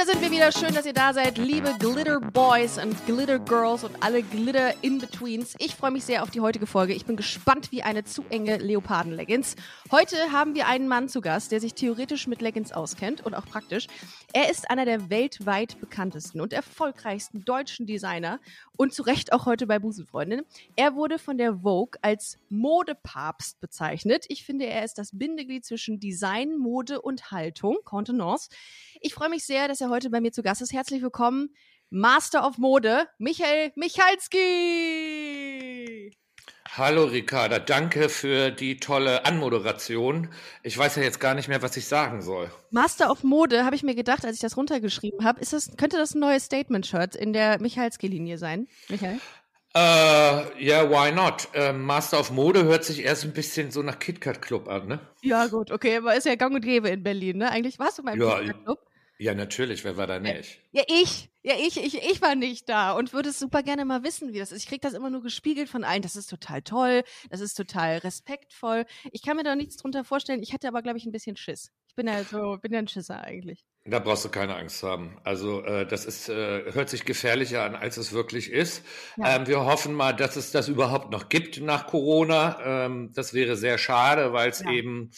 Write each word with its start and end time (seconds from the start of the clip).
Da 0.00 0.06
sind 0.06 0.22
wir 0.22 0.30
wieder. 0.30 0.50
Schön, 0.50 0.72
dass 0.72 0.86
ihr 0.86 0.94
da 0.94 1.12
seid, 1.12 1.36
liebe 1.36 1.74
Glitter 1.78 2.20
Boys 2.20 2.78
und 2.78 3.04
Glitter 3.04 3.38
Girls 3.38 3.84
und 3.84 4.02
alle 4.02 4.22
Glitter 4.22 4.72
In-Betweens. 4.82 5.56
Ich 5.58 5.74
freue 5.74 5.90
mich 5.90 6.04
sehr 6.04 6.22
auf 6.22 6.30
die 6.30 6.40
heutige 6.40 6.66
Folge. 6.66 6.94
Ich 6.94 7.04
bin 7.04 7.16
gespannt 7.16 7.70
wie 7.70 7.82
eine 7.82 8.02
zu 8.04 8.24
enge 8.30 8.56
Leoparden-Leggings. 8.56 9.56
Heute 9.90 10.16
haben 10.32 10.54
wir 10.54 10.68
einen 10.68 10.88
Mann 10.88 11.10
zu 11.10 11.20
Gast, 11.20 11.52
der 11.52 11.60
sich 11.60 11.74
theoretisch 11.74 12.26
mit 12.28 12.40
Leggings 12.40 12.72
auskennt 12.72 13.26
und 13.26 13.34
auch 13.34 13.44
praktisch. 13.44 13.88
Er 14.32 14.50
ist 14.50 14.70
einer 14.70 14.86
der 14.86 15.10
weltweit 15.10 15.78
bekanntesten 15.80 16.40
und 16.40 16.54
erfolgreichsten 16.54 17.44
deutschen 17.44 17.86
Designer 17.86 18.40
und 18.80 18.94
zu 18.94 19.02
Recht 19.02 19.34
auch 19.34 19.44
heute 19.44 19.66
bei 19.66 19.78
Busenfreundin. 19.78 20.40
Er 20.74 20.94
wurde 20.94 21.18
von 21.18 21.36
der 21.36 21.58
Vogue 21.58 21.98
als 22.00 22.38
Modepapst 22.48 23.60
bezeichnet. 23.60 24.24
Ich 24.28 24.42
finde, 24.42 24.64
er 24.64 24.86
ist 24.86 24.96
das 24.96 25.10
Bindeglied 25.12 25.66
zwischen 25.66 26.00
Design, 26.00 26.56
Mode 26.56 27.02
und 27.02 27.30
Haltung, 27.30 27.76
Contenance. 27.84 28.48
Ich 29.02 29.12
freue 29.12 29.28
mich 29.28 29.44
sehr, 29.44 29.68
dass 29.68 29.82
er 29.82 29.90
heute 29.90 30.08
bei 30.08 30.22
mir 30.22 30.32
zu 30.32 30.42
Gast 30.42 30.62
ist. 30.62 30.72
Herzlich 30.72 31.02
willkommen, 31.02 31.50
Master 31.90 32.46
of 32.46 32.56
Mode, 32.56 33.06
Michael 33.18 33.70
Michalski. 33.74 34.38
Hallo 36.76 37.02
Ricarda, 37.02 37.58
danke 37.58 38.08
für 38.08 38.52
die 38.52 38.78
tolle 38.78 39.24
Anmoderation. 39.24 40.28
Ich 40.62 40.78
weiß 40.78 40.94
ja 40.96 41.02
jetzt 41.02 41.18
gar 41.18 41.34
nicht 41.34 41.48
mehr, 41.48 41.62
was 41.62 41.76
ich 41.76 41.86
sagen 41.86 42.22
soll. 42.22 42.48
Master 42.70 43.10
of 43.10 43.24
Mode, 43.24 43.64
habe 43.64 43.74
ich 43.74 43.82
mir 43.82 43.96
gedacht, 43.96 44.24
als 44.24 44.36
ich 44.36 44.40
das 44.40 44.56
runtergeschrieben 44.56 45.24
habe. 45.24 45.40
Ist 45.40 45.52
das, 45.52 45.76
könnte 45.76 45.96
das 45.96 46.14
ein 46.14 46.20
neues 46.20 46.44
Statement-Shirt 46.44 47.16
in 47.16 47.32
der 47.32 47.60
Michalski-Linie 47.60 48.38
sein, 48.38 48.68
Michael? 48.88 49.18
Äh, 49.74 49.78
ja, 49.78 50.84
yeah, 50.84 50.88
why 50.88 51.10
not? 51.10 51.48
Äh, 51.54 51.72
Master 51.72 52.20
of 52.20 52.30
Mode 52.30 52.62
hört 52.62 52.84
sich 52.84 53.02
erst 53.02 53.24
ein 53.24 53.32
bisschen 53.32 53.72
so 53.72 53.82
nach 53.82 53.98
KitKat 53.98 54.40
Club 54.40 54.68
an, 54.68 54.86
ne? 54.86 55.00
Ja, 55.22 55.48
gut, 55.48 55.72
okay, 55.72 55.96
aber 55.96 56.14
ist 56.14 56.26
ja 56.26 56.36
gang 56.36 56.54
und 56.54 56.60
gäbe 56.60 56.88
in 56.88 57.02
Berlin, 57.02 57.38
ne? 57.38 57.50
Eigentlich 57.50 57.80
warst 57.80 57.98
du 57.98 58.04
beim 58.04 58.20
ja, 58.20 58.38
KitKat 58.38 58.64
Club? 58.64 58.78
Ja, 59.20 59.34
natürlich, 59.34 59.84
wer 59.84 59.98
war 59.98 60.06
da 60.06 60.18
nicht? 60.18 60.62
Ja, 60.72 60.82
ich. 60.88 61.28
Ja, 61.42 61.54
ich, 61.58 61.76
ich, 61.76 61.94
ich 61.94 62.22
war 62.22 62.34
nicht 62.34 62.70
da 62.70 62.92
und 62.92 63.12
würde 63.12 63.28
es 63.28 63.38
super 63.38 63.62
gerne 63.62 63.84
mal 63.84 64.02
wissen, 64.02 64.32
wie 64.32 64.38
das 64.38 64.50
ist. 64.50 64.62
Ich 64.62 64.68
kriege 64.68 64.80
das 64.80 64.94
immer 64.94 65.10
nur 65.10 65.22
gespiegelt 65.22 65.68
von 65.68 65.84
allen. 65.84 66.00
Das 66.00 66.16
ist 66.16 66.30
total 66.30 66.62
toll, 66.62 67.02
das 67.28 67.40
ist 67.40 67.54
total 67.54 67.98
respektvoll. 67.98 68.86
Ich 69.12 69.22
kann 69.22 69.36
mir 69.36 69.42
da 69.42 69.56
nichts 69.56 69.76
drunter 69.76 70.04
vorstellen. 70.04 70.42
Ich 70.42 70.54
hatte 70.54 70.68
aber, 70.68 70.80
glaube 70.80 70.96
ich, 70.96 71.04
ein 71.04 71.12
bisschen 71.12 71.36
Schiss. 71.36 71.70
Ich 71.86 71.94
bin 71.94 72.06
ja 72.06 72.24
so, 72.24 72.56
bin 72.62 72.72
ja 72.72 72.78
ein 72.78 72.88
Schisser 72.88 73.22
eigentlich. 73.22 73.66
Da 73.84 73.98
brauchst 73.98 74.24
du 74.24 74.30
keine 74.30 74.56
Angst 74.56 74.82
haben. 74.82 75.18
Also 75.22 75.62
äh, 75.64 75.86
das 75.86 76.06
ist, 76.06 76.30
äh, 76.30 76.72
hört 76.72 76.88
sich 76.88 77.04
gefährlicher 77.04 77.62
an, 77.62 77.74
als 77.74 77.98
es 77.98 78.12
wirklich 78.12 78.50
ist. 78.50 78.84
Ja. 79.18 79.36
Ähm, 79.36 79.46
wir 79.46 79.64
hoffen 79.64 79.92
mal, 79.92 80.12
dass 80.12 80.36
es 80.36 80.50
das 80.50 80.68
überhaupt 80.68 81.10
noch 81.10 81.28
gibt 81.28 81.60
nach 81.60 81.86
Corona. 81.86 82.86
Ähm, 82.86 83.12
das 83.14 83.34
wäre 83.34 83.56
sehr 83.56 83.76
schade, 83.76 84.32
weil 84.32 84.50
es 84.50 84.60
ja. 84.60 84.70
eben 84.70 85.10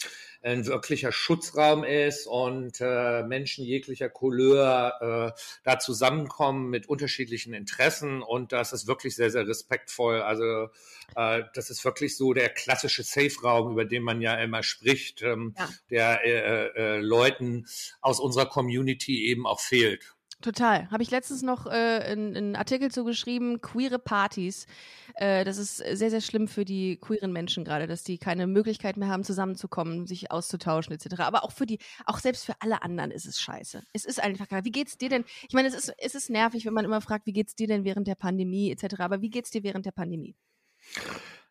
ein 0.43 0.65
wirklicher 0.65 1.11
Schutzraum 1.11 1.83
ist 1.83 2.27
und 2.27 2.81
äh, 2.81 3.23
Menschen 3.23 3.65
jeglicher 3.65 4.09
Couleur 4.09 5.33
äh, 5.35 5.39
da 5.63 5.79
zusammenkommen 5.79 6.69
mit 6.69 6.87
unterschiedlichen 6.87 7.53
Interessen 7.53 8.21
und 8.21 8.51
das 8.51 8.73
ist 8.73 8.85
wirklich 8.85 9.15
sehr, 9.15 9.31
sehr 9.31 9.47
respektvoll. 9.47 10.21
Also 10.21 10.69
äh, 11.15 11.43
das 11.53 11.69
ist 11.69 11.85
wirklich 11.85 12.17
so 12.17 12.33
der 12.33 12.49
klassische 12.49 13.03
Safe-Raum, 13.03 13.71
über 13.71 13.85
den 13.85 14.03
man 14.03 14.21
ja 14.21 14.35
immer 14.35 14.63
spricht, 14.63 15.21
ähm, 15.21 15.55
ja. 15.57 15.69
der 15.89 16.25
äh, 16.25 16.67
äh, 16.75 16.99
Leuten 16.99 17.65
aus 18.01 18.19
unserer 18.19 18.47
Community 18.47 19.25
eben 19.27 19.47
auch 19.47 19.61
fehlt. 19.61 20.13
Total. 20.43 20.91
Habe 20.91 21.03
ich 21.03 21.09
letztens 21.09 21.41
noch 21.41 21.67
äh, 21.67 21.69
einen 21.69 22.57
Artikel 22.57 22.91
zugeschrieben, 22.91 23.61
queere 23.61 23.97
Partys. 23.97 24.67
Äh, 25.15 25.45
das 25.45 25.57
ist 25.57 25.77
sehr, 25.77 26.09
sehr 26.09 26.19
schlimm 26.19 26.49
für 26.49 26.65
die 26.65 26.97
queeren 26.97 27.31
Menschen 27.31 27.63
gerade, 27.63 27.87
dass 27.87 28.03
die 28.03 28.17
keine 28.17 28.45
Möglichkeit 28.45 28.97
mehr 28.97 29.07
haben, 29.07 29.23
zusammenzukommen, 29.23 30.05
sich 30.05 30.31
auszutauschen 30.31 30.93
etc. 30.93 31.21
Aber 31.21 31.45
auch 31.45 31.53
für 31.53 31.65
die, 31.65 31.79
auch 32.05 32.19
selbst 32.19 32.43
für 32.43 32.55
alle 32.59 32.83
anderen 32.83 33.09
ist 33.11 33.25
es 33.25 33.39
scheiße. 33.39 33.83
Es 33.93 34.03
ist 34.03 34.21
einfach 34.21 34.49
klar. 34.49 34.65
Wie 34.65 34.71
geht's 34.71 34.97
dir 34.97 35.07
denn? 35.07 35.23
Ich 35.47 35.53
meine, 35.53 35.69
es 35.69 35.75
ist, 35.75 35.93
es 35.97 36.13
ist 36.13 36.29
nervig, 36.29 36.65
wenn 36.65 36.73
man 36.73 36.83
immer 36.83 36.99
fragt, 36.99 37.25
wie 37.25 37.33
geht's 37.33 37.55
dir 37.55 37.67
denn 37.67 37.85
während 37.85 38.07
der 38.07 38.15
Pandemie 38.15 38.69
etc. 38.69 38.99
Aber 38.99 39.21
wie 39.21 39.29
geht's 39.29 39.49
dir 39.49 39.63
während 39.63 39.85
der 39.85 39.91
Pandemie? 39.91 40.35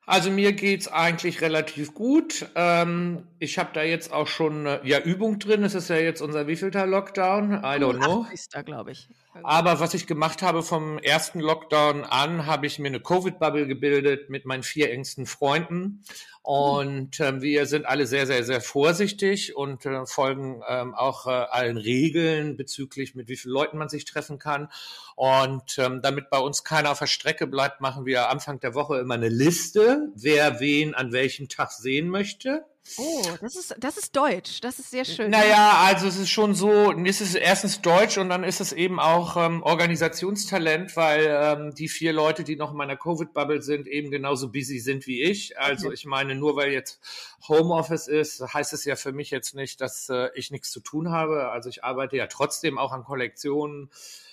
Also 0.05 0.31
mir 0.31 0.53
geht's 0.53 0.89
eigentlich 0.89 1.41
relativ 1.41 1.95
gut. 1.95 2.47
Ähm, 2.57 3.23
ich 3.39 3.59
habe 3.59 3.71
da 3.73 3.83
jetzt 3.83 4.13
auch 4.13 4.27
schon 4.27 4.67
äh, 4.67 4.81
ja 4.85 4.99
Übung 4.99 5.39
drin. 5.39 5.63
Es 5.63 5.75
ist 5.75 5.89
ja 5.89 5.97
jetzt 5.97 6.21
unser 6.21 6.47
wievielter 6.49 6.87
Lockdown? 6.87 7.53
I 7.53 7.79
don't 7.79 7.99
know. 7.99 8.27
Ist 8.33 8.55
da, 8.55 8.63
glaube 8.63 8.93
ich. 8.93 9.09
Aber 9.43 9.81
was 9.81 9.95
ich 9.95 10.07
gemacht 10.07 10.43
habe 10.43 10.63
vom 10.63 10.99
ersten 10.99 11.41
Lockdown 11.41 12.05
an, 12.05 12.47
habe 12.47 12.67
ich 12.67 12.79
mir 12.79 12.89
eine 12.89 13.01
Covid-Bubble 13.01 13.67
gebildet 13.67 14.29
mit 14.29 14.45
meinen 14.45 14.63
vier 14.63 14.91
engsten 14.91 15.25
Freunden. 15.27 16.03
Und 16.43 17.21
äh, 17.21 17.41
wir 17.41 17.67
sind 17.67 17.87
alle 17.87 18.07
sehr, 18.07 18.27
sehr, 18.27 18.43
sehr 18.45 18.61
vorsichtig 18.61 19.57
und 19.57 19.87
äh, 19.87 20.05
folgen 20.07 20.61
ähm, 20.69 20.93
auch 20.93 21.27
äh, 21.27 21.31
allen 21.31 21.77
Regeln 21.77 22.57
bezüglich, 22.57 23.15
mit 23.15 23.29
wie 23.29 23.37
vielen 23.37 23.55
Leuten 23.55 23.79
man 23.79 23.89
sich 23.89 24.05
treffen 24.05 24.39
kann. 24.39 24.69
Und 25.15 25.79
ähm, 25.79 26.03
damit 26.03 26.31
bei 26.31 26.39
uns 26.39 26.65
keiner 26.65 26.91
auf 26.91 26.99
der 26.99 27.07
Strecke 27.07 27.47
bleibt, 27.47 27.81
machen 27.81 28.07
wir 28.07 28.29
Anfang 28.29 28.59
der 28.61 28.75
Woche 28.75 28.99
immer 28.99 29.15
eine 29.15 29.29
Liste, 29.29 30.11
wer 30.15 30.59
wen 30.59 30.95
an 30.95 31.13
welchem 31.13 31.49
Tag 31.49 31.71
sehen 31.71 32.09
möchte. 32.09 32.65
Oh, 32.99 33.23
das 33.41 33.55
ist, 33.55 33.75
das 33.79 33.97
ist 33.97 34.15
deutsch. 34.15 34.61
Das 34.61 34.79
ist 34.79 34.91
sehr 34.91 35.05
schön. 35.05 35.31
Naja, 35.31 35.83
also 35.85 36.09
es 36.09 36.19
ist 36.19 36.31
schon 36.31 36.55
so, 36.55 36.93
es 36.93 37.21
ist 37.21 37.37
erstens 37.37 37.81
deutsch 37.81 38.19
und 38.19 38.29
dann 38.29 38.43
ist 38.43 38.61
es 38.61 38.73
eben 38.73 38.99
auch 38.99 39.37
ähm, 39.37 39.63
Organisationstalent, 39.63 40.97
weil 40.97 41.27
ähm, 41.27 41.75
die 41.75 41.89
vier 41.89 42.13
Leute, 42.13 42.43
die 42.43 42.57
noch 42.57 42.73
in 42.73 42.77
meiner 42.77 42.97
Covid-Bubble 42.97 43.63
sind, 43.63 43.87
eben 43.87 44.11
genauso 44.11 44.51
busy 44.51 44.81
sind 44.81 45.07
wie 45.07 45.23
ich. 45.23 45.59
Also 45.59 45.87
okay. 45.87 45.95
ich 45.95 46.07
meine, 46.07 46.35
nur 46.35 46.57
weil 46.57 46.73
jetzt 46.73 47.01
Homeoffice 47.49 48.09
ist, 48.09 48.43
heißt 48.53 48.73
es 48.73 48.85
ja 48.85 48.97
für 48.97 49.13
mich 49.13 49.31
jetzt 49.31 49.55
nicht, 49.55 49.81
dass 49.81 50.09
äh, 50.09 50.31
ich 50.35 50.51
nichts 50.51 50.71
zu 50.71 50.81
tun 50.81 51.11
habe. 51.11 51.51
Also 51.51 51.69
ich 51.69 51.85
arbeite 51.85 52.17
ja 52.17 52.27
trotzdem 52.27 52.79
auch 52.79 52.93
an 52.93 53.05
Kollektionen 53.05 53.91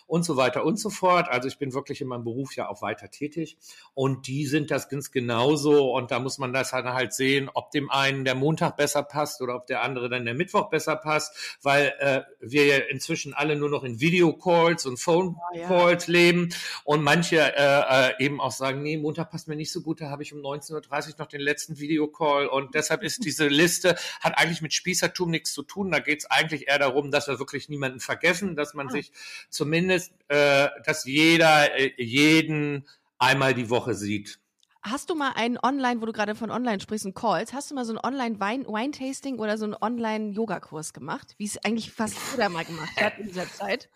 und 0.10 0.24
so 0.24 0.38
weiter 0.38 0.66
und 0.66 0.80
so 0.80 0.90
fort. 0.90 1.30
Also 1.30 1.48
ich 1.48 1.60
bin 1.60 1.74
wirklich 1.74 2.02
in 2.02 2.08
meinem 2.08 2.24
Beruf 2.24 2.56
ja 2.56 2.68
auch 2.68 2.82
weiter 2.82 3.12
tätig. 3.12 3.58
Und 3.94 4.28
die 4.28 4.48
sind 4.48 4.72
das 4.72 4.90
ganz 4.90 5.12
genauso. 5.12 5.94
Und 5.94 6.10
da 6.10 6.20
muss 6.20 6.40
man 6.40 6.52
das 6.52 6.74
halt, 6.74 6.86
halt 6.86 7.14
sehen, 7.14 7.50
ob 7.54 7.70
dem 7.70 7.92
einen 7.92 8.26
der 8.26 8.34
Montag 8.34 8.76
besser 8.76 9.04
passt 9.04 9.42
oder 9.42 9.56
ob 9.56 9.68
der 9.68 9.84
andere 9.84 10.10
dann 10.10 10.26
der 10.26 10.34
Mittwoch 10.34 10.70
besser 10.72 10.96
passt, 10.96 11.58
weil 11.62 11.94
äh, 12.00 12.22
wir 12.40 12.66
ja 12.66 12.78
inzwischen 12.90 13.36
alle 13.36 13.56
nur 13.56 13.70
noch 13.70 13.84
in 13.84 14.00
Videocalls 14.00 14.88
und 14.88 14.98
Phone-Calls 14.98 16.10
oh, 16.10 16.12
ja. 16.12 16.18
leben. 16.20 16.50
Und 16.86 17.04
manche 17.04 17.38
äh, 17.56 18.10
äh, 18.10 18.26
eben 18.26 18.42
auch 18.42 18.52
sagen, 18.52 18.82
nee, 18.82 18.98
Montag 18.98 19.30
passt 19.30 19.48
mir 19.48 19.56
nicht 19.56 19.72
so 19.72 19.82
gut, 19.82 20.02
da 20.02 20.10
habe 20.10 20.24
ich 20.24 20.34
um 20.34 20.40
19.30 20.40 20.74
Uhr 21.10 21.16
noch 21.20 21.28
den 21.28 21.42
letzten 21.42 21.78
Videocall. 21.78 22.48
Und 22.48 22.74
deshalb 22.74 23.04
ist 23.04 23.24
diese 23.26 23.48
Liste, 23.48 23.96
hat 24.22 24.40
eigentlich 24.40 24.64
mit 24.64 24.74
Spießertum 24.74 25.30
nichts 25.30 25.54
zu 25.54 25.62
tun, 25.62 25.92
da 25.92 26.00
geht 26.00 26.20
es 26.20 26.32
eigentlich 26.32 26.68
eher 26.68 26.80
darum, 26.80 27.12
dass 27.12 27.28
wir 27.28 27.38
wirklich 27.38 27.70
niemanden 27.70 28.00
vergessen, 28.00 28.56
dass 28.56 28.74
man 28.74 28.88
ah. 28.88 28.92
sich 28.92 29.12
zumindest 29.52 29.99
ist, 30.00 30.14
äh, 30.30 30.70
dass 30.86 31.06
jeder 31.06 31.78
äh, 31.78 31.92
jeden 31.98 32.88
einmal 33.18 33.54
die 33.54 33.70
Woche 33.70 33.94
sieht. 33.94 34.40
Hast 34.82 35.10
du 35.10 35.16
mal 35.16 35.34
einen 35.36 35.58
Online, 35.62 36.02
wo 36.02 36.06
du 36.06 36.14
gerade 36.14 36.36
von 36.36 36.52
Online 36.52 36.80
sprichst 36.80 37.06
und 37.06 37.14
Calls, 37.14 37.52
hast 37.52 37.70
du 37.70 37.76
mal 37.76 37.84
so 37.84 37.94
ein 37.94 38.00
Online-Wine-Tasting 38.02 39.38
oder 39.38 39.58
so 39.58 39.66
einen 39.66 39.76
Online-Yoga-Kurs 39.76 40.94
gemacht, 40.94 41.36
wie 41.38 41.46
es 41.46 41.58
eigentlich 41.66 41.92
fast 41.92 42.16
jeder 42.32 42.48
mal 42.48 42.64
gemacht 42.64 42.96
hat 42.96 43.20
in 43.20 43.28
dieser 43.28 43.52
Zeit? 43.52 43.90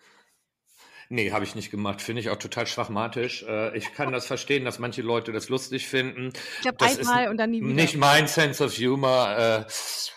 Nee, 1.08 1.32
habe 1.32 1.44
ich 1.44 1.54
nicht 1.54 1.70
gemacht. 1.70 2.02
Finde 2.02 2.20
ich 2.20 2.30
auch 2.30 2.38
total 2.38 2.66
schwachmatisch. 2.66 3.44
Äh, 3.44 3.76
ich 3.76 3.92
kann 3.92 4.12
das 4.12 4.26
verstehen, 4.26 4.64
dass 4.64 4.78
manche 4.78 5.02
Leute 5.02 5.32
das 5.32 5.48
lustig 5.48 5.86
finden. 5.86 6.32
Ich 6.56 6.62
glaube, 6.62 6.84
einmal 6.84 7.28
und 7.28 7.36
dann 7.36 7.50
nie 7.50 7.60
wieder. 7.60 7.74
Nicht 7.74 7.96
mein 7.96 8.26
Sense 8.26 8.64
of 8.64 8.76
Humor. 8.76 9.36
Äh, 9.36 9.64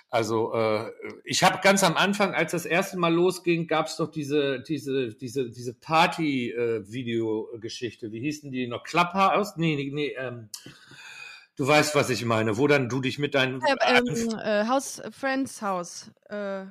also 0.09 0.53
äh, 0.53 0.89
ich 1.25 1.43
habe 1.43 1.59
ganz 1.61 1.83
am 1.83 1.97
Anfang, 1.97 2.33
als 2.33 2.53
das 2.53 2.65
erste 2.65 2.97
Mal 2.97 3.13
losging, 3.13 3.67
gab 3.67 3.87
es 3.87 3.97
doch 3.97 4.09
diese 4.09 4.61
diese 4.61 5.13
diese 5.13 5.49
diese 5.49 5.73
Party-Video-Geschichte. 5.73 8.13
Wie 8.13 8.21
hießen 8.21 8.49
die 8.51 8.67
noch? 8.67 8.83
Clubhouse? 8.83 9.57
Nee, 9.57 9.75
nee, 9.75 9.91
nee. 9.93 10.15
Ähm, 10.17 10.47
du 11.57 11.67
weißt, 11.67 11.95
was 11.95 12.09
ich 12.09 12.23
meine. 12.23 12.57
Wo 12.57 12.67
dann 12.67 12.87
du 12.87 13.01
dich 13.01 13.19
mit 13.19 13.35
deinen 13.35 13.61
ähm, 13.85 14.29
äh, 14.39 14.65
House 14.67 15.01
Friends 15.11 15.61
House. 15.61 16.09
Äh 16.29 16.67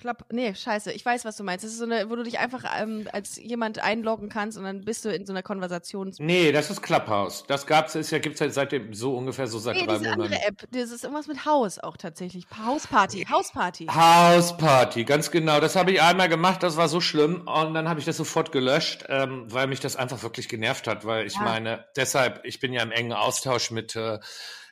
Club, 0.00 0.24
nee, 0.32 0.54
scheiße, 0.54 0.92
ich 0.92 1.04
weiß, 1.04 1.24
was 1.24 1.36
du 1.36 1.44
meinst. 1.44 1.64
Das 1.64 1.72
ist 1.72 1.78
so 1.78 1.84
eine, 1.84 2.08
wo 2.08 2.16
du 2.16 2.22
dich 2.22 2.38
einfach 2.38 2.64
ähm, 2.80 3.06
als 3.12 3.36
jemand 3.36 3.78
einloggen 3.78 4.28
kannst 4.30 4.56
und 4.56 4.64
dann 4.64 4.80
bist 4.80 5.04
du 5.04 5.10
in 5.10 5.26
so 5.26 5.32
einer 5.32 5.42
Konversation. 5.42 6.12
Nee, 6.18 6.52
das 6.52 6.70
ist 6.70 6.82
Clubhouse. 6.82 7.44
Das 7.46 7.66
gab's, 7.66 7.94
ist 7.94 8.10
ja, 8.10 8.18
gibt's 8.18 8.40
ja 8.40 8.48
seitdem 8.48 8.94
so 8.94 9.16
ungefähr 9.16 9.46
so 9.46 9.58
seit 9.58 9.76
nee, 9.76 9.86
drei 9.86 9.98
diese 9.98 10.10
Monaten. 10.10 10.22
andere 10.22 10.46
App, 10.46 10.66
das 10.70 10.90
ist 10.90 11.04
irgendwas 11.04 11.26
mit 11.26 11.44
Haus 11.44 11.78
auch 11.78 11.96
tatsächlich. 11.96 12.46
Hausparty, 12.66 13.26
Hausparty. 13.30 13.86
Hausparty, 13.86 15.04
ganz 15.04 15.30
genau. 15.30 15.60
Das 15.60 15.76
habe 15.76 15.92
ich 15.92 16.00
einmal 16.00 16.28
gemacht, 16.28 16.62
das 16.62 16.76
war 16.76 16.88
so 16.88 17.00
schlimm 17.00 17.42
und 17.46 17.74
dann 17.74 17.88
habe 17.88 18.00
ich 18.00 18.06
das 18.06 18.16
sofort 18.16 18.52
gelöscht, 18.52 19.04
ähm, 19.08 19.44
weil 19.48 19.66
mich 19.66 19.80
das 19.80 19.96
einfach 19.96 20.22
wirklich 20.22 20.48
genervt 20.48 20.86
hat, 20.86 21.04
weil 21.04 21.26
ich 21.26 21.34
ja. 21.34 21.42
meine, 21.42 21.84
deshalb, 21.96 22.40
ich 22.44 22.58
bin 22.58 22.72
ja 22.72 22.82
im 22.82 22.92
engen 22.92 23.12
Austausch 23.12 23.70
mit 23.70 23.94
äh, 23.96 24.18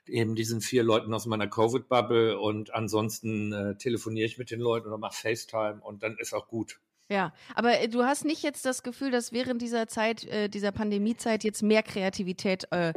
eben 0.09 0.35
diesen 0.35 0.61
vier 0.61 0.83
Leuten 0.83 1.13
aus 1.15 1.27
meiner 1.27 1.49
Covid-Bubble 1.49 2.39
und 2.39 2.75
ansonsten 2.75 3.53
äh, 3.53 3.77
telefoniere 3.77 4.27
ich 4.27 4.39
mit 4.39 4.51
den 4.51 4.61
Leuten 4.61 4.89
oder 4.89 4.99
mache 4.99 5.17
FaceTime 5.17 5.81
und 5.83 6.03
dann 6.03 6.17
ist 6.19 6.35
auch 6.35 6.49
gut. 6.49 6.81
Ja, 7.11 7.33
aber 7.55 7.81
äh, 7.81 7.89
du 7.89 8.05
hast 8.05 8.25
nicht 8.25 8.43
jetzt 8.43 8.67
das 8.67 8.83
Gefühl, 8.83 9.11
dass 9.11 9.33
während 9.33 9.63
dieser 9.63 9.89
Zeit, 9.89 10.25
äh, 10.25 10.49
dieser 10.49 10.73
Pandemiezeit 10.73 11.43
jetzt 11.43 11.63
mehr 11.63 11.83
Kreativität 11.83 12.71
äh, 12.71 12.93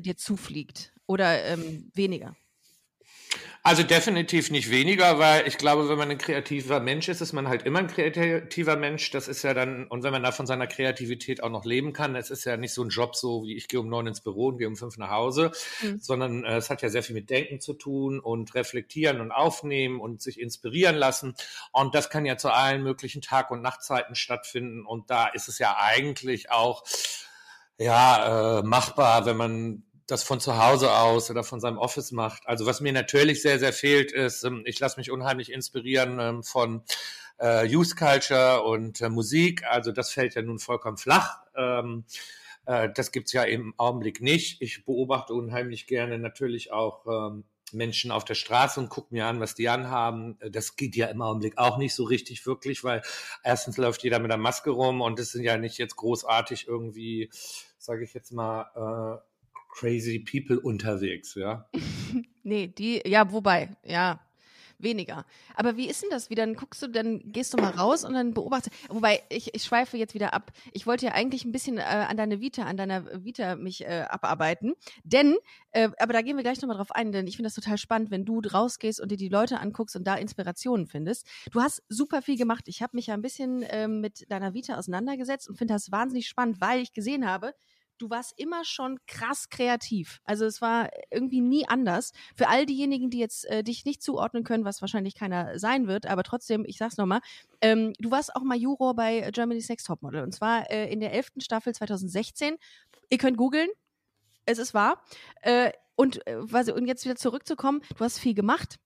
dir 0.00 0.16
zufliegt 0.16 0.92
oder 1.06 1.44
ähm, 1.44 1.90
weniger? 1.94 2.36
Also 3.62 3.82
definitiv 3.82 4.50
nicht 4.50 4.70
weniger, 4.70 5.18
weil 5.18 5.46
ich 5.46 5.58
glaube, 5.58 5.90
wenn 5.90 5.98
man 5.98 6.10
ein 6.10 6.16
kreativer 6.16 6.80
Mensch 6.80 7.08
ist, 7.10 7.20
ist 7.20 7.34
man 7.34 7.46
halt 7.46 7.64
immer 7.64 7.80
ein 7.80 7.88
kreativer 7.88 8.76
Mensch. 8.76 9.10
Das 9.10 9.28
ist 9.28 9.42
ja 9.42 9.52
dann, 9.52 9.86
und 9.86 10.02
wenn 10.02 10.12
man 10.12 10.22
da 10.22 10.32
von 10.32 10.46
seiner 10.46 10.66
Kreativität 10.66 11.42
auch 11.42 11.50
noch 11.50 11.66
leben 11.66 11.92
kann, 11.92 12.16
es 12.16 12.30
ist 12.30 12.44
ja 12.46 12.56
nicht 12.56 12.72
so 12.72 12.82
ein 12.82 12.88
Job 12.88 13.14
so, 13.14 13.42
wie 13.44 13.54
ich 13.56 13.68
gehe 13.68 13.78
um 13.78 13.88
neun 13.90 14.06
ins 14.06 14.22
Büro 14.22 14.48
und 14.48 14.56
gehe 14.58 14.66
um 14.66 14.76
fünf 14.76 14.96
nach 14.96 15.10
Hause, 15.10 15.52
mhm. 15.82 16.00
sondern 16.00 16.44
äh, 16.44 16.56
es 16.56 16.70
hat 16.70 16.80
ja 16.80 16.88
sehr 16.88 17.02
viel 17.02 17.14
mit 17.14 17.28
Denken 17.28 17.60
zu 17.60 17.74
tun 17.74 18.18
und 18.18 18.54
reflektieren 18.54 19.20
und 19.20 19.30
aufnehmen 19.30 20.00
und 20.00 20.22
sich 20.22 20.40
inspirieren 20.40 20.96
lassen. 20.96 21.34
Und 21.70 21.94
das 21.94 22.08
kann 22.08 22.24
ja 22.24 22.38
zu 22.38 22.50
allen 22.50 22.82
möglichen 22.82 23.20
Tag- 23.20 23.50
und 23.50 23.60
Nachtzeiten 23.60 24.14
stattfinden. 24.14 24.86
Und 24.86 25.10
da 25.10 25.26
ist 25.26 25.48
es 25.48 25.58
ja 25.58 25.76
eigentlich 25.78 26.50
auch 26.50 26.82
ja, 27.76 28.58
äh, 28.58 28.62
machbar, 28.62 29.26
wenn 29.26 29.36
man 29.36 29.82
das 30.10 30.22
von 30.22 30.40
zu 30.40 30.62
Hause 30.62 30.92
aus 30.92 31.30
oder 31.30 31.44
von 31.44 31.60
seinem 31.60 31.78
Office 31.78 32.12
macht. 32.12 32.46
Also 32.46 32.66
was 32.66 32.80
mir 32.80 32.92
natürlich 32.92 33.42
sehr, 33.42 33.58
sehr 33.58 33.72
fehlt, 33.72 34.12
ist, 34.12 34.44
ähm, 34.44 34.62
ich 34.66 34.78
lasse 34.80 34.98
mich 34.98 35.10
unheimlich 35.10 35.52
inspirieren 35.52 36.18
ähm, 36.20 36.42
von 36.42 36.82
äh, 37.40 37.66
Youth 37.66 37.96
Culture 37.96 38.62
und 38.62 39.00
äh, 39.00 39.08
Musik. 39.08 39.64
Also 39.64 39.92
das 39.92 40.10
fällt 40.10 40.34
ja 40.34 40.42
nun 40.42 40.58
vollkommen 40.58 40.96
flach. 40.96 41.38
Ähm, 41.56 42.04
äh, 42.66 42.88
das 42.94 43.12
gibt's 43.12 43.32
ja 43.32 43.44
im 43.44 43.74
Augenblick 43.76 44.20
nicht. 44.20 44.60
Ich 44.60 44.84
beobachte 44.84 45.34
unheimlich 45.34 45.86
gerne 45.86 46.18
natürlich 46.18 46.72
auch 46.72 47.32
Menschen 47.72 48.10
auf 48.10 48.24
der 48.24 48.34
Straße 48.34 48.80
und 48.80 48.88
gucke 48.88 49.14
mir 49.14 49.26
an, 49.26 49.38
was 49.38 49.54
die 49.54 49.68
anhaben. 49.68 50.36
Das 50.50 50.74
geht 50.74 50.96
ja 50.96 51.06
im 51.06 51.22
Augenblick 51.22 51.56
auch 51.56 51.78
nicht 51.78 51.94
so 51.94 52.02
richtig 52.02 52.44
wirklich, 52.46 52.82
weil 52.82 53.02
erstens 53.44 53.76
läuft 53.76 54.02
jeder 54.02 54.18
mit 54.18 54.30
der 54.30 54.38
Maske 54.38 54.70
rum 54.70 55.00
und 55.00 55.20
es 55.20 55.30
sind 55.30 55.44
ja 55.44 55.56
nicht 55.56 55.78
jetzt 55.78 55.94
großartig 55.94 56.66
irgendwie, 56.66 57.30
sage 57.78 58.02
ich 58.02 58.12
jetzt 58.12 58.32
mal, 58.32 59.22
crazy 59.70 60.18
people 60.18 60.60
unterwegs, 60.60 61.34
ja? 61.34 61.68
nee, 62.42 62.68
die, 62.68 63.02
ja, 63.06 63.30
wobei, 63.32 63.70
ja, 63.84 64.20
weniger. 64.82 65.24
Aber 65.54 65.76
wie 65.76 65.88
ist 65.88 66.02
denn 66.02 66.10
das? 66.10 66.30
Wie 66.30 66.34
dann 66.34 66.54
guckst 66.54 66.82
du, 66.82 66.88
dann 66.88 67.20
gehst 67.32 67.52
du 67.52 67.58
mal 67.58 67.70
raus 67.70 68.04
und 68.04 68.14
dann 68.14 68.34
beobachtest. 68.34 68.74
Wobei, 68.88 69.22
ich, 69.28 69.54
ich 69.54 69.64
schweife 69.64 69.96
jetzt 69.96 70.14
wieder 70.14 70.32
ab. 70.32 70.52
Ich 70.72 70.86
wollte 70.86 71.06
ja 71.06 71.12
eigentlich 71.12 71.44
ein 71.44 71.52
bisschen 71.52 71.78
äh, 71.78 71.82
an 71.82 72.16
deine 72.16 72.40
Vita, 72.40 72.64
an 72.64 72.76
deiner 72.76 73.24
Vita 73.24 73.56
mich 73.56 73.84
äh, 73.84 74.06
abarbeiten. 74.08 74.74
Denn, 75.04 75.36
äh, 75.72 75.90
aber 75.98 76.12
da 76.12 76.22
gehen 76.22 76.36
wir 76.36 76.42
gleich 76.42 76.60
nochmal 76.60 76.76
drauf 76.76 76.92
ein, 76.92 77.12
denn 77.12 77.26
ich 77.26 77.36
finde 77.36 77.48
das 77.48 77.54
total 77.54 77.78
spannend, 77.78 78.10
wenn 78.10 78.24
du 78.24 78.40
rausgehst 78.40 79.00
und 79.00 79.10
dir 79.10 79.18
die 79.18 79.28
Leute 79.28 79.60
anguckst 79.60 79.96
und 79.96 80.04
da 80.06 80.14
Inspirationen 80.16 80.86
findest. 80.86 81.26
Du 81.52 81.60
hast 81.60 81.82
super 81.88 82.22
viel 82.22 82.36
gemacht. 82.36 82.64
Ich 82.66 82.82
habe 82.82 82.96
mich 82.96 83.08
ja 83.08 83.14
ein 83.14 83.22
bisschen 83.22 83.62
äh, 83.62 83.88
mit 83.88 84.30
deiner 84.30 84.54
Vita 84.54 84.76
auseinandergesetzt 84.76 85.48
und 85.48 85.56
finde 85.56 85.74
das 85.74 85.90
wahnsinnig 85.90 86.28
spannend, 86.28 86.60
weil 86.60 86.80
ich 86.80 86.92
gesehen 86.92 87.26
habe, 87.28 87.54
du 88.00 88.10
warst 88.10 88.32
immer 88.38 88.64
schon 88.64 88.98
krass 89.06 89.48
kreativ. 89.48 90.20
Also 90.24 90.46
es 90.46 90.60
war 90.60 90.88
irgendwie 91.10 91.40
nie 91.40 91.68
anders. 91.68 92.12
Für 92.36 92.48
all 92.48 92.66
diejenigen, 92.66 93.10
die 93.10 93.18
jetzt 93.18 93.44
äh, 93.46 93.62
dich 93.62 93.84
nicht 93.84 94.02
zuordnen 94.02 94.44
können, 94.44 94.64
was 94.64 94.80
wahrscheinlich 94.80 95.14
keiner 95.14 95.58
sein 95.58 95.86
wird, 95.86 96.06
aber 96.06 96.22
trotzdem, 96.22 96.64
ich 96.66 96.78
sag's 96.78 96.96
nochmal, 96.96 97.20
ähm, 97.60 97.92
du 97.98 98.10
warst 98.10 98.34
auch 98.34 98.42
mal 98.42 98.56
Juror 98.56 98.94
bei 98.94 99.30
Germany's 99.32 99.68
Next 99.68 99.86
Topmodel 99.86 100.22
und 100.22 100.32
zwar 100.32 100.70
äh, 100.70 100.90
in 100.90 101.00
der 101.00 101.12
elften 101.12 101.40
Staffel 101.40 101.74
2016. 101.74 102.56
Ihr 103.10 103.18
könnt 103.18 103.36
googeln, 103.36 103.68
es 104.46 104.58
ist 104.58 104.74
wahr. 104.74 105.02
Äh, 105.42 105.72
und, 105.96 106.26
äh, 106.26 106.36
und 106.36 106.86
jetzt 106.86 107.04
wieder 107.04 107.16
zurückzukommen, 107.16 107.82
du 107.96 108.04
hast 108.04 108.18
viel 108.18 108.34
gemacht. 108.34 108.78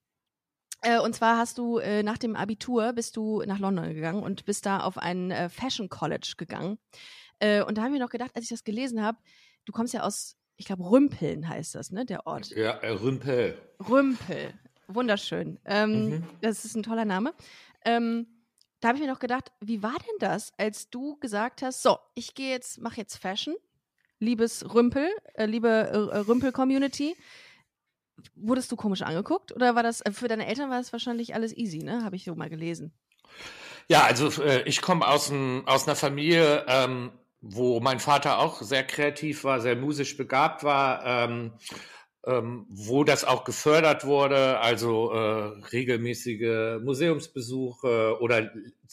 Äh, 0.82 0.98
und 0.98 1.14
zwar 1.14 1.38
hast 1.38 1.58
du 1.58 1.78
äh, 1.78 2.02
nach 2.02 2.18
dem 2.18 2.36
Abitur 2.36 2.92
bist 2.92 3.16
du 3.16 3.42
nach 3.46 3.58
London 3.58 3.94
gegangen 3.94 4.22
und 4.22 4.44
bist 4.44 4.66
da 4.66 4.80
auf 4.80 4.98
ein 4.98 5.30
äh, 5.30 5.48
Fashion 5.48 5.88
College 5.88 6.34
gegangen. 6.36 6.78
Äh, 7.44 7.62
und 7.62 7.76
da 7.76 7.82
haben 7.82 7.92
wir 7.92 8.00
noch 8.00 8.10
gedacht, 8.10 8.30
als 8.34 8.44
ich 8.44 8.50
das 8.50 8.64
gelesen 8.64 9.02
habe, 9.02 9.18
du 9.66 9.72
kommst 9.72 9.92
ja 9.92 10.02
aus, 10.02 10.36
ich 10.56 10.64
glaube, 10.64 10.88
Rümpeln 10.88 11.46
heißt 11.46 11.74
das, 11.74 11.90
ne, 11.90 12.06
der 12.06 12.26
Ort. 12.26 12.50
Ja, 12.50 12.70
äh, 12.70 12.90
Rümpel. 12.90 13.58
Rümpel. 13.86 14.54
Wunderschön. 14.88 15.58
Ähm, 15.64 16.08
mhm. 16.08 16.24
Das 16.40 16.64
ist 16.64 16.74
ein 16.74 16.82
toller 16.82 17.04
Name. 17.04 17.34
Ähm, 17.84 18.26
da 18.80 18.88
habe 18.88 18.98
ich 18.98 19.04
mir 19.04 19.10
noch 19.10 19.18
gedacht, 19.18 19.52
wie 19.60 19.82
war 19.82 19.92
denn 19.92 20.18
das, 20.20 20.52
als 20.58 20.88
du 20.88 21.16
gesagt 21.16 21.62
hast, 21.62 21.82
so, 21.82 21.98
ich 22.14 22.34
gehe 22.34 22.50
jetzt, 22.50 22.80
mache 22.80 22.96
jetzt 22.96 23.16
Fashion, 23.16 23.54
liebes 24.20 24.74
Rümpel, 24.74 25.08
äh, 25.34 25.46
liebe 25.46 25.68
äh, 25.68 26.18
Rümpel-Community. 26.18 27.14
Wurdest 28.36 28.72
du 28.72 28.76
komisch 28.76 29.02
angeguckt 29.02 29.52
oder 29.52 29.74
war 29.74 29.82
das, 29.82 30.02
für 30.12 30.28
deine 30.28 30.46
Eltern 30.46 30.70
war 30.70 30.78
das 30.78 30.92
wahrscheinlich 30.92 31.34
alles 31.34 31.54
easy, 31.54 31.78
ne? 31.78 32.04
Habe 32.04 32.16
ich 32.16 32.24
so 32.24 32.34
mal 32.34 32.48
gelesen. 32.48 32.94
Ja, 33.88 34.04
also 34.04 34.42
äh, 34.42 34.62
ich 34.62 34.80
komme 34.80 35.06
aus, 35.06 35.32
aus 35.66 35.86
einer 35.86 35.96
Familie, 35.96 36.64
ähm, 36.68 37.10
wo 37.46 37.78
mein 37.80 38.00
Vater 38.00 38.38
auch 38.38 38.62
sehr 38.62 38.84
kreativ 38.84 39.44
war, 39.44 39.60
sehr 39.60 39.76
musisch 39.76 40.16
begabt 40.16 40.64
war, 40.64 41.04
ähm, 41.04 41.52
ähm, 42.26 42.66
wo 42.70 43.04
das 43.04 43.24
auch 43.24 43.44
gefördert 43.44 44.06
wurde, 44.06 44.58
also 44.60 45.12
äh, 45.12 45.58
regelmäßige 45.72 46.80
Museumsbesuche 46.82 48.16
oder 48.20 48.50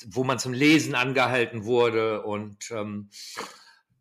wo 0.07 0.25
man 0.25 0.37
zum 0.37 0.51
Lesen 0.51 0.95
angehalten 0.95 1.63
wurde 1.63 2.23
und 2.23 2.71
ähm, 2.71 3.09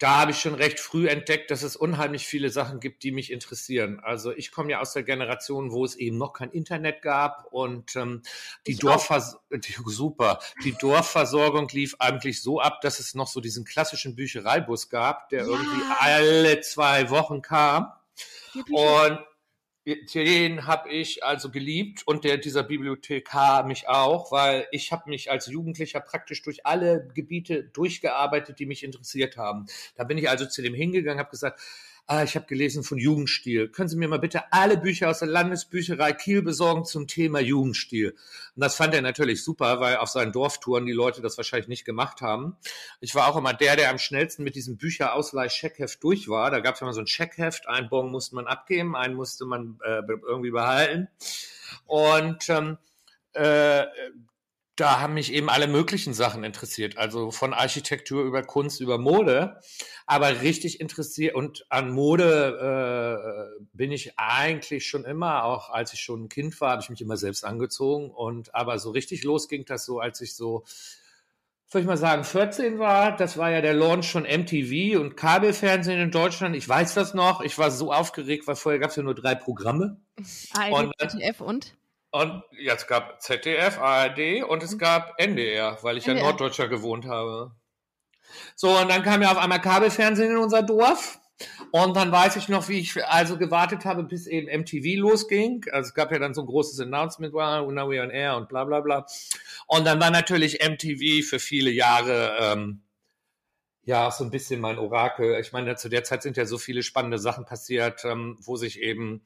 da 0.00 0.20
habe 0.20 0.30
ich 0.30 0.40
schon 0.40 0.54
recht 0.54 0.80
früh 0.80 1.08
entdeckt, 1.08 1.50
dass 1.50 1.62
es 1.62 1.76
unheimlich 1.76 2.26
viele 2.26 2.48
Sachen 2.48 2.80
gibt, 2.80 3.02
die 3.02 3.12
mich 3.12 3.30
interessieren. 3.30 4.00
Also 4.00 4.32
ich 4.32 4.50
komme 4.50 4.70
ja 4.72 4.80
aus 4.80 4.94
der 4.94 5.02
Generation, 5.02 5.72
wo 5.72 5.84
es 5.84 5.94
eben 5.94 6.16
noch 6.16 6.32
kein 6.32 6.50
Internet 6.50 7.02
gab 7.02 7.46
und 7.50 7.94
ähm, 7.96 8.22
die 8.66 8.76
Dorfversorgung, 8.76 9.60
super, 9.86 10.40
die 10.64 10.72
Dorfversorgung 10.72 11.68
lief 11.68 11.96
eigentlich 11.98 12.40
so 12.40 12.62
ab, 12.62 12.80
dass 12.80 12.98
es 12.98 13.14
noch 13.14 13.28
so 13.28 13.42
diesen 13.42 13.66
klassischen 13.66 14.16
Büchereibus 14.16 14.88
gab, 14.88 15.28
der 15.28 15.42
ja. 15.42 15.48
irgendwie 15.48 15.82
alle 15.98 16.60
zwei 16.62 17.10
Wochen 17.10 17.42
kam. 17.42 17.92
Und 18.70 19.20
den 19.86 20.66
habe 20.66 20.90
ich 20.90 21.24
also 21.24 21.50
geliebt 21.50 22.06
und 22.06 22.24
der 22.24 22.36
dieser 22.36 22.62
Bibliothekar 22.62 23.66
mich 23.66 23.88
auch, 23.88 24.30
weil 24.30 24.66
ich 24.72 24.92
habe 24.92 25.08
mich 25.08 25.30
als 25.30 25.46
Jugendlicher 25.46 26.00
praktisch 26.00 26.42
durch 26.42 26.66
alle 26.66 27.08
Gebiete 27.14 27.64
durchgearbeitet, 27.64 28.58
die 28.58 28.66
mich 28.66 28.84
interessiert 28.84 29.36
haben. 29.36 29.66
Da 29.96 30.04
bin 30.04 30.18
ich 30.18 30.28
also 30.28 30.46
zu 30.46 30.60
dem 30.62 30.74
hingegangen, 30.74 31.18
habe 31.18 31.30
gesagt, 31.30 31.60
ah, 32.10 32.24
ich 32.24 32.34
habe 32.34 32.46
gelesen 32.46 32.82
von 32.82 32.98
Jugendstil. 32.98 33.68
Können 33.68 33.88
Sie 33.88 33.96
mir 33.96 34.08
mal 34.08 34.18
bitte 34.18 34.52
alle 34.52 34.76
Bücher 34.76 35.10
aus 35.10 35.20
der 35.20 35.28
Landesbücherei 35.28 36.12
Kiel 36.12 36.42
besorgen 36.42 36.84
zum 36.84 37.06
Thema 37.06 37.38
Jugendstil? 37.38 38.16
Und 38.56 38.64
das 38.64 38.74
fand 38.74 38.94
er 38.94 39.02
natürlich 39.02 39.44
super, 39.44 39.78
weil 39.78 39.96
auf 39.96 40.08
seinen 40.08 40.32
Dorftouren 40.32 40.86
die 40.86 40.92
Leute 40.92 41.22
das 41.22 41.36
wahrscheinlich 41.36 41.68
nicht 41.68 41.84
gemacht 41.84 42.20
haben. 42.20 42.56
Ich 43.00 43.14
war 43.14 43.28
auch 43.28 43.36
immer 43.36 43.54
der, 43.54 43.76
der 43.76 43.90
am 43.90 43.98
schnellsten 43.98 44.42
mit 44.42 44.56
diesem 44.56 44.76
Bücherausleih-Checkheft 44.76 46.02
durch 46.02 46.28
war. 46.28 46.50
Da 46.50 46.58
gab 46.58 46.74
es 46.74 46.80
immer 46.80 46.92
so 46.92 47.00
ein 47.00 47.06
Checkheft, 47.06 47.68
einen 47.68 47.88
Bon 47.88 48.10
musste 48.10 48.34
man 48.34 48.48
abgeben, 48.48 48.96
einen 48.96 49.14
musste 49.14 49.44
man 49.44 49.78
äh, 49.84 50.02
irgendwie 50.26 50.50
behalten. 50.50 51.06
Und 51.86 52.48
ähm, 52.48 52.76
äh, 53.34 53.84
da 54.80 55.00
haben 55.00 55.14
mich 55.14 55.32
eben 55.32 55.50
alle 55.50 55.68
möglichen 55.68 56.14
Sachen 56.14 56.42
interessiert, 56.42 56.96
also 56.96 57.30
von 57.30 57.52
Architektur 57.52 58.24
über 58.24 58.42
Kunst 58.42 58.80
über 58.80 58.96
Mode, 58.98 59.60
aber 60.06 60.40
richtig 60.40 60.80
interessiert 60.80 61.34
und 61.34 61.66
an 61.68 61.90
Mode 61.90 63.58
äh, 63.60 63.64
bin 63.72 63.92
ich 63.92 64.18
eigentlich 64.18 64.86
schon 64.86 65.04
immer, 65.04 65.44
auch 65.44 65.70
als 65.70 65.92
ich 65.92 66.00
schon 66.00 66.24
ein 66.24 66.28
Kind 66.28 66.60
war, 66.60 66.72
habe 66.72 66.82
ich 66.82 66.90
mich 66.90 67.02
immer 67.02 67.18
selbst 67.18 67.44
angezogen 67.44 68.10
und 68.10 68.54
aber 68.54 68.78
so 68.78 68.90
richtig 68.90 69.22
los 69.22 69.48
ging 69.48 69.66
das 69.66 69.84
so, 69.84 70.00
als 70.00 70.20
ich 70.20 70.34
so 70.34 70.64
würde 71.72 71.82
ich 71.82 71.86
mal 71.86 71.96
sagen, 71.96 72.24
14 72.24 72.80
war, 72.80 73.16
das 73.16 73.36
war 73.36 73.50
ja 73.50 73.60
der 73.60 73.74
Launch 73.74 74.10
von 74.10 74.24
MTV 74.24 74.98
und 74.98 75.16
Kabelfernsehen 75.16 76.00
in 76.00 76.10
Deutschland. 76.10 76.56
Ich 76.56 76.68
weiß 76.68 76.94
das 76.94 77.14
noch. 77.14 77.42
Ich 77.42 77.58
war 77.58 77.70
so 77.70 77.92
aufgeregt, 77.92 78.48
weil 78.48 78.56
vorher 78.56 78.80
gab 78.80 78.90
es 78.90 78.96
ja 78.96 79.04
nur 79.04 79.14
drei 79.14 79.36
Programme. 79.36 80.00
ARD, 80.52 80.72
und, 80.72 80.92
ZDF 80.98 81.40
und? 81.40 81.76
Und 82.10 82.42
ja, 82.58 82.74
es 82.74 82.86
gab 82.86 83.22
ZDF, 83.22 83.78
ARD 83.78 84.42
und 84.42 84.62
es 84.62 84.72
mhm. 84.72 84.78
gab 84.78 85.14
NDR, 85.18 85.78
weil 85.82 85.96
ich 85.96 86.06
NDR. 86.06 86.24
ja 86.24 86.30
Norddeutscher 86.30 86.68
gewohnt 86.68 87.06
habe. 87.06 87.52
So, 88.56 88.78
und 88.78 88.88
dann 88.88 89.02
kam 89.02 89.22
ja 89.22 89.30
auf 89.30 89.38
einmal 89.38 89.60
Kabelfernsehen 89.60 90.32
in 90.32 90.38
unser 90.38 90.62
Dorf. 90.62 91.18
Und 91.72 91.96
dann 91.96 92.12
weiß 92.12 92.36
ich 92.36 92.48
noch, 92.48 92.68
wie 92.68 92.80
ich 92.80 93.04
also 93.06 93.38
gewartet 93.38 93.84
habe, 93.84 94.02
bis 94.02 94.26
eben 94.26 94.46
MTV 94.46 95.00
losging. 95.00 95.64
Also 95.70 95.88
es 95.88 95.94
gab 95.94 96.12
ja 96.12 96.18
dann 96.18 96.34
so 96.34 96.42
ein 96.42 96.46
großes 96.46 96.80
Announcement, 96.80 97.32
wow, 97.32 97.70
now 97.70 97.88
we're 97.88 98.02
on 98.02 98.10
air 98.10 98.36
und 98.36 98.48
bla 98.48 98.64
bla 98.64 98.80
bla. 98.80 99.06
Und 99.66 99.86
dann 99.86 100.00
war 100.00 100.10
natürlich 100.10 100.58
MTV 100.66 101.26
für 101.26 101.38
viele 101.38 101.70
Jahre 101.70 102.36
ähm, 102.40 102.82
ja 103.82 104.10
so 104.10 104.24
ein 104.24 104.30
bisschen 104.30 104.60
mein 104.60 104.78
Orakel. 104.78 105.38
Ich 105.40 105.52
meine, 105.52 105.76
zu 105.76 105.88
der 105.88 106.04
Zeit 106.04 106.22
sind 106.22 106.36
ja 106.36 106.44
so 106.44 106.58
viele 106.58 106.82
spannende 106.82 107.18
Sachen 107.18 107.46
passiert, 107.46 108.04
ähm, 108.04 108.36
wo 108.40 108.56
sich 108.56 108.80
eben 108.80 109.24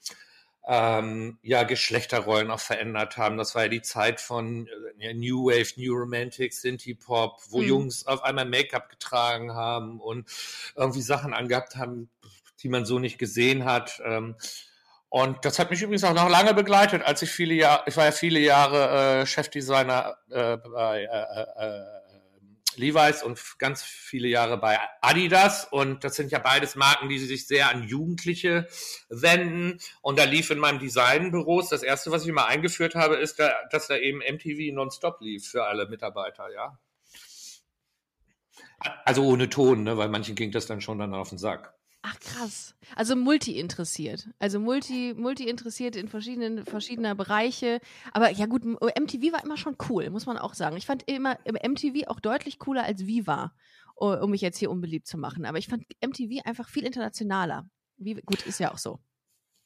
ähm, 0.66 1.38
ja 1.42 1.62
Geschlechterrollen 1.64 2.50
auch 2.50 2.60
verändert 2.60 3.16
haben. 3.16 3.36
Das 3.36 3.54
war 3.54 3.64
ja 3.64 3.68
die 3.68 3.82
Zeit 3.82 4.20
von 4.20 4.66
äh, 4.98 5.14
New 5.14 5.46
Wave, 5.46 5.72
New 5.76 5.94
Romantic, 5.94 6.54
Synthie 6.54 6.94
Pop, 6.94 7.40
wo 7.50 7.60
mhm. 7.60 7.68
Jungs 7.68 8.06
auf 8.06 8.22
einmal 8.22 8.46
Make-up 8.46 8.88
getragen 8.88 9.54
haben 9.54 10.00
und 10.00 10.28
irgendwie 10.74 11.02
Sachen 11.02 11.34
angehabt 11.34 11.76
haben, 11.76 12.10
die 12.62 12.68
man 12.68 12.86
so 12.86 12.98
nicht 12.98 13.18
gesehen 13.18 13.64
hat. 13.64 14.00
Ähm, 14.04 14.36
und 15.10 15.44
das 15.44 15.58
hat 15.58 15.70
mich 15.70 15.80
übrigens 15.80 16.02
auch 16.02 16.14
noch 16.14 16.28
lange 16.28 16.54
begleitet, 16.54 17.02
als 17.02 17.22
ich 17.22 17.30
viele 17.30 17.54
Jahre, 17.54 17.84
ich 17.86 17.96
war 17.96 18.06
ja 18.06 18.10
viele 18.10 18.40
Jahre 18.40 19.20
äh, 19.20 19.26
Chefdesigner 19.26 20.16
äh, 20.30 20.56
bei 20.56 21.02
äh, 21.02 21.66
äh, 21.66 22.03
Levi's 22.76 23.22
und 23.22 23.40
ganz 23.58 23.82
viele 23.82 24.28
Jahre 24.28 24.58
bei 24.58 24.78
Adidas. 25.00 25.66
Und 25.70 26.04
das 26.04 26.16
sind 26.16 26.30
ja 26.32 26.38
beides 26.38 26.74
Marken, 26.74 27.08
die 27.08 27.18
sich 27.18 27.46
sehr 27.46 27.70
an 27.70 27.84
Jugendliche 27.84 28.68
wenden. 29.08 29.78
Und 30.02 30.18
da 30.18 30.24
lief 30.24 30.50
in 30.50 30.58
meinem 30.58 30.78
Designbüros, 30.78 31.68
das 31.68 31.82
erste, 31.82 32.10
was 32.10 32.24
ich 32.26 32.32
mal 32.32 32.46
eingeführt 32.46 32.94
habe, 32.94 33.16
ist, 33.16 33.38
da, 33.38 33.52
dass 33.70 33.88
da 33.88 33.96
eben 33.96 34.18
MTV 34.18 34.74
nonstop 34.74 35.20
lief 35.20 35.48
für 35.48 35.64
alle 35.64 35.88
Mitarbeiter, 35.88 36.50
ja. 36.52 36.78
Also 39.04 39.24
ohne 39.24 39.48
Ton, 39.48 39.82
ne? 39.82 39.96
weil 39.96 40.08
manchen 40.08 40.34
ging 40.34 40.50
das 40.50 40.66
dann 40.66 40.80
schon 40.80 40.98
dann 40.98 41.14
auf 41.14 41.30
den 41.30 41.38
Sack. 41.38 41.74
Ach 42.06 42.20
krass. 42.20 42.74
Also 42.96 43.16
multi 43.16 43.58
interessiert. 43.58 44.28
Also 44.38 44.60
multi 44.60 45.14
multi 45.16 45.48
interessiert 45.48 45.96
in 45.96 46.06
verschiedenen 46.06 46.66
verschiedener 46.66 47.14
Bereiche, 47.14 47.80
aber 48.12 48.28
ja 48.28 48.44
gut, 48.44 48.62
MTV 48.62 49.32
war 49.32 49.42
immer 49.42 49.56
schon 49.56 49.78
cool, 49.88 50.10
muss 50.10 50.26
man 50.26 50.36
auch 50.36 50.52
sagen. 50.52 50.76
Ich 50.76 50.84
fand 50.84 51.08
immer 51.08 51.38
MTV 51.46 52.08
auch 52.08 52.20
deutlich 52.20 52.58
cooler 52.58 52.84
als 52.84 53.06
Viva, 53.06 53.54
um 53.94 54.30
mich 54.30 54.42
jetzt 54.42 54.58
hier 54.58 54.70
unbeliebt 54.70 55.06
zu 55.06 55.16
machen, 55.16 55.46
aber 55.46 55.56
ich 55.56 55.66
fand 55.66 55.84
MTV 56.04 56.44
einfach 56.44 56.68
viel 56.68 56.84
internationaler. 56.84 57.66
Wie 57.96 58.12
gut 58.16 58.44
ist 58.44 58.60
ja 58.60 58.70
auch 58.70 58.78
so. 58.78 59.00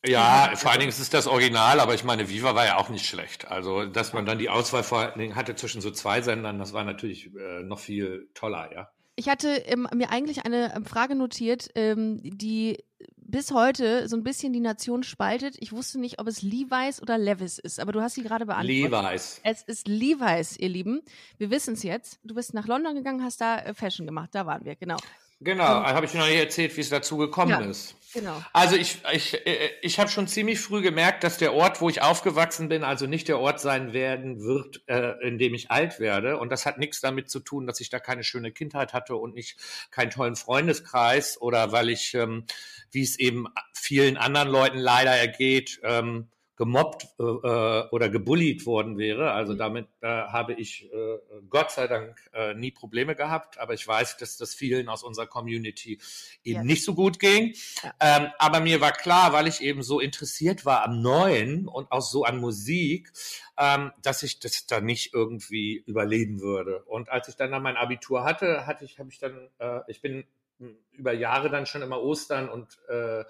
Ja, 0.06 0.52
vor 0.54 0.70
allen 0.70 0.78
Dingen 0.78 0.90
ist 0.90 1.00
es 1.00 1.10
das 1.10 1.26
Original, 1.26 1.80
aber 1.80 1.94
ich 1.94 2.04
meine, 2.04 2.28
Viva 2.28 2.54
war 2.54 2.66
ja 2.66 2.76
auch 2.76 2.88
nicht 2.88 3.06
schlecht. 3.06 3.48
Also, 3.48 3.84
dass 3.84 4.12
man 4.12 4.26
dann 4.26 4.38
die 4.38 4.48
Auswahl 4.48 4.84
vor 4.84 4.98
allen 5.00 5.18
Dingen 5.18 5.34
hatte 5.34 5.56
zwischen 5.56 5.80
so 5.80 5.90
zwei 5.90 6.22
Sendern, 6.22 6.60
das 6.60 6.72
war 6.72 6.84
natürlich 6.84 7.34
äh, 7.34 7.64
noch 7.64 7.80
viel 7.80 8.30
toller, 8.32 8.72
ja. 8.72 8.88
Ich 9.18 9.28
hatte 9.28 9.48
ähm, 9.48 9.88
mir 9.92 10.10
eigentlich 10.10 10.46
eine 10.46 10.72
ähm, 10.76 10.84
Frage 10.84 11.16
notiert, 11.16 11.70
ähm, 11.74 12.20
die 12.22 12.78
bis 13.16 13.50
heute 13.50 14.08
so 14.08 14.16
ein 14.16 14.22
bisschen 14.22 14.52
die 14.52 14.60
Nation 14.60 15.02
spaltet. 15.02 15.56
Ich 15.58 15.72
wusste 15.72 15.98
nicht, 15.98 16.20
ob 16.20 16.28
es 16.28 16.40
Levi's 16.42 17.02
oder 17.02 17.18
Levis 17.18 17.58
ist, 17.58 17.80
aber 17.80 17.90
du 17.90 18.00
hast 18.00 18.14
sie 18.14 18.22
gerade 18.22 18.46
beantwortet. 18.46 18.92
Levi's. 18.92 19.40
Es 19.42 19.62
ist 19.62 19.88
Levi's, 19.88 20.56
ihr 20.56 20.68
Lieben. 20.68 21.02
Wir 21.36 21.50
wissen 21.50 21.74
es 21.74 21.82
jetzt. 21.82 22.20
Du 22.22 22.36
bist 22.36 22.54
nach 22.54 22.68
London 22.68 22.94
gegangen, 22.94 23.24
hast 23.24 23.40
da 23.40 23.58
äh, 23.58 23.74
Fashion 23.74 24.06
gemacht. 24.06 24.30
Da 24.34 24.46
waren 24.46 24.64
wir, 24.64 24.76
genau. 24.76 24.98
Genau, 25.40 25.78
um, 25.78 25.86
habe 25.86 26.06
ich 26.06 26.14
noch 26.14 26.26
nicht 26.26 26.38
erzählt, 26.38 26.76
wie 26.76 26.80
es 26.80 26.88
dazu 26.88 27.16
gekommen 27.16 27.50
ja, 27.50 27.60
ist. 27.60 27.96
Genau. 28.18 28.42
Also 28.52 28.74
ich, 28.74 28.98
ich, 29.12 29.46
äh, 29.46 29.70
ich 29.80 30.00
habe 30.00 30.10
schon 30.10 30.26
ziemlich 30.26 30.58
früh 30.58 30.82
gemerkt, 30.82 31.22
dass 31.22 31.38
der 31.38 31.54
Ort, 31.54 31.80
wo 31.80 31.88
ich 31.88 32.02
aufgewachsen 32.02 32.68
bin, 32.68 32.82
also 32.82 33.06
nicht 33.06 33.28
der 33.28 33.38
Ort 33.38 33.60
sein 33.60 33.92
werden 33.92 34.40
wird, 34.40 34.82
äh, 34.86 35.12
in 35.26 35.38
dem 35.38 35.54
ich 35.54 35.70
alt 35.70 36.00
werde. 36.00 36.38
Und 36.38 36.50
das 36.50 36.66
hat 36.66 36.78
nichts 36.78 37.00
damit 37.00 37.30
zu 37.30 37.38
tun, 37.38 37.66
dass 37.66 37.80
ich 37.80 37.90
da 37.90 38.00
keine 38.00 38.24
schöne 38.24 38.50
Kindheit 38.50 38.92
hatte 38.92 39.14
und 39.14 39.34
nicht 39.34 39.56
keinen 39.92 40.10
tollen 40.10 40.34
Freundeskreis 40.34 41.40
oder 41.40 41.70
weil 41.70 41.90
ich, 41.90 42.14
ähm, 42.14 42.44
wie 42.90 43.02
es 43.02 43.18
eben 43.20 43.46
vielen 43.72 44.16
anderen 44.16 44.48
Leuten 44.48 44.78
leider 44.78 45.12
ergeht, 45.12 45.78
ähm, 45.84 46.28
gemobbt 46.58 47.06
äh, 47.20 47.22
äh, 47.22 47.88
oder 47.90 48.08
gebullied 48.10 48.66
worden 48.66 48.98
wäre. 48.98 49.30
Also 49.30 49.54
mhm. 49.54 49.58
damit 49.58 49.88
äh, 50.00 50.08
habe 50.08 50.54
ich 50.54 50.92
äh, 50.92 51.18
Gott 51.48 51.70
sei 51.70 51.86
Dank 51.86 52.18
äh, 52.34 52.52
nie 52.54 52.72
Probleme 52.72 53.14
gehabt, 53.14 53.58
aber 53.58 53.74
ich 53.74 53.86
weiß, 53.86 54.16
dass 54.16 54.36
das 54.36 54.54
vielen 54.54 54.88
aus 54.88 55.04
unserer 55.04 55.26
Community 55.26 56.00
eben 56.42 56.56
ja. 56.56 56.64
nicht 56.64 56.84
so 56.84 56.94
gut 56.94 57.20
ging. 57.20 57.54
Ja. 57.82 57.94
Ähm, 58.00 58.32
aber 58.38 58.58
mir 58.58 58.80
war 58.80 58.92
klar, 58.92 59.32
weil 59.32 59.46
ich 59.46 59.62
eben 59.62 59.84
so 59.84 60.00
interessiert 60.00 60.66
war 60.66 60.84
am 60.84 61.00
Neuen 61.00 61.68
und 61.68 61.92
auch 61.92 62.02
so 62.02 62.24
an 62.24 62.40
Musik, 62.40 63.12
ähm, 63.56 63.92
dass 64.02 64.24
ich 64.24 64.40
das 64.40 64.66
da 64.66 64.80
nicht 64.80 65.14
irgendwie 65.14 65.84
überleben 65.86 66.40
würde. 66.40 66.82
Und 66.86 67.08
als 67.08 67.28
ich 67.28 67.36
dann, 67.36 67.52
dann 67.52 67.62
mein 67.62 67.76
Abitur 67.76 68.24
hatte, 68.24 68.66
hatte 68.66 68.84
ich, 68.84 68.98
habe 68.98 69.10
ich 69.10 69.20
dann, 69.20 69.48
äh, 69.60 69.80
ich 69.86 70.02
bin 70.02 70.24
über 70.90 71.12
Jahre 71.12 71.50
dann 71.50 71.66
schon 71.66 71.82
immer 71.82 72.02
Ostern 72.02 72.48
und 72.48 72.66
äh, 72.88 73.24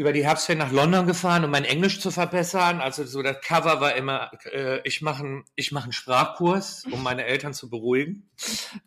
über 0.00 0.14
die 0.14 0.24
Herbstferien 0.24 0.66
nach 0.66 0.72
London 0.72 1.06
gefahren, 1.06 1.44
um 1.44 1.50
mein 1.50 1.66
Englisch 1.66 2.00
zu 2.00 2.10
verbessern. 2.10 2.80
Also 2.80 3.04
so 3.04 3.20
das 3.20 3.38
Cover 3.42 3.82
war 3.82 3.96
immer, 3.96 4.30
äh, 4.50 4.80
ich 4.84 5.02
mache 5.02 5.22
einen 5.22 5.44
ich 5.56 5.72
mach 5.72 5.82
einen 5.82 5.92
Sprachkurs, 5.92 6.84
um 6.90 7.02
meine 7.02 7.26
Eltern 7.26 7.52
zu 7.52 7.68
beruhigen. 7.68 8.30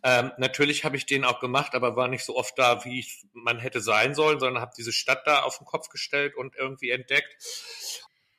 Ähm, 0.02 0.32
natürlich 0.38 0.84
habe 0.84 0.96
ich 0.96 1.06
den 1.06 1.24
auch 1.24 1.38
gemacht, 1.38 1.76
aber 1.76 1.94
war 1.94 2.08
nicht 2.08 2.24
so 2.24 2.36
oft 2.36 2.58
da, 2.58 2.84
wie 2.84 2.98
ich, 2.98 3.22
man 3.32 3.60
hätte 3.60 3.80
sein 3.80 4.16
sollen, 4.16 4.40
sondern 4.40 4.60
habe 4.60 4.72
diese 4.76 4.90
Stadt 4.90 5.24
da 5.24 5.42
auf 5.42 5.58
den 5.58 5.66
Kopf 5.66 5.88
gestellt 5.88 6.34
und 6.34 6.56
irgendwie 6.56 6.90
entdeckt. 6.90 7.36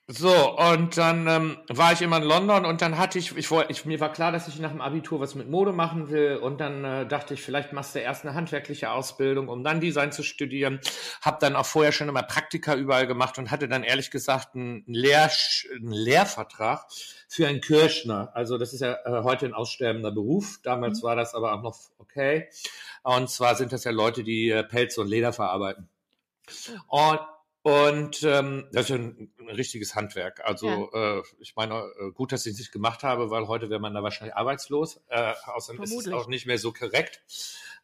So, 0.07 0.55
und 0.55 0.97
dann 0.97 1.27
ähm, 1.27 1.57
war 1.67 1.91
ich 1.91 2.03
immer 2.03 2.17
in 2.17 2.23
London 2.23 2.63
und 2.65 2.83
dann 2.83 2.99
hatte 2.99 3.17
ich, 3.17 3.35
ich, 3.35 3.49
wollte, 3.49 3.71
ich, 3.71 3.85
mir 3.85 3.99
war 3.99 4.13
klar, 4.13 4.31
dass 4.31 4.47
ich 4.47 4.59
nach 4.59 4.69
dem 4.69 4.79
Abitur 4.79 5.19
was 5.19 5.33
mit 5.33 5.49
Mode 5.49 5.73
machen 5.73 6.11
will 6.11 6.35
und 6.35 6.61
dann 6.61 6.85
äh, 6.85 7.07
dachte 7.07 7.33
ich, 7.33 7.41
vielleicht 7.41 7.73
machst 7.73 7.95
du 7.95 7.99
erst 7.99 8.23
eine 8.23 8.35
handwerkliche 8.35 8.91
Ausbildung, 8.91 9.47
um 9.47 9.63
dann 9.63 9.81
Design 9.81 10.11
zu 10.11 10.21
studieren. 10.21 10.79
Hab 11.23 11.39
dann 11.39 11.55
auch 11.55 11.65
vorher 11.65 11.91
schon 11.91 12.07
immer 12.07 12.21
Praktika 12.21 12.75
überall 12.75 13.07
gemacht 13.07 13.39
und 13.39 13.49
hatte 13.49 13.67
dann 13.67 13.81
ehrlich 13.81 14.11
gesagt 14.11 14.53
einen, 14.53 14.83
Lehr 14.85 15.31
einen 15.73 15.91
Lehrvertrag 15.91 16.85
für 17.27 17.47
einen 17.47 17.61
Kirschner. 17.61 18.29
Also 18.35 18.59
das 18.59 18.73
ist 18.73 18.81
ja 18.81 18.99
äh, 19.05 19.23
heute 19.23 19.47
ein 19.47 19.55
aussterbender 19.55 20.11
Beruf. 20.11 20.59
Damals 20.61 21.01
mhm. 21.01 21.07
war 21.07 21.15
das 21.15 21.33
aber 21.33 21.55
auch 21.55 21.63
noch 21.63 21.79
okay. 21.97 22.47
Und 23.01 23.31
zwar 23.31 23.55
sind 23.55 23.73
das 23.73 23.85
ja 23.85 23.91
Leute, 23.91 24.23
die 24.23 24.51
äh, 24.51 24.63
Pelz 24.63 24.99
und 24.99 25.07
Leder 25.07 25.33
verarbeiten. 25.33 25.89
Und 26.89 27.19
und 27.65 28.21
ähm, 28.21 28.67
das 28.73 28.83
ist 28.83 28.89
ja 28.89 28.95
ein, 28.97 29.33
ein 29.39 29.49
richtiges 29.49 29.95
Handwerk. 29.95 30.39
Also 30.45 30.87
ja. 30.93 31.17
äh, 31.17 31.23
ich 31.39 31.55
meine, 31.55 31.91
äh, 31.99 32.11
gut, 32.11 32.31
dass 32.31 32.45
ich 32.45 32.53
es 32.53 32.59
nicht 32.59 32.71
gemacht 32.71 33.01
habe, 33.01 33.31
weil 33.31 33.47
heute 33.47 33.71
wäre 33.71 33.79
man 33.79 33.95
da 33.95 34.03
wahrscheinlich 34.03 34.35
arbeitslos. 34.35 35.01
Äh, 35.07 35.33
außerdem 35.47 35.77
Vermutlich. 35.77 35.97
ist 35.97 36.05
es 36.05 36.13
auch 36.13 36.27
nicht 36.27 36.45
mehr 36.45 36.59
so 36.59 36.71
korrekt. 36.71 37.23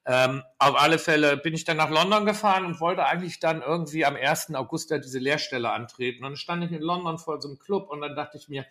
Ähm, 0.06 0.44
auf 0.60 0.80
alle 0.80 1.00
Fälle 1.00 1.36
bin 1.36 1.56
ich 1.56 1.64
dann 1.64 1.78
nach 1.78 1.90
London 1.90 2.28
gefahren 2.28 2.66
und 2.66 2.80
wollte 2.80 3.08
eigentlich 3.08 3.40
dann 3.40 3.64
irgendwie 3.64 4.06
am 4.06 4.16
1. 4.16 4.54
August 4.54 4.92
da 4.92 5.00
diese 5.00 5.18
Lehrstelle 5.18 5.72
antreten. 5.72 6.24
Und 6.24 6.30
dann 6.30 6.38
stand 6.38 6.64
ich 6.64 6.72
in 6.72 6.84
London 6.84 7.18
vor 7.18 7.42
so 7.42 7.48
einem 7.48 7.58
Club 7.58 7.90
und 7.90 8.02
dann 8.02 8.16
dachte 8.16 8.38
ich 8.38 8.50
mir, 8.50 8.68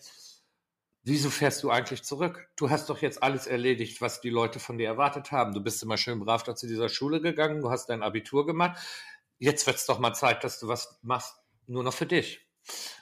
wieso 1.02 1.28
fährst 1.28 1.64
du 1.64 1.70
eigentlich 1.70 2.04
zurück? 2.04 2.48
Du 2.54 2.70
hast 2.70 2.88
doch 2.88 3.02
jetzt 3.02 3.20
alles 3.20 3.48
erledigt, 3.48 4.00
was 4.00 4.20
die 4.20 4.30
Leute 4.30 4.60
von 4.60 4.78
dir 4.78 4.86
erwartet 4.86 5.32
haben. 5.32 5.54
Du 5.54 5.60
bist 5.60 5.82
immer 5.82 5.96
schön 5.96 6.20
brav 6.20 6.44
da 6.44 6.54
zu 6.54 6.68
dieser 6.68 6.88
Schule 6.88 7.20
gegangen, 7.20 7.62
du 7.62 7.70
hast 7.70 7.86
dein 7.88 8.04
Abitur 8.04 8.46
gemacht 8.46 8.78
jetzt 9.40 9.66
wird 9.66 9.76
es 9.76 9.86
doch 9.86 9.98
mal 9.98 10.14
Zeit, 10.14 10.44
dass 10.44 10.60
du 10.60 10.68
was 10.68 11.00
machst, 11.02 11.34
nur 11.66 11.82
noch 11.82 11.94
für 11.94 12.06
dich. 12.06 12.40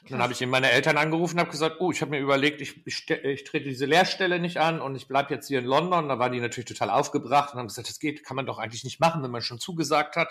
Dann 0.08 0.22
habe 0.22 0.32
ich 0.32 0.40
eben 0.40 0.50
meine 0.50 0.70
Eltern 0.70 0.96
angerufen 0.96 1.34
und 1.34 1.40
habe 1.40 1.50
gesagt, 1.50 1.76
oh, 1.80 1.90
ich 1.90 2.00
habe 2.00 2.12
mir 2.12 2.20
überlegt, 2.20 2.62
ich, 2.62 2.86
ich, 2.86 3.10
ich, 3.10 3.44
trete 3.44 3.68
diese 3.68 3.84
Lehrstelle 3.84 4.38
nicht 4.38 4.56
an 4.56 4.80
und 4.80 4.96
ich 4.96 5.06
bleibe 5.06 5.34
jetzt 5.34 5.48
hier 5.48 5.58
in 5.58 5.66
London. 5.66 6.08
Da 6.08 6.18
waren 6.18 6.32
die 6.32 6.40
natürlich 6.40 6.68
total 6.68 6.88
aufgebracht 6.88 7.52
und 7.52 7.58
haben 7.58 7.66
gesagt, 7.66 7.90
das 7.90 7.98
geht, 7.98 8.24
kann 8.24 8.36
man 8.36 8.46
doch 8.46 8.58
eigentlich 8.58 8.84
nicht 8.84 9.00
machen, 9.00 9.22
wenn 9.22 9.30
man 9.30 9.42
schon 9.42 9.58
zugesagt 9.58 10.16
hat. 10.16 10.28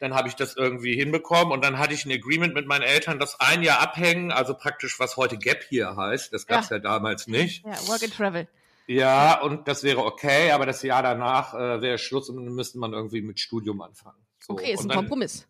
Dann 0.00 0.14
habe 0.14 0.28
ich 0.28 0.34
das 0.34 0.56
irgendwie 0.56 0.94
hinbekommen 0.94 1.52
und 1.52 1.64
dann 1.64 1.78
hatte 1.78 1.94
ich 1.94 2.04
ein 2.04 2.12
Agreement 2.12 2.52
mit 2.52 2.66
meinen 2.66 2.82
Eltern, 2.82 3.18
das 3.18 3.40
ein 3.40 3.62
Jahr 3.62 3.80
abhängen, 3.80 4.32
also 4.32 4.52
praktisch 4.52 5.00
was 5.00 5.16
heute 5.16 5.38
Gap 5.38 5.64
hier 5.66 5.96
heißt. 5.96 6.32
Das 6.34 6.46
gab 6.46 6.64
es 6.64 6.68
ja. 6.68 6.76
ja. 6.76 6.82
damals 6.82 7.26
nicht. 7.26 7.64
Ja, 7.64 7.88
Work 7.88 8.02
and 8.02 8.14
Travel. 8.14 8.48
Ja, 8.86 9.40
und 9.40 9.66
das 9.66 9.82
wäre 9.82 10.04
okay, 10.04 10.50
aber 10.50 10.66
das 10.66 10.82
Jahr 10.82 11.02
danach 11.02 11.54
äh, 11.54 11.80
wäre 11.80 11.98
Schluss 11.98 12.28
und 12.28 12.36
dann 12.36 12.54
müsste 12.54 12.78
man 12.78 12.92
irgendwie 12.92 13.22
mit 13.22 13.40
Studium 13.40 13.80
anfangen. 13.80 14.25
So. 14.46 14.52
Okay, 14.52 14.72
ist 14.72 14.82
ein 14.82 14.88
dann, 14.88 14.98
Kompromiss. 14.98 15.46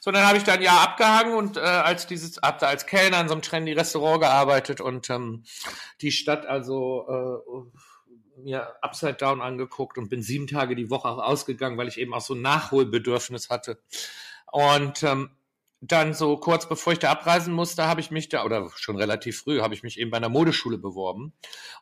So, 0.00 0.10
dann 0.10 0.26
habe 0.26 0.36
ich 0.36 0.44
da 0.44 0.54
ein 0.54 0.62
Jahr 0.62 0.80
abgehangen 0.80 1.34
und 1.34 1.56
äh, 1.56 1.60
als 1.60 2.06
dieses, 2.06 2.38
hab 2.42 2.58
da 2.58 2.66
als 2.66 2.86
Kellner 2.86 3.20
in 3.20 3.28
so 3.28 3.34
einem 3.34 3.42
trendy 3.42 3.72
Restaurant 3.72 4.20
gearbeitet 4.20 4.80
und 4.80 5.08
ähm, 5.08 5.44
die 6.00 6.10
Stadt 6.10 6.46
also 6.46 7.06
äh, 7.08 8.42
mir 8.42 8.74
Upside 8.82 9.14
Down 9.14 9.40
angeguckt 9.40 9.98
und 9.98 10.08
bin 10.08 10.22
sieben 10.22 10.48
Tage 10.48 10.74
die 10.74 10.90
Woche 10.90 11.08
auch 11.08 11.18
ausgegangen, 11.18 11.78
weil 11.78 11.88
ich 11.88 11.98
eben 11.98 12.12
auch 12.12 12.20
so 12.20 12.34
ein 12.34 12.42
Nachholbedürfnis 12.42 13.50
hatte. 13.50 13.80
Und 14.50 15.02
ähm, 15.04 15.30
dann 15.82 16.12
so 16.12 16.36
kurz 16.36 16.68
bevor 16.68 16.92
ich 16.92 16.98
da 16.98 17.10
abreisen 17.10 17.54
musste, 17.54 17.86
habe 17.86 18.00
ich 18.00 18.10
mich 18.10 18.28
da, 18.28 18.44
oder 18.44 18.70
schon 18.76 18.96
relativ 18.96 19.40
früh, 19.40 19.60
habe 19.60 19.72
ich 19.72 19.82
mich 19.82 19.98
eben 19.98 20.10
bei 20.10 20.18
einer 20.18 20.28
Modeschule 20.28 20.76
beworben. 20.76 21.32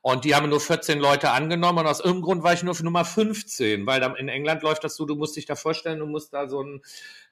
Und 0.03 0.25
die 0.25 0.37
haben 0.37 0.49
nur 0.49 0.61
14 0.61 1.01
Leute 1.01 1.31
angenommen 1.31 1.81
und 1.81 1.87
aus 1.87 1.99
irgendeinem 1.99 2.23
Grund 2.23 2.43
war 2.45 2.53
ich 2.53 2.63
nur 2.63 2.77
für 2.77 2.85
Nummer 2.85 3.05
15, 3.05 3.87
weil 3.87 4.03
in 4.19 4.29
England 4.29 4.63
läuft 4.63 4.85
das 4.85 4.95
so, 4.95 5.05
du 5.05 5.17
musst 5.17 5.37
dich 5.37 5.47
da 5.47 5.57
vorstellen, 5.57 5.99
du 5.99 6.07
musst 6.07 6.33
da 6.33 6.49
so 6.49 6.63
ein, 6.63 6.81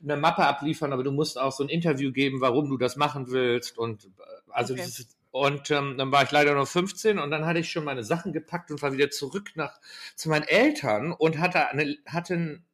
eine 0.02 0.16
Mappe 0.16 0.44
abliefern, 0.44 0.92
aber 0.92 1.04
du 1.04 1.12
musst 1.12 1.38
auch 1.38 1.52
so 1.52 1.62
ein 1.62 1.68
Interview 1.68 2.10
geben, 2.10 2.40
warum 2.40 2.68
du 2.68 2.76
das 2.78 2.96
machen 2.96 3.30
willst. 3.30 3.78
Und 3.78 4.06
äh, 4.06 4.08
also 4.50 4.74
okay. 4.74 4.82
das 4.82 5.06
und 5.36 5.70
ähm, 5.70 5.98
dann 5.98 6.10
war 6.10 6.22
ich 6.22 6.30
leider 6.30 6.54
nur 6.54 6.64
15 6.64 7.18
und 7.18 7.30
dann 7.30 7.44
hatte 7.44 7.58
ich 7.58 7.70
schon 7.70 7.84
meine 7.84 8.04
Sachen 8.04 8.32
gepackt 8.32 8.70
und 8.70 8.80
war 8.80 8.94
wieder 8.94 9.10
zurück 9.10 9.50
nach 9.54 9.78
zu 10.14 10.30
meinen 10.30 10.44
Eltern 10.44 11.12
und 11.12 11.38
hatte 11.38 11.68
eine, 11.68 11.98
hatte 12.06 12.32
einen 12.32 12.64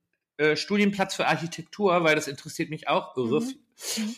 äh, 0.42 0.56
Studienplatz 0.56 1.14
für 1.14 1.26
Architektur, 1.26 2.02
weil 2.04 2.14
das 2.14 2.28
interessiert 2.28 2.70
mich 2.70 2.88
auch 2.88 3.16
irre. 3.16 3.40
Mhm. 3.40 3.54
Mhm. 3.96 4.16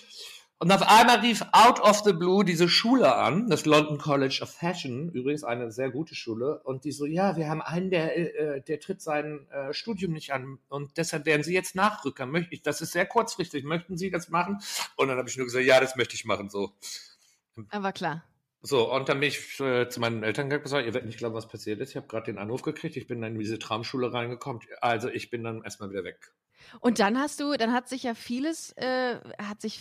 Und 0.58 0.72
auf 0.72 0.82
einmal 0.82 1.18
rief 1.18 1.44
out 1.52 1.80
of 1.80 2.00
the 2.04 2.12
blue 2.12 2.44
diese 2.44 2.68
Schule 2.68 3.14
an, 3.14 3.50
das 3.50 3.66
London 3.66 3.98
College 3.98 4.38
of 4.40 4.50
Fashion, 4.50 5.10
übrigens 5.10 5.44
eine 5.44 5.70
sehr 5.70 5.90
gute 5.90 6.14
Schule, 6.14 6.60
und 6.60 6.84
die 6.84 6.92
so, 6.92 7.04
ja, 7.04 7.36
wir 7.36 7.50
haben 7.50 7.60
einen, 7.60 7.90
der, 7.90 8.16
äh, 8.16 8.62
der 8.62 8.80
tritt 8.80 9.02
sein 9.02 9.46
äh, 9.50 9.74
Studium 9.74 10.12
nicht 10.12 10.32
an 10.32 10.58
und 10.68 10.96
deshalb 10.96 11.26
werden 11.26 11.42
Sie 11.42 11.52
jetzt 11.52 11.74
Nachrücker. 11.74 12.24
Möchte 12.24 12.54
ich, 12.54 12.62
das 12.62 12.80
ist 12.80 12.92
sehr 12.92 13.04
kurzfristig, 13.04 13.64
möchten 13.64 13.98
Sie 13.98 14.10
das 14.10 14.30
machen? 14.30 14.58
Und 14.96 15.08
dann 15.08 15.18
habe 15.18 15.28
ich 15.28 15.36
nur 15.36 15.44
gesagt, 15.44 15.66
ja, 15.66 15.80
das 15.80 15.96
möchte 15.96 16.14
ich 16.14 16.24
machen, 16.24 16.48
so. 16.48 16.72
Aber 17.70 17.92
klar. 17.92 18.24
So, 18.66 18.90
und 18.90 19.10
dann 19.10 19.20
bin 19.20 19.28
ich 19.28 19.60
äh, 19.60 19.90
zu 19.90 20.00
meinen 20.00 20.22
Eltern 20.22 20.46
gegangen 20.46 20.60
und 20.60 20.64
gesagt, 20.64 20.86
ihr 20.86 20.94
werdet 20.94 21.06
nicht 21.06 21.18
glauben, 21.18 21.34
was 21.34 21.48
passiert 21.48 21.80
ist. 21.80 21.90
Ich 21.90 21.96
habe 21.96 22.06
gerade 22.06 22.24
den 22.24 22.38
Anruf 22.38 22.62
gekriegt, 22.62 22.96
ich 22.96 23.06
bin 23.06 23.20
dann 23.20 23.34
in 23.34 23.38
diese 23.38 23.58
Traumschule 23.58 24.10
reingekommen. 24.10 24.62
Also 24.80 25.10
ich 25.10 25.28
bin 25.28 25.44
dann 25.44 25.62
erstmal 25.62 25.90
wieder 25.90 26.02
weg. 26.02 26.32
Und 26.80 26.98
dann 26.98 27.18
hast 27.18 27.40
du, 27.40 27.52
dann 27.58 27.74
hat 27.74 27.90
sich 27.90 28.04
ja 28.04 28.14
vieles, 28.14 28.72
äh, 28.78 29.18
hat 29.38 29.60
sich 29.60 29.80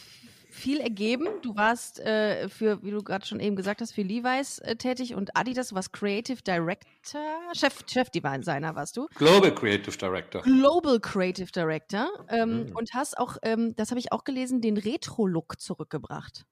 viel 0.49 0.81
ergeben. 0.81 1.29
Du 1.41 1.55
warst 1.55 2.01
äh, 2.01 2.49
für, 2.49 2.83
wie 2.83 2.91
du 2.91 3.01
gerade 3.01 3.25
schon 3.25 3.39
eben 3.39 3.55
gesagt 3.55 3.79
hast, 3.79 3.93
für 3.93 4.01
Levi's 4.01 4.59
äh, 4.59 4.75
tätig 4.75 5.15
und 5.15 5.35
Adidas, 5.37 5.69
du 5.69 5.75
warst 5.75 5.93
Creative 5.93 6.41
Director, 6.41 7.21
Chef, 7.53 7.85
Chefdesigner 7.87 8.75
warst 8.75 8.97
du. 8.97 9.07
Global 9.15 9.55
Creative 9.55 9.95
Director. 9.97 10.41
Global 10.41 10.99
Creative 10.99 11.49
Director 11.49 12.09
ähm, 12.27 12.65
mhm. 12.65 12.75
und 12.75 12.93
hast 12.93 13.17
auch, 13.17 13.37
ähm, 13.43 13.77
das 13.77 13.91
habe 13.91 13.99
ich 13.99 14.11
auch 14.11 14.25
gelesen, 14.25 14.59
den 14.59 14.75
Retro-Look 14.75 15.61
zurückgebracht. 15.61 16.45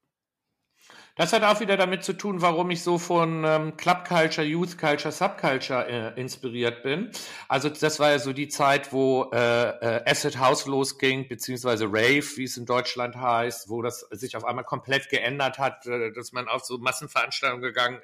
Das 1.16 1.34
hat 1.34 1.44
auch 1.44 1.60
wieder 1.60 1.76
damit 1.76 2.06
zu 2.06 2.14
tun, 2.14 2.42
warum 2.42 2.72
ich 2.72 2.84
so 2.84 2.98
von 2.98 3.44
ähm, 3.44 3.76
Club 3.76 4.08
Culture, 4.08 4.48
Youth 4.48 4.78
Culture, 4.78 5.12
Subculture 5.12 6.16
äh, 6.16 6.20
inspiriert 6.20 6.84
bin. 6.84 7.12
Also 7.50 7.68
das 7.68 8.00
war 8.00 8.12
ja 8.12 8.20
so 8.20 8.32
die 8.32 8.48
Zeit, 8.48 8.94
wo 8.94 9.30
äh, 9.34 9.38
äh, 9.38 10.10
Acid 10.10 10.40
House 10.40 10.68
losging, 10.68 11.28
beziehungsweise 11.28 11.86
Rave, 11.86 12.26
wie 12.38 12.46
es 12.46 12.56
in 12.56 12.66
Deutschland 12.66 13.18
heißt, 13.18 13.70
wo 13.70 13.82
das 13.82 14.08
sich 14.12 14.38
auf 14.38 14.46
einmal 14.46 14.64
komplett 14.64 15.10
geändert 15.10 15.60
hat, 15.60 15.86
äh, 15.86 16.14
dass 16.14 16.32
man 16.32 16.48
auf 16.48 16.64
so 16.64 16.78
Massenveranstaltungen 16.78 17.62
gegangen 17.62 18.00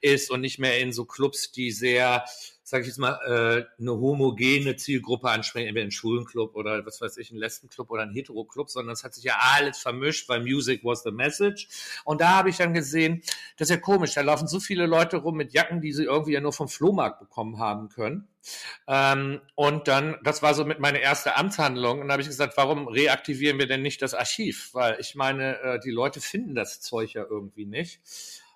ist 0.00 0.30
und 0.30 0.40
nicht 0.40 0.60
mehr 0.60 0.78
in 0.78 0.92
so 0.92 1.06
Clubs, 1.06 1.50
die 1.50 1.72
sehr 1.72 2.24
sage 2.64 2.80
ich 2.80 2.88
jetzt 2.88 2.98
mal, 2.98 3.18
äh, 3.26 3.80
eine 3.80 3.92
homogene 3.92 4.74
Zielgruppe 4.76 5.28
ansprechen, 5.28 5.68
entweder 5.68 5.86
ein 5.86 5.90
Schwulenclub 5.90 6.56
oder 6.56 6.84
was 6.86 6.98
weiß 7.00 7.18
ich, 7.18 7.30
ein 7.30 7.36
Lesbenclub 7.36 7.90
oder 7.90 8.02
ein 8.02 8.10
Hetero-Club, 8.10 8.70
sondern 8.70 8.94
es 8.94 9.04
hat 9.04 9.14
sich 9.14 9.24
ja 9.24 9.36
alles 9.38 9.78
vermischt, 9.78 10.30
weil 10.30 10.40
Music 10.40 10.82
was 10.82 11.02
the 11.02 11.10
message. 11.10 11.68
Und 12.04 12.22
da 12.22 12.30
habe 12.30 12.48
ich 12.48 12.56
dann 12.56 12.72
gesehen, 12.72 13.22
das 13.58 13.68
ist 13.68 13.74
ja 13.74 13.80
komisch, 13.80 14.14
da 14.14 14.22
laufen 14.22 14.48
so 14.48 14.60
viele 14.60 14.86
Leute 14.86 15.18
rum 15.18 15.36
mit 15.36 15.52
Jacken, 15.52 15.82
die 15.82 15.92
sie 15.92 16.04
irgendwie 16.04 16.32
ja 16.32 16.40
nur 16.40 16.54
vom 16.54 16.68
Flohmarkt 16.68 17.20
bekommen 17.20 17.58
haben 17.58 17.90
können. 17.90 18.28
Ähm, 18.88 19.42
und 19.54 19.86
dann, 19.86 20.16
das 20.24 20.42
war 20.42 20.54
so 20.54 20.64
mit 20.64 20.80
meiner 20.80 21.00
erste 21.00 21.36
Amtshandlung. 21.36 22.00
Und 22.00 22.08
da 22.08 22.12
habe 22.12 22.22
ich 22.22 22.28
gesagt, 22.28 22.56
warum 22.56 22.88
reaktivieren 22.88 23.58
wir 23.58 23.66
denn 23.66 23.82
nicht 23.82 24.00
das 24.00 24.14
Archiv? 24.14 24.70
Weil 24.72 24.96
ich 25.00 25.14
meine, 25.14 25.60
äh, 25.60 25.80
die 25.80 25.90
Leute 25.90 26.20
finden 26.20 26.54
das 26.54 26.80
Zeug 26.80 27.12
ja 27.12 27.24
irgendwie 27.28 27.66
nicht. 27.66 28.00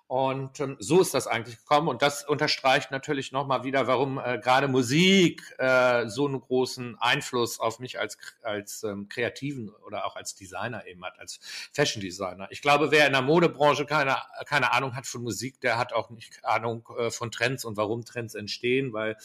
Und 0.09 0.59
ähm, 0.59 0.75
so 0.79 1.01
ist 1.01 1.13
das 1.13 1.27
eigentlich 1.27 1.59
gekommen. 1.59 1.87
Und 1.87 2.01
das 2.01 2.27
unterstreicht 2.27 2.89
natürlich 2.89 3.31
nochmal 3.31 3.63
wieder, 3.63 3.85
warum 3.85 4.17
äh, 4.17 4.39
gerade 4.39 4.67
Musik 4.67 5.43
äh, 5.59 6.07
so 6.07 6.25
einen 6.25 6.41
großen 6.41 6.97
Einfluss 6.99 7.59
auf 7.59 7.77
mich 7.77 7.99
als, 7.99 8.17
als 8.41 8.81
ähm, 8.83 9.07
Kreativen 9.07 9.69
oder 9.85 10.07
auch 10.07 10.15
als 10.15 10.33
Designer 10.33 10.87
eben 10.87 11.05
hat, 11.05 11.19
als 11.19 11.39
Fashion 11.73 12.01
Designer. 12.01 12.47
Ich 12.49 12.63
glaube, 12.63 12.89
wer 12.89 13.05
in 13.05 13.13
der 13.13 13.21
Modebranche 13.21 13.85
keine, 13.85 14.17
keine 14.47 14.73
Ahnung 14.73 14.95
hat 14.95 15.05
von 15.05 15.21
Musik, 15.21 15.61
der 15.61 15.77
hat 15.77 15.93
auch 15.93 16.09
nicht 16.09 16.43
Ahnung 16.43 16.89
äh, 16.97 17.11
von 17.11 17.29
Trends 17.29 17.63
und 17.63 17.77
warum 17.77 18.03
Trends 18.03 18.33
entstehen, 18.33 18.93
weil 18.93 19.15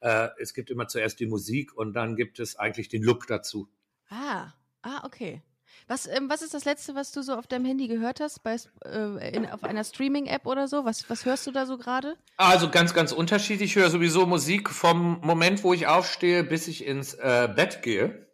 äh, 0.00 0.28
es 0.40 0.54
gibt 0.54 0.70
immer 0.70 0.88
zuerst 0.88 1.20
die 1.20 1.26
Musik 1.26 1.72
und 1.72 1.92
dann 1.92 2.16
gibt 2.16 2.40
es 2.40 2.56
eigentlich 2.56 2.88
den 2.88 3.04
Look 3.04 3.28
dazu. 3.28 3.68
Ah, 4.08 4.48
ah, 4.82 5.04
okay. 5.04 5.40
Was, 5.88 6.06
ähm, 6.06 6.28
was 6.28 6.42
ist 6.42 6.54
das 6.54 6.64
Letzte, 6.64 6.94
was 6.94 7.12
du 7.12 7.22
so 7.22 7.34
auf 7.34 7.46
deinem 7.46 7.64
Handy 7.64 7.88
gehört 7.88 8.20
hast, 8.20 8.42
bei, 8.42 8.56
äh, 8.84 9.36
in, 9.36 9.46
auf 9.46 9.64
einer 9.64 9.84
Streaming-App 9.84 10.46
oder 10.46 10.68
so? 10.68 10.84
Was, 10.84 11.08
was 11.10 11.24
hörst 11.24 11.46
du 11.46 11.52
da 11.52 11.66
so 11.66 11.78
gerade? 11.78 12.16
Also 12.36 12.70
ganz, 12.70 12.94
ganz 12.94 13.12
unterschiedlich. 13.12 13.70
Ich 13.70 13.76
höre 13.76 13.90
sowieso 13.90 14.26
Musik 14.26 14.70
vom 14.70 15.20
Moment, 15.22 15.64
wo 15.64 15.72
ich 15.74 15.86
aufstehe, 15.86 16.44
bis 16.44 16.68
ich 16.68 16.86
ins 16.86 17.14
äh, 17.14 17.48
Bett 17.54 17.82
gehe. 17.82 18.26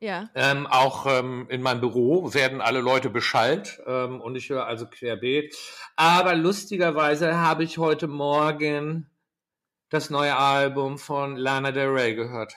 Ja. 0.00 0.28
Ähm, 0.34 0.66
auch 0.66 1.06
ähm, 1.06 1.46
in 1.48 1.62
meinem 1.62 1.80
Büro 1.80 2.34
werden 2.34 2.60
alle 2.60 2.80
Leute 2.80 3.08
beschallt 3.08 3.80
ähm, 3.86 4.20
und 4.20 4.36
ich 4.36 4.50
höre 4.50 4.66
also 4.66 4.86
querbeet. 4.86 5.56
Aber 5.96 6.34
lustigerweise 6.34 7.38
habe 7.38 7.64
ich 7.64 7.78
heute 7.78 8.06
Morgen 8.06 9.10
das 9.88 10.10
neue 10.10 10.36
Album 10.36 10.98
von 10.98 11.36
Lana 11.36 11.72
Del 11.72 11.88
Rey 11.88 12.14
gehört. 12.14 12.56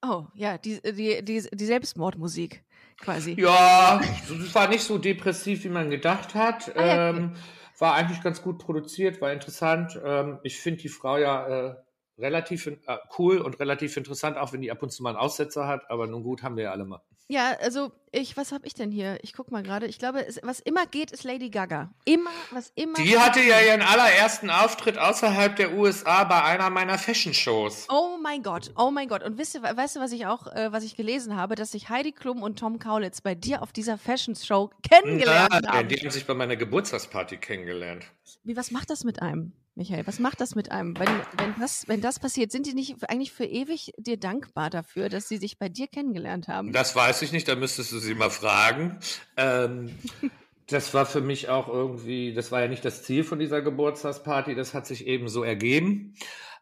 Oh, 0.00 0.26
ja, 0.34 0.58
die, 0.58 0.80
die, 0.80 1.24
die, 1.24 1.48
die 1.50 1.66
Selbstmordmusik 1.66 2.64
quasi. 2.98 3.34
Ja, 3.38 4.00
es 4.00 4.54
war 4.54 4.68
nicht 4.68 4.84
so 4.84 4.98
depressiv, 4.98 5.64
wie 5.64 5.68
man 5.68 5.90
gedacht 5.90 6.34
hat. 6.34 6.76
Ah, 6.76 6.86
ja, 6.86 7.10
okay. 7.10 7.18
ähm, 7.18 7.36
war 7.78 7.94
eigentlich 7.94 8.22
ganz 8.22 8.42
gut 8.42 8.58
produziert, 8.58 9.20
war 9.20 9.32
interessant. 9.32 9.98
Ähm, 10.04 10.38
ich 10.42 10.58
finde 10.60 10.82
die 10.82 10.88
Frau 10.88 11.16
ja 11.16 11.46
äh, 11.46 11.74
relativ 12.18 12.66
äh, 12.66 12.76
cool 13.18 13.38
und 13.38 13.60
relativ 13.60 13.96
interessant, 13.96 14.36
auch 14.36 14.52
wenn 14.52 14.60
die 14.60 14.70
ab 14.72 14.82
und 14.82 14.90
zu 14.90 15.02
mal 15.02 15.10
einen 15.10 15.18
Aussetzer 15.18 15.66
hat. 15.66 15.90
Aber 15.90 16.06
nun 16.06 16.22
gut, 16.22 16.42
haben 16.42 16.56
wir 16.56 16.64
ja 16.64 16.72
alle 16.72 16.84
mal. 16.84 17.00
Ja, 17.30 17.52
also 17.60 17.92
ich, 18.10 18.38
was 18.38 18.52
habe 18.52 18.66
ich 18.66 18.72
denn 18.72 18.90
hier? 18.90 19.18
Ich 19.22 19.34
guck 19.34 19.50
mal 19.50 19.62
gerade. 19.62 19.86
Ich 19.86 19.98
glaube, 19.98 20.26
es, 20.26 20.40
was 20.42 20.60
immer 20.60 20.86
geht, 20.86 21.10
ist 21.10 21.24
Lady 21.24 21.50
Gaga. 21.50 21.90
Immer, 22.06 22.30
was 22.52 22.72
immer. 22.74 22.94
Die 22.94 23.18
hatte 23.18 23.40
ja 23.42 23.60
ihren 23.60 23.82
allerersten 23.82 24.48
Auftritt 24.48 24.96
außerhalb 24.96 25.54
der 25.56 25.74
USA 25.74 26.24
bei 26.24 26.42
einer 26.42 26.70
meiner 26.70 26.96
Fashion-Shows. 26.96 27.88
Oh 27.90 28.16
mein 28.22 28.42
Gott, 28.42 28.72
oh 28.78 28.90
mein 28.90 29.08
Gott. 29.08 29.22
Und 29.22 29.36
wisst 29.36 29.54
ihr, 29.54 29.62
weißt 29.62 29.96
du, 29.96 30.00
was 30.00 30.12
ich 30.12 30.24
auch, 30.24 30.46
äh, 30.46 30.72
was 30.72 30.84
ich 30.84 30.96
gelesen 30.96 31.36
habe, 31.36 31.54
dass 31.54 31.72
sich 31.72 31.90
Heidi 31.90 32.12
Klum 32.12 32.42
und 32.42 32.58
Tom 32.58 32.78
Kaulitz 32.78 33.20
bei 33.20 33.34
dir 33.34 33.60
auf 33.62 33.72
dieser 33.72 33.98
Fashion-Show 33.98 34.70
kennengelernt 34.82 35.64
ja, 35.64 35.70
haben? 35.70 35.88
Die 35.88 35.96
haben 35.96 36.10
sich 36.10 36.26
bei 36.26 36.34
meiner 36.34 36.56
Geburtstagsparty 36.56 37.36
kennengelernt. 37.36 38.06
Wie, 38.42 38.56
was 38.56 38.70
macht 38.70 38.88
das 38.88 39.04
mit 39.04 39.20
einem? 39.20 39.52
Michael, 39.78 40.08
was 40.08 40.18
macht 40.18 40.40
das 40.40 40.56
mit 40.56 40.72
einem? 40.72 40.98
Wenn, 40.98 41.06
wenn, 41.36 41.54
das, 41.60 41.86
wenn 41.86 42.00
das 42.00 42.18
passiert, 42.18 42.50
sind 42.50 42.66
die 42.66 42.74
nicht 42.74 43.08
eigentlich 43.08 43.30
für 43.30 43.44
ewig 43.44 43.92
dir 43.96 44.16
dankbar 44.16 44.70
dafür, 44.70 45.08
dass 45.08 45.28
sie 45.28 45.36
sich 45.36 45.56
bei 45.56 45.68
dir 45.68 45.86
kennengelernt 45.86 46.48
haben? 46.48 46.72
Das 46.72 46.96
weiß 46.96 47.22
ich 47.22 47.30
nicht, 47.30 47.46
da 47.46 47.54
müsstest 47.54 47.92
du 47.92 48.00
sie 48.00 48.16
mal 48.16 48.28
fragen. 48.28 48.98
Ähm, 49.36 49.96
das 50.66 50.94
war 50.94 51.06
für 51.06 51.20
mich 51.20 51.48
auch 51.48 51.68
irgendwie, 51.68 52.34
das 52.34 52.50
war 52.50 52.60
ja 52.60 52.66
nicht 52.66 52.84
das 52.84 53.04
Ziel 53.04 53.22
von 53.22 53.38
dieser 53.38 53.62
Geburtstagsparty, 53.62 54.56
das 54.56 54.74
hat 54.74 54.84
sich 54.84 55.06
eben 55.06 55.28
so 55.28 55.44
ergeben. 55.44 56.16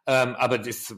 Ähm, 0.06 0.36
aber 0.36 0.58
das, 0.58 0.94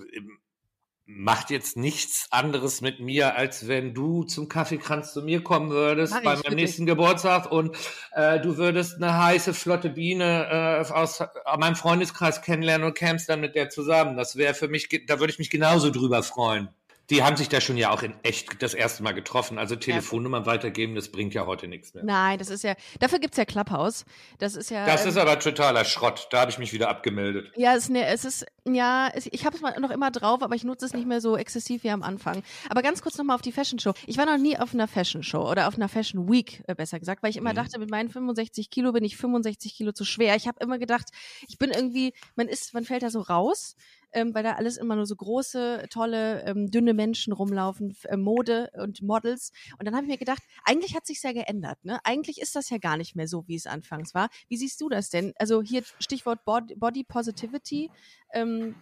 macht 1.11 1.49
jetzt 1.49 1.79
nichts 1.79 2.29
anderes 2.31 2.83
mit 2.83 3.01
mir, 3.01 3.35
als 3.35 3.67
wenn 3.67 3.95
du 3.95 4.25
zum 4.25 4.47
Kaffeekranz 4.47 5.15
zu 5.15 5.23
mir 5.23 5.43
kommen 5.43 5.71
würdest 5.71 6.13
Mach 6.13 6.23
bei 6.23 6.37
meinem 6.37 6.57
nächsten 6.57 6.85
Geburtstag 6.85 7.51
und 7.51 7.75
äh, 8.13 8.39
du 8.41 8.59
würdest 8.59 8.97
eine 8.97 9.17
heiße, 9.17 9.55
flotte 9.55 9.89
Biene 9.89 10.85
äh, 10.87 10.93
aus 10.93 11.21
äh, 11.21 11.27
meinem 11.59 11.77
Freundeskreis 11.77 12.43
kennenlernen 12.43 12.87
und 12.87 12.95
kämst 12.95 13.31
dann 13.31 13.41
mit 13.41 13.55
der 13.55 13.71
zusammen. 13.71 14.19
Das 14.19 14.37
wäre 14.37 14.53
für 14.53 14.69
mich, 14.69 14.89
da 15.07 15.19
würde 15.19 15.33
ich 15.33 15.39
mich 15.39 15.49
genauso 15.49 15.91
drüber 15.91 16.23
freuen. 16.23 16.69
Die 17.11 17.23
haben 17.23 17.37
sich 17.37 17.49
da 17.49 17.61
schon 17.61 17.77
ja 17.77 17.91
auch 17.91 18.03
in 18.03 18.15
echt 18.23 18.63
das 18.63 18.75
erste 18.75 19.03
Mal 19.03 19.13
getroffen. 19.13 19.59
Also 19.59 19.77
Telefonnummern 19.77 20.43
ja. 20.43 20.47
weitergeben, 20.47 20.95
das 20.95 21.09
bringt 21.11 21.33
ja 21.35 21.47
heute 21.47 21.67
nichts 21.67 21.95
mehr. 21.95 22.05
Nein, 22.05 22.39
das 22.39 22.51
ist 22.51 22.65
ja, 22.65 22.75
dafür 23.01 23.19
gibt 23.19 23.35
es 23.35 23.39
ja 23.39 23.45
Clubhouse. 23.45 24.05
Das 24.39 24.57
ist 24.57 24.71
ja. 24.71 24.85
Das 24.85 25.03
ähm, 25.03 25.11
ist 25.11 25.17
aber 25.17 25.39
totaler 25.39 25.85
Schrott. 25.85 26.29
Da 26.31 26.41
habe 26.41 26.51
ich 26.51 26.59
mich 26.59 26.73
wieder 26.73 26.89
abgemeldet. 26.89 27.51
Ja, 27.57 27.75
es, 27.75 27.89
ne, 27.89 28.07
es 28.07 28.25
ist, 28.25 28.47
ja, 28.67 29.09
es, 29.15 29.27
ich 29.27 29.47
habe 29.47 29.57
es 29.57 29.63
noch 29.63 29.91
immer 29.91 30.11
drauf, 30.11 30.43
aber 30.43 30.55
ich 30.55 30.65
nutze 30.65 30.85
es 30.85 30.93
nicht 30.93 31.07
mehr 31.07 31.21
so 31.21 31.37
exzessiv 31.37 31.83
wie 31.85 31.91
am 31.91 32.03
Anfang. 32.03 32.43
Aber 32.69 32.83
ganz 32.83 33.01
kurz 33.01 33.17
nochmal 33.17 33.37
auf 33.37 33.43
die 33.43 33.53
Fashion 33.53 33.79
Show. 33.79 33.95
Ich 34.07 34.19
war 34.19 34.27
noch 34.27 34.39
nie 34.39 34.59
auf 34.59 34.75
einer 34.75 34.89
Fashion 34.89 35.23
Show 35.23 35.49
oder 35.49 35.69
auf 35.69 35.77
einer 35.77 35.89
Fashion 35.89 36.31
Week, 36.31 36.63
äh, 36.67 36.75
besser 36.75 36.99
gesagt, 36.99 37.23
weil 37.23 37.31
ich 37.31 37.37
immer 37.37 37.53
mhm. 37.53 37.57
dachte, 37.57 37.79
mit 37.79 37.91
meinen 37.91 38.11
65 38.11 38.71
Kilo 38.71 38.93
bin 38.93 39.05
ich 39.05 39.17
65 39.17 39.75
Kilo 39.75 39.93
zu 39.93 40.05
schwer. 40.05 40.37
Ich 40.37 40.47
habe 40.47 40.59
immer 40.61 40.79
gedacht, 40.79 41.09
ich 41.49 41.59
bin 41.59 41.71
irgendwie, 41.71 42.13
man 42.37 42.49
ist, 42.49 42.75
man 42.75 42.85
fällt 42.85 43.03
da 43.03 43.11
so 43.11 43.21
raus 43.21 43.77
ähm, 44.13 44.35
weil 44.35 44.43
da 44.43 44.53
alles 44.53 44.77
immer 44.77 44.97
nur 44.97 45.07
so 45.07 45.17
große, 45.17 45.87
tolle, 45.91 46.43
ähm, 46.45 46.71
dünne 46.71 46.95
Menschen 46.95 47.33
rumlaufen, 47.33 47.97
äh, 48.05 48.17
Mode 48.17 48.71
und 48.75 49.03
Models. 49.03 49.53
Und 49.79 49.87
dann 49.87 49.95
habe 49.95 50.05
ich 50.05 50.11
mir 50.11 50.19
gedacht, 50.19 50.43
eigentlich 50.65 50.95
hat 50.95 51.07
sich 51.07 51.23
ja 51.23 51.33
geändert. 51.33 51.85
Ne? 51.85 51.99
Eigentlich 52.05 52.41
ist 52.41 52.57
das 52.57 52.71
ja 52.71 52.79
gar 52.79 52.97
nicht 52.97 53.17
mehr 53.17 53.29
so, 53.29 53.47
wie 53.47 53.57
es 53.57 53.67
anfangs 53.67 54.15
war. 54.15 54.29
Wie 54.49 54.57
siehst 54.57 54.81
du 54.81 54.89
das 54.89 55.11
denn? 55.11 55.33
Also 55.39 55.63
hier 55.63 55.83
Stichwort 55.99 56.45
Body, 56.45 56.75
Body 56.75 57.05
Positivity. 57.05 57.91
Ähm, 58.33 58.75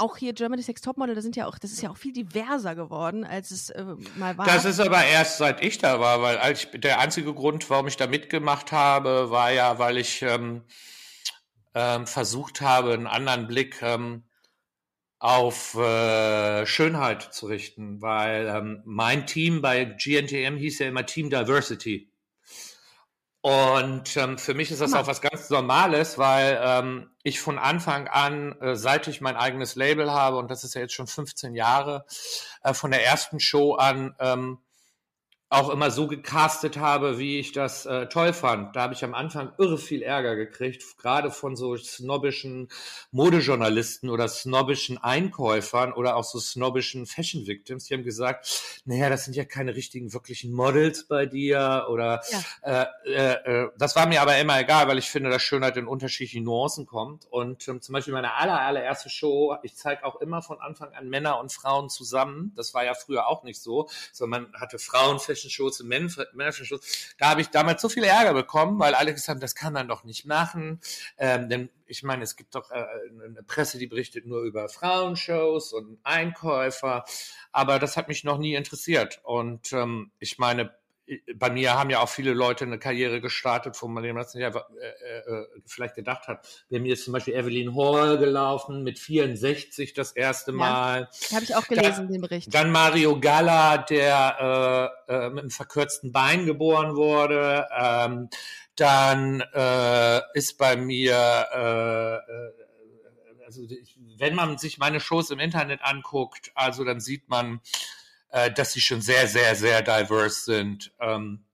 auch 0.00 0.16
hier 0.16 0.32
Germany's 0.32 0.66
Next 0.66 0.84
Topmodel, 0.84 1.14
da 1.14 1.20
sind 1.20 1.36
ja 1.36 1.46
auch, 1.46 1.58
das 1.58 1.72
ist 1.72 1.82
ja 1.82 1.90
auch 1.90 1.96
viel 1.96 2.12
diverser 2.12 2.74
geworden, 2.74 3.24
als 3.24 3.50
es 3.50 3.70
äh, 3.70 3.84
mal 4.16 4.36
war. 4.38 4.46
Das 4.46 4.64
ist 4.64 4.80
aber 4.80 5.04
erst 5.04 5.38
seit 5.38 5.62
ich 5.62 5.78
da 5.78 6.00
war, 6.00 6.22
weil 6.22 6.38
als 6.38 6.64
ich, 6.64 6.80
der 6.80 7.00
einzige 7.00 7.34
Grund, 7.34 7.68
warum 7.68 7.86
ich 7.86 7.96
da 7.96 8.06
mitgemacht 8.06 8.72
habe, 8.72 9.30
war 9.30 9.52
ja, 9.52 9.78
weil 9.78 9.98
ich 9.98 10.22
ähm, 10.22 10.62
ähm, 11.74 12.06
versucht 12.06 12.60
habe, 12.60 12.92
einen 12.94 13.06
anderen 13.06 13.46
Blick 13.46 13.82
ähm, 13.82 14.24
auf 15.18 15.74
äh, 15.74 16.64
Schönheit 16.66 17.22
zu 17.34 17.46
richten, 17.46 18.00
weil 18.00 18.46
ähm, 18.46 18.82
mein 18.84 19.26
Team 19.26 19.60
bei 19.60 19.84
GNTM 19.84 20.56
hieß 20.56 20.78
ja 20.78 20.88
immer 20.88 21.04
Team 21.04 21.28
Diversity. 21.28 22.10
Und 23.42 24.16
ähm, 24.18 24.36
für 24.36 24.52
mich 24.52 24.70
ist 24.70 24.82
das 24.82 24.92
auch 24.92 25.06
was 25.06 25.22
ganz 25.22 25.48
Normales, 25.48 26.18
weil 26.18 26.60
ähm, 26.62 27.10
ich 27.22 27.40
von 27.40 27.58
Anfang 27.58 28.06
an, 28.06 28.58
äh, 28.60 28.76
seit 28.76 29.08
ich 29.08 29.22
mein 29.22 29.36
eigenes 29.36 29.76
Label 29.76 30.10
habe, 30.10 30.36
und 30.36 30.50
das 30.50 30.62
ist 30.62 30.74
ja 30.74 30.82
jetzt 30.82 30.92
schon 30.92 31.06
15 31.06 31.54
Jahre, 31.54 32.04
äh, 32.62 32.74
von 32.74 32.90
der 32.90 33.04
ersten 33.04 33.40
Show 33.40 33.74
an 33.74 34.14
ähm, 34.18 34.58
auch 35.50 35.68
immer 35.68 35.90
so 35.90 36.06
gecastet 36.06 36.78
habe, 36.78 37.18
wie 37.18 37.40
ich 37.40 37.50
das 37.50 37.84
äh, 37.84 38.06
toll 38.06 38.32
fand. 38.32 38.76
Da 38.76 38.82
habe 38.82 38.94
ich 38.94 39.02
am 39.02 39.14
Anfang 39.14 39.52
irre 39.58 39.78
viel 39.78 40.00
Ärger 40.00 40.36
gekriegt, 40.36 40.96
gerade 40.96 41.32
von 41.32 41.56
so 41.56 41.76
snobbischen 41.76 42.68
Modejournalisten 43.10 44.10
oder 44.10 44.28
snobbischen 44.28 44.98
Einkäufern 44.98 45.92
oder 45.92 46.14
auch 46.14 46.22
so 46.22 46.38
snobbischen 46.38 47.04
Fashion 47.04 47.48
Victims. 47.48 47.86
Die 47.86 47.94
haben 47.94 48.04
gesagt, 48.04 48.80
naja, 48.84 49.10
das 49.10 49.24
sind 49.24 49.34
ja 49.34 49.44
keine 49.44 49.74
richtigen, 49.74 50.12
wirklichen 50.12 50.52
Models 50.52 51.08
bei 51.08 51.26
dir 51.26 51.86
oder 51.90 52.22
ja. 52.62 52.86
äh, 53.04 53.12
äh, 53.12 53.62
äh, 53.64 53.68
das 53.76 53.96
war 53.96 54.06
mir 54.06 54.22
aber 54.22 54.38
immer 54.38 54.60
egal, 54.60 54.86
weil 54.86 54.98
ich 54.98 55.10
finde, 55.10 55.30
dass 55.30 55.42
Schönheit 55.42 55.76
in 55.76 55.88
unterschiedlichen 55.88 56.44
Nuancen 56.44 56.86
kommt. 56.86 57.26
Und 57.26 57.66
ähm, 57.66 57.80
zum 57.80 57.92
Beispiel 57.92 58.14
meine 58.14 58.34
aller, 58.34 58.60
allererste 58.60 59.10
Show, 59.10 59.56
ich 59.64 59.74
zeige 59.74 60.04
auch 60.04 60.20
immer 60.20 60.42
von 60.42 60.60
Anfang 60.60 60.94
an 60.94 61.08
Männer 61.08 61.40
und 61.40 61.52
Frauen 61.52 61.88
zusammen. 61.88 62.52
Das 62.54 62.72
war 62.72 62.84
ja 62.84 62.94
früher 62.94 63.26
auch 63.26 63.42
nicht 63.42 63.60
so, 63.60 63.88
sondern 64.12 64.42
man 64.42 64.60
hatte 64.60 64.78
Frauen 64.78 65.18
Shows 65.48 65.80
und 65.80 65.88
männlichen 65.88 66.66
Shows, 66.66 67.14
da 67.18 67.30
habe 67.30 67.40
ich 67.40 67.48
damals 67.48 67.80
so 67.80 67.88
viel 67.88 68.04
Ärger 68.04 68.34
bekommen, 68.34 68.78
weil 68.78 68.94
alle 68.94 69.12
gesagt 69.12 69.28
haben, 69.28 69.40
das 69.40 69.54
kann 69.54 69.72
man 69.72 69.88
doch 69.88 70.04
nicht 70.04 70.26
machen. 70.26 70.80
Ähm, 71.16 71.48
denn 71.48 71.70
ich 71.86 72.02
meine, 72.02 72.24
es 72.24 72.36
gibt 72.36 72.54
doch 72.54 72.70
äh, 72.70 72.84
eine 73.24 73.42
Presse, 73.42 73.78
die 73.78 73.86
berichtet 73.86 74.26
nur 74.26 74.42
über 74.42 74.68
Frauenshows 74.68 75.72
und 75.72 75.98
Einkäufer, 76.02 77.04
aber 77.52 77.78
das 77.78 77.96
hat 77.96 78.08
mich 78.08 78.24
noch 78.24 78.38
nie 78.38 78.54
interessiert. 78.54 79.20
Und 79.22 79.72
ähm, 79.72 80.10
ich 80.18 80.38
meine, 80.38 80.74
bei 81.34 81.50
mir 81.50 81.74
haben 81.74 81.90
ja 81.90 82.00
auch 82.00 82.08
viele 82.08 82.32
Leute 82.32 82.64
eine 82.64 82.78
Karriere 82.78 83.20
gestartet, 83.20 83.76
wo 83.80 83.88
man 83.88 84.02
das 84.14 84.34
nicht 84.34 84.44
einfach, 84.44 84.66
äh, 84.70 85.18
äh, 85.18 85.46
vielleicht 85.66 85.94
gedacht 85.94 86.28
hat. 86.28 86.46
Bei 86.70 86.78
mir 86.78 86.94
ist 86.94 87.04
zum 87.04 87.12
Beispiel 87.12 87.34
Evelyn 87.34 87.74
Hall 87.74 88.18
gelaufen 88.18 88.82
mit 88.82 88.98
64 88.98 89.94
das 89.94 90.12
erste 90.12 90.52
Mal. 90.52 91.08
Ja, 91.28 91.36
Habe 91.36 91.44
ich 91.44 91.54
auch 91.54 91.66
gelesen, 91.66 92.04
dann, 92.04 92.12
den 92.12 92.20
Bericht. 92.20 92.54
Dann 92.54 92.70
Mario 92.70 93.18
Galla, 93.18 93.78
der 93.78 95.00
äh, 95.08 95.14
äh, 95.14 95.30
mit 95.30 95.40
einem 95.40 95.50
verkürzten 95.50 96.12
Bein 96.12 96.46
geboren 96.46 96.96
wurde. 96.96 97.66
Ähm, 97.76 98.28
dann 98.76 99.42
äh, 99.52 100.20
ist 100.34 100.58
bei 100.58 100.76
mir 100.76 101.14
äh, 101.52 102.14
äh 102.14 102.52
also 103.50 103.62
wenn 104.16 104.36
man 104.36 104.58
sich 104.58 104.78
meine 104.78 105.00
Shows 105.00 105.30
im 105.30 105.40
Internet 105.40 105.80
anguckt, 105.82 106.52
also 106.54 106.84
dann 106.84 107.00
sieht 107.00 107.28
man 107.28 107.60
äh, 108.30 108.50
dass 108.50 108.72
sie 108.72 108.80
schon 108.80 109.00
sehr, 109.00 109.26
sehr, 109.26 109.54
sehr 109.54 109.82
diverse 109.82 110.44
sind. 110.44 110.92
Ähm, 111.00 111.44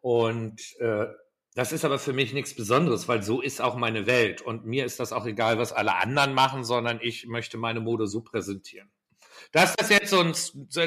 und 0.00 0.60
äh, 0.80 1.06
das 1.54 1.72
ist 1.72 1.84
aber 1.84 1.98
für 1.98 2.12
mich 2.12 2.32
nichts 2.32 2.54
Besonderes, 2.54 3.08
weil 3.08 3.22
so 3.22 3.42
ist 3.42 3.60
auch 3.60 3.76
meine 3.76 4.06
Welt. 4.06 4.40
Und 4.40 4.64
mir 4.64 4.86
ist 4.86 4.98
das 5.00 5.12
auch 5.12 5.26
egal, 5.26 5.58
was 5.58 5.72
alle 5.72 5.94
anderen 5.96 6.32
machen, 6.32 6.64
sondern 6.64 6.98
ich 7.02 7.26
möchte 7.26 7.58
meine 7.58 7.80
Mode 7.80 8.06
so 8.06 8.22
präsentieren. 8.22 8.90
Dass 9.50 9.74
das 9.76 9.90
jetzt 9.90 10.08
so, 10.08 10.20
ein, 10.20 10.32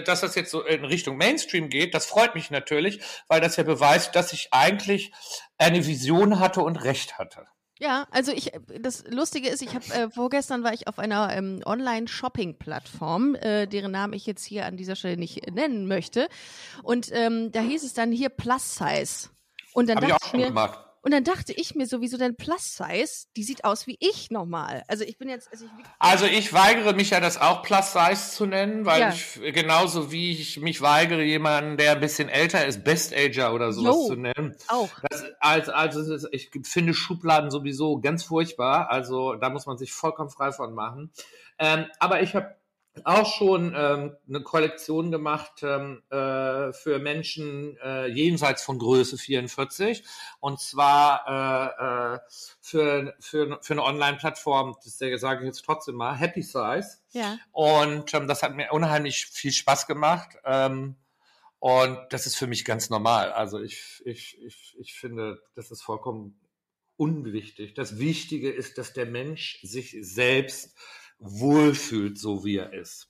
dass 0.05 0.21
das 0.21 0.33
jetzt 0.33 0.49
so 0.49 0.63
in 0.63 0.85
Richtung 0.85 1.17
Mainstream 1.17 1.69
geht, 1.69 1.93
das 1.93 2.07
freut 2.07 2.33
mich 2.33 2.49
natürlich, 2.49 2.99
weil 3.27 3.41
das 3.41 3.57
ja 3.57 3.63
beweist, 3.63 4.15
dass 4.15 4.33
ich 4.33 4.49
eigentlich 4.51 5.11
eine 5.57 5.85
Vision 5.85 6.39
hatte 6.39 6.61
und 6.61 6.77
Recht 6.77 7.19
hatte. 7.19 7.45
Ja, 7.77 8.07
also 8.11 8.31
ich, 8.31 8.53
das 8.79 9.03
Lustige 9.09 9.49
ist, 9.49 9.61
ich 9.61 9.75
habe 9.75 9.85
äh, 9.93 10.09
vorgestern 10.09 10.63
war 10.63 10.73
ich 10.73 10.87
auf 10.87 10.97
einer 10.97 11.35
ähm, 11.35 11.61
Online-Shopping-Plattform, 11.65 13.35
äh, 13.35 13.67
deren 13.67 13.91
Namen 13.91 14.13
ich 14.13 14.25
jetzt 14.25 14.45
hier 14.45 14.65
an 14.65 14.77
dieser 14.77 14.95
Stelle 14.95 15.17
nicht 15.17 15.51
nennen 15.51 15.85
möchte. 15.87 16.29
Und 16.83 17.09
ähm, 17.11 17.51
da 17.51 17.59
hieß 17.59 17.83
es 17.83 17.93
dann 17.93 18.13
hier 18.13 18.29
Plus 18.29 18.75
Size. 18.75 19.29
Und 19.73 19.89
dann 19.89 19.97
hab 19.97 20.07
dachte 20.07 20.15
ich, 20.15 20.23
auch 20.23 20.29
schon 20.31 20.39
mir, 20.39 20.47
gemacht. 20.47 20.84
Und 21.05 21.11
dann 21.11 21.23
dachte 21.23 21.53
ich 21.53 21.75
mir 21.75 21.85
sowieso, 21.85 22.17
dein 22.17 22.35
Plus-Size, 22.35 23.27
die 23.35 23.43
sieht 23.43 23.63
aus 23.63 23.85
wie 23.85 23.95
ich 23.99 24.31
normal. 24.31 24.81
Also 24.87 25.03
ich 25.03 25.19
bin 25.19 25.29
jetzt. 25.29 25.51
Also 25.51 25.65
ich, 25.65 25.85
also 25.99 26.25
ich 26.25 26.51
weigere 26.51 26.93
mich 26.93 27.11
ja, 27.11 27.19
das 27.19 27.39
auch 27.39 27.61
Plus-Size 27.61 28.31
zu 28.31 28.47
nennen, 28.47 28.87
weil 28.87 29.01
ja. 29.01 29.09
ich 29.09 29.39
genauso 29.53 30.11
wie 30.11 30.31
ich 30.31 30.59
mich 30.59 30.81
weigere, 30.81 31.21
jemanden, 31.21 31.77
der 31.77 31.91
ein 31.91 31.99
bisschen 31.99 32.27
älter 32.27 32.65
ist, 32.65 32.83
Best-Ager 32.83 33.53
oder 33.53 33.71
sowas 33.71 33.95
jo, 33.95 34.07
zu 34.07 34.15
nennen. 34.15 34.55
Auch. 34.67 34.89
Das, 35.07 35.25
also, 35.39 35.71
also 35.73 36.27
ich 36.31 36.49
finde 36.63 36.95
Schubladen 36.95 37.51
sowieso 37.51 37.99
ganz 37.99 38.23
furchtbar. 38.23 38.89
Also 38.89 39.35
da 39.35 39.51
muss 39.51 39.67
man 39.67 39.77
sich 39.77 39.93
vollkommen 39.93 40.31
frei 40.31 40.51
von 40.53 40.73
machen. 40.73 41.11
Ähm, 41.59 41.85
aber 41.99 42.23
ich 42.23 42.33
habe 42.33 42.55
auch 43.03 43.25
schon 43.25 43.73
ähm, 43.75 44.15
eine 44.27 44.41
Kollektion 44.41 45.11
gemacht 45.11 45.63
ähm, 45.63 46.01
äh, 46.09 46.71
für 46.73 46.99
Menschen 46.99 47.77
äh, 47.83 48.07
jenseits 48.07 48.63
von 48.63 48.79
Größe 48.79 49.17
44 49.17 50.03
und 50.39 50.59
zwar 50.59 51.25
äh, 51.27 52.15
äh, 52.15 52.19
für, 52.61 53.15
für, 53.19 53.59
für 53.61 53.73
eine 53.73 53.83
Online-Plattform, 53.83 54.75
das 54.83 54.97
sage 54.97 55.41
ich 55.41 55.45
jetzt 55.45 55.65
trotzdem 55.65 55.95
mal, 55.95 56.15
Happy 56.15 56.41
Size. 56.41 56.97
Ja. 57.11 57.37
Und 57.51 58.13
ähm, 58.13 58.27
das 58.27 58.43
hat 58.43 58.55
mir 58.55 58.71
unheimlich 58.71 59.25
viel 59.25 59.51
Spaß 59.51 59.87
gemacht. 59.87 60.37
Ähm, 60.45 60.95
und 61.59 61.97
das 62.11 62.27
ist 62.27 62.35
für 62.35 62.47
mich 62.47 62.63
ganz 62.63 62.89
normal. 62.89 63.31
Also 63.31 63.59
ich, 63.59 64.01
ich, 64.05 64.39
ich, 64.43 64.75
ich 64.79 64.93
finde, 64.93 65.41
das 65.55 65.71
ist 65.71 65.81
vollkommen 65.81 66.39
unwichtig. 66.97 67.73
Das 67.73 67.97
Wichtige 67.97 68.51
ist, 68.51 68.77
dass 68.77 68.93
der 68.93 69.05
Mensch 69.05 69.59
sich 69.63 69.97
selbst 69.99 70.77
wohlfühlt, 71.19 72.19
so 72.19 72.45
wie 72.45 72.57
er 72.57 72.73
ist. 72.73 73.09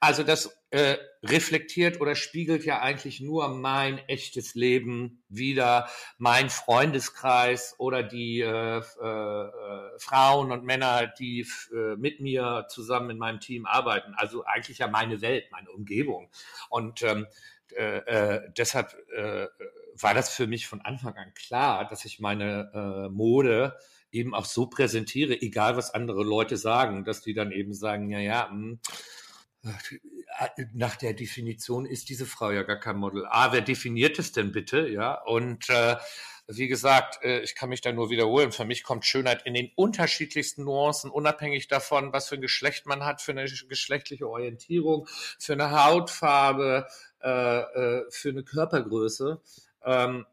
Also 0.00 0.24
das 0.24 0.58
äh, 0.70 0.96
reflektiert 1.22 2.00
oder 2.00 2.14
spiegelt 2.14 2.64
ja 2.64 2.80
eigentlich 2.80 3.20
nur 3.20 3.48
mein 3.48 3.98
echtes 4.08 4.54
Leben 4.54 5.22
wieder, 5.28 5.88
mein 6.18 6.50
Freundeskreis 6.50 7.76
oder 7.78 8.02
die 8.02 8.40
äh, 8.40 8.78
äh, 8.78 9.98
Frauen 9.98 10.50
und 10.50 10.64
Männer, 10.64 11.06
die 11.06 11.46
äh, 11.72 11.96
mit 11.96 12.20
mir 12.20 12.66
zusammen 12.68 13.10
in 13.10 13.18
meinem 13.18 13.40
Team 13.40 13.66
arbeiten. 13.66 14.14
Also 14.16 14.44
eigentlich 14.44 14.78
ja 14.78 14.88
meine 14.88 15.20
Welt, 15.20 15.44
meine 15.52 15.70
Umgebung. 15.70 16.30
Und 16.68 17.02
ähm, 17.02 17.26
äh, 17.76 17.98
äh, 17.98 18.52
deshalb 18.56 18.94
äh, 19.16 19.46
war 19.94 20.14
das 20.14 20.30
für 20.34 20.46
mich 20.46 20.66
von 20.66 20.80
Anfang 20.80 21.14
an 21.16 21.32
klar, 21.34 21.86
dass 21.88 22.04
ich 22.04 22.18
meine 22.18 22.70
äh, 22.74 23.08
Mode 23.08 23.78
eben 24.12 24.34
auch 24.34 24.44
so 24.44 24.66
präsentiere, 24.66 25.40
egal 25.40 25.76
was 25.76 25.92
andere 25.92 26.22
Leute 26.22 26.56
sagen, 26.56 27.04
dass 27.04 27.22
die 27.22 27.34
dann 27.34 27.50
eben 27.50 27.74
sagen, 27.74 28.10
ja, 28.10 28.20
ja, 28.20 28.48
hm, 28.50 28.78
nach 30.72 30.96
der 30.96 31.14
Definition 31.14 31.86
ist 31.86 32.08
diese 32.08 32.26
Frau 32.26 32.50
ja 32.50 32.62
gar 32.62 32.80
kein 32.80 32.96
Model. 32.96 33.26
Ah, 33.28 33.52
wer 33.52 33.60
definiert 33.60 34.18
es 34.18 34.32
denn 34.32 34.50
bitte? 34.50 34.88
Ja, 34.88 35.22
und 35.22 35.68
äh, 35.70 35.96
wie 36.48 36.68
gesagt, 36.68 37.22
äh, 37.22 37.40
ich 37.40 37.54
kann 37.54 37.68
mich 37.68 37.80
da 37.80 37.92
nur 37.92 38.10
wiederholen. 38.10 38.50
Für 38.50 38.64
mich 38.64 38.82
kommt 38.82 39.04
Schönheit 39.04 39.46
in 39.46 39.54
den 39.54 39.70
unterschiedlichsten 39.76 40.64
Nuancen, 40.64 41.10
unabhängig 41.10 41.68
davon, 41.68 42.12
was 42.12 42.28
für 42.28 42.34
ein 42.36 42.40
Geschlecht 42.40 42.86
man 42.86 43.04
hat, 43.04 43.22
für 43.22 43.32
eine 43.32 43.44
geschlechtliche 43.44 44.28
Orientierung, 44.28 45.06
für 45.38 45.52
eine 45.52 45.70
Hautfarbe, 45.70 46.88
äh, 47.22 47.28
äh, 47.28 48.04
für 48.10 48.30
eine 48.30 48.42
Körpergröße. 48.42 49.40
Ähm, 49.84 50.26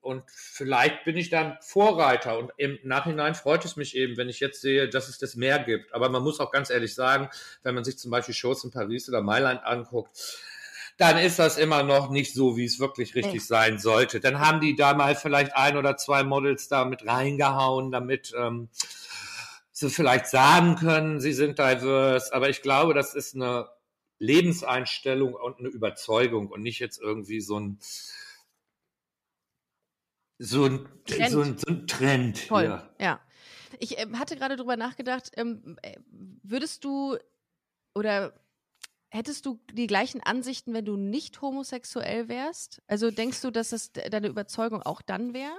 und 0.00 0.22
vielleicht 0.28 1.04
bin 1.04 1.16
ich 1.16 1.28
dann 1.28 1.58
Vorreiter. 1.60 2.38
Und 2.38 2.50
im 2.56 2.78
Nachhinein 2.82 3.34
freut 3.34 3.64
es 3.64 3.76
mich 3.76 3.94
eben, 3.94 4.16
wenn 4.16 4.28
ich 4.28 4.40
jetzt 4.40 4.60
sehe, 4.60 4.88
dass 4.88 5.08
es 5.08 5.18
das 5.18 5.36
mehr 5.36 5.58
gibt. 5.58 5.92
Aber 5.92 6.08
man 6.08 6.22
muss 6.22 6.40
auch 6.40 6.50
ganz 6.50 6.70
ehrlich 6.70 6.94
sagen, 6.94 7.28
wenn 7.62 7.74
man 7.74 7.84
sich 7.84 7.98
zum 7.98 8.10
Beispiel 8.10 8.34
Shows 8.34 8.64
in 8.64 8.70
Paris 8.70 9.08
oder 9.08 9.20
Mailand 9.20 9.62
anguckt, 9.64 10.10
dann 10.96 11.18
ist 11.18 11.38
das 11.38 11.58
immer 11.58 11.82
noch 11.82 12.10
nicht 12.10 12.32
so, 12.32 12.56
wie 12.56 12.64
es 12.64 12.80
wirklich 12.80 13.14
richtig 13.14 13.36
Echt? 13.36 13.46
sein 13.48 13.78
sollte. 13.78 14.18
Dann 14.18 14.40
haben 14.40 14.60
die 14.60 14.76
da 14.76 14.94
mal 14.94 15.14
vielleicht 15.14 15.54
ein 15.54 15.76
oder 15.76 15.98
zwei 15.98 16.24
Models 16.24 16.68
da 16.68 16.86
mit 16.86 17.06
reingehauen, 17.06 17.92
damit 17.92 18.32
ähm, 18.34 18.70
sie 19.72 19.90
vielleicht 19.90 20.26
sagen 20.28 20.76
können, 20.76 21.20
sie 21.20 21.34
sind 21.34 21.58
diverse. 21.58 22.32
Aber 22.32 22.48
ich 22.48 22.62
glaube, 22.62 22.94
das 22.94 23.14
ist 23.14 23.34
eine 23.34 23.68
Lebenseinstellung 24.18 25.34
und 25.34 25.58
eine 25.58 25.68
Überzeugung 25.68 26.48
und 26.48 26.62
nicht 26.62 26.78
jetzt 26.78 26.98
irgendwie 26.98 27.42
so 27.42 27.60
ein 27.60 27.78
so 30.38 30.64
ein 30.64 30.88
Trend. 31.06 31.30
So 31.30 31.40
ein, 31.40 31.58
so 31.58 31.66
ein 31.68 31.86
Trend. 31.86 32.48
Toll, 32.48 32.64
ja. 32.64 32.90
ja. 32.98 33.20
Ich 33.78 33.98
äh, 33.98 34.06
hatte 34.14 34.36
gerade 34.36 34.56
drüber 34.56 34.76
nachgedacht, 34.76 35.30
ähm, 35.36 35.76
äh, 35.82 35.96
würdest 36.42 36.84
du 36.84 37.16
oder 37.94 38.32
hättest 39.08 39.46
du 39.46 39.58
die 39.72 39.86
gleichen 39.86 40.22
Ansichten, 40.22 40.74
wenn 40.74 40.84
du 40.84 40.96
nicht 40.96 41.40
homosexuell 41.40 42.28
wärst? 42.28 42.82
Also 42.86 43.10
denkst 43.10 43.40
du, 43.40 43.50
dass 43.50 43.72
es 43.72 43.92
deine 43.92 44.28
Überzeugung 44.28 44.82
auch 44.82 45.02
dann 45.02 45.32
wäre? 45.32 45.56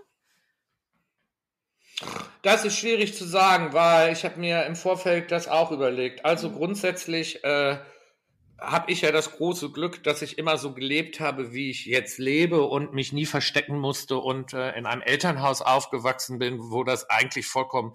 Das 2.44 2.64
ist 2.64 2.78
schwierig 2.78 3.16
zu 3.16 3.26
sagen, 3.26 3.74
weil 3.74 4.14
ich 4.14 4.24
habe 4.24 4.40
mir 4.40 4.66
im 4.66 4.76
Vorfeld 4.76 5.32
das 5.32 5.48
auch 5.48 5.72
überlegt. 5.72 6.26
Also 6.26 6.50
mhm. 6.50 6.56
grundsätzlich 6.56 7.44
äh, 7.44 7.80
habe 8.60 8.92
ich 8.92 9.02
ja 9.02 9.12
das 9.12 9.34
große 9.34 9.70
Glück, 9.72 10.04
dass 10.04 10.22
ich 10.22 10.38
immer 10.38 10.58
so 10.58 10.74
gelebt 10.74 11.20
habe, 11.20 11.54
wie 11.54 11.70
ich 11.70 11.86
jetzt 11.86 12.18
lebe 12.18 12.64
und 12.64 12.94
mich 12.94 13.14
nie 13.14 13.26
verstecken 13.26 13.78
musste 13.78 14.18
und 14.18 14.54
äh, 14.54 14.72
in 14.78 14.86
einem 14.86 15.02
Elternhaus 15.02 15.62
aufgewachsen 15.62 16.40
bin, 16.40 16.58
wo 16.60 16.84
das 16.84 17.10
eigentlich 17.10 17.46
vollkommen 17.46 17.94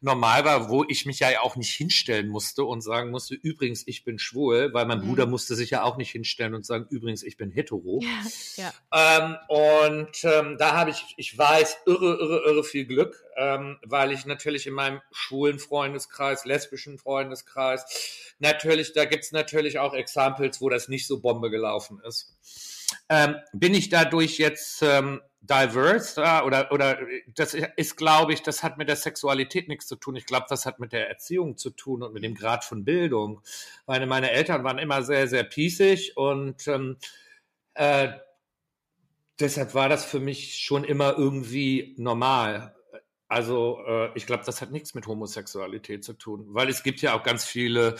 normal 0.00 0.44
war, 0.44 0.68
wo 0.68 0.84
ich 0.86 1.04
mich 1.04 1.18
ja 1.18 1.40
auch 1.40 1.56
nicht 1.56 1.74
hinstellen 1.74 2.28
musste 2.28 2.64
und 2.64 2.80
sagen 2.80 3.10
musste, 3.10 3.34
übrigens, 3.34 3.86
ich 3.86 4.04
bin 4.04 4.18
schwul, 4.18 4.72
weil 4.72 4.86
mein 4.86 5.00
mhm. 5.00 5.08
Bruder 5.08 5.26
musste 5.26 5.56
sich 5.56 5.70
ja 5.70 5.82
auch 5.82 5.96
nicht 5.96 6.12
hinstellen 6.12 6.54
und 6.54 6.64
sagen, 6.64 6.86
übrigens, 6.90 7.22
ich 7.24 7.36
bin 7.36 7.50
hetero. 7.50 8.00
Ja, 8.56 8.72
ja. 8.92 9.18
Ähm, 9.18 9.36
und 9.48 10.24
ähm, 10.24 10.56
da 10.58 10.76
habe 10.76 10.90
ich, 10.90 11.14
ich 11.16 11.36
weiß, 11.36 11.78
irre, 11.86 12.16
irre, 12.20 12.42
irre 12.46 12.64
viel 12.64 12.86
Glück, 12.86 13.24
ähm, 13.36 13.78
weil 13.84 14.12
ich 14.12 14.26
natürlich 14.26 14.66
in 14.66 14.74
meinem 14.74 15.00
schwulen 15.12 15.58
Freundeskreis, 15.58 16.44
lesbischen 16.44 16.98
Freundeskreis, 16.98 17.84
Natürlich, 18.38 18.92
da 18.92 19.04
gibt's 19.04 19.32
natürlich 19.32 19.78
auch 19.78 19.94
Examples, 19.94 20.60
wo 20.60 20.68
das 20.68 20.88
nicht 20.88 21.06
so 21.06 21.20
Bombe 21.20 21.50
gelaufen 21.50 22.00
ist. 22.06 22.36
Ähm, 23.08 23.36
bin 23.52 23.74
ich 23.74 23.88
dadurch 23.88 24.38
jetzt 24.38 24.82
ähm, 24.82 25.20
diverse 25.40 26.22
äh, 26.22 26.42
oder 26.42 26.72
oder 26.72 26.98
das 27.34 27.54
ist, 27.54 27.96
glaube 27.96 28.32
ich, 28.32 28.42
das 28.42 28.62
hat 28.62 28.76
mit 28.76 28.88
der 28.88 28.96
Sexualität 28.96 29.68
nichts 29.68 29.86
zu 29.86 29.96
tun. 29.96 30.16
Ich 30.16 30.26
glaube, 30.26 30.46
das 30.48 30.66
hat 30.66 30.80
mit 30.80 30.92
der 30.92 31.08
Erziehung 31.08 31.56
zu 31.56 31.70
tun 31.70 32.02
und 32.02 32.12
mit 32.12 32.24
dem 32.24 32.34
Grad 32.34 32.64
von 32.64 32.84
Bildung. 32.84 33.40
Meine 33.86 34.06
meine 34.06 34.30
Eltern 34.30 34.64
waren 34.64 34.78
immer 34.78 35.02
sehr 35.02 35.28
sehr 35.28 35.44
piesig 35.44 36.16
und 36.16 36.66
ähm, 36.66 36.96
äh, 37.74 38.08
deshalb 39.38 39.74
war 39.74 39.88
das 39.88 40.04
für 40.04 40.20
mich 40.20 40.58
schon 40.58 40.84
immer 40.84 41.16
irgendwie 41.16 41.94
normal. 41.98 42.74
Also 43.28 43.78
äh, 43.86 44.10
ich 44.14 44.26
glaube, 44.26 44.44
das 44.44 44.60
hat 44.60 44.70
nichts 44.70 44.94
mit 44.94 45.06
Homosexualität 45.06 46.04
zu 46.04 46.12
tun, 46.12 46.46
weil 46.48 46.68
es 46.68 46.82
gibt 46.82 47.00
ja 47.00 47.14
auch 47.14 47.22
ganz 47.22 47.44
viele 47.44 47.96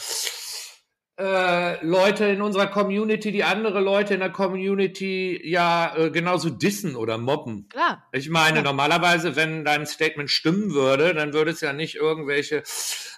äh, 1.16 1.84
Leute 1.84 2.24
in 2.26 2.42
unserer 2.42 2.66
Community, 2.66 3.30
die 3.30 3.44
andere 3.44 3.80
Leute 3.80 4.14
in 4.14 4.20
der 4.20 4.30
Community 4.30 5.40
ja 5.44 5.94
äh, 5.96 6.10
genauso 6.10 6.50
dissen 6.50 6.96
oder 6.96 7.18
mobben. 7.18 7.68
Klar. 7.68 8.04
Ich 8.12 8.28
meine, 8.30 8.62
Klar. 8.62 8.64
normalerweise, 8.64 9.36
wenn 9.36 9.64
dein 9.64 9.86
Statement 9.86 10.28
stimmen 10.30 10.74
würde, 10.74 11.14
dann 11.14 11.32
würde 11.32 11.52
es 11.52 11.60
ja 11.60 11.72
nicht 11.72 11.94
irgendwelche 11.94 12.64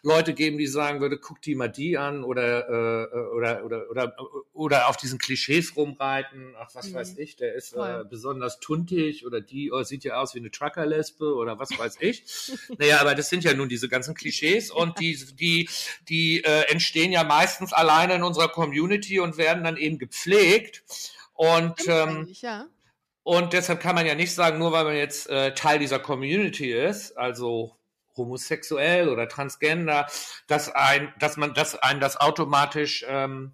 Leute 0.02 0.34
geben, 0.34 0.58
die 0.58 0.66
sagen 0.66 1.00
würde, 1.00 1.18
guck 1.18 1.40
die 1.40 1.54
mal 1.54 1.68
die 1.68 1.96
an 1.96 2.22
oder 2.22 2.68
äh, 2.68 3.34
oder 3.34 3.64
oder 3.64 3.90
oder 3.90 4.16
oder 4.52 4.88
auf 4.88 4.96
diesen 4.98 5.18
Klischees 5.18 5.74
rumreiten. 5.74 6.54
Ach, 6.60 6.68
was 6.74 6.90
Mhm. 6.90 6.94
weiß 6.94 7.18
ich, 7.18 7.36
der 7.36 7.54
ist 7.54 7.72
äh, 7.74 8.04
besonders 8.08 8.60
tuntig 8.60 9.26
oder 9.26 9.40
die 9.40 9.72
oh, 9.72 9.82
sieht 9.82 10.04
ja 10.04 10.20
aus 10.20 10.34
wie 10.34 10.38
eine 10.40 10.50
Truckerlesbe 10.50 11.34
oder 11.34 11.58
was 11.58 11.76
weiß 11.76 11.96
ich. 12.00 12.22
naja, 12.78 13.00
aber 13.00 13.14
das 13.14 13.30
sind 13.30 13.42
ja 13.42 13.54
nun 13.54 13.68
diese 13.70 13.88
ganzen 13.88 14.14
Klischees 14.14 14.70
und 14.70 15.00
die 15.00 15.18
die 15.34 15.68
die 16.08 16.44
äh, 16.44 16.70
entstehen 16.70 17.10
ja 17.10 17.24
meistens 17.24 17.72
alleine 17.86 18.14
in 18.14 18.22
unserer 18.22 18.48
Community 18.48 19.20
und 19.20 19.38
werden 19.38 19.64
dann 19.64 19.76
eben 19.76 19.98
gepflegt. 19.98 20.82
Und 21.34 21.86
ähm, 21.86 22.28
ja. 22.40 22.66
und 23.22 23.52
deshalb 23.52 23.80
kann 23.80 23.94
man 23.94 24.06
ja 24.06 24.14
nicht 24.14 24.34
sagen, 24.34 24.58
nur 24.58 24.72
weil 24.72 24.84
man 24.84 24.96
jetzt 24.96 25.28
äh, 25.28 25.54
Teil 25.54 25.78
dieser 25.78 25.98
Community 25.98 26.72
ist, 26.72 27.16
also 27.16 27.76
homosexuell 28.16 29.08
oder 29.08 29.28
transgender, 29.28 30.06
dass 30.46 30.74
ein, 30.74 31.12
dass 31.20 31.36
man, 31.36 31.54
dass 31.54 31.76
ein 31.76 32.00
das 32.00 32.16
automatisch 32.16 33.04
ähm, 33.06 33.52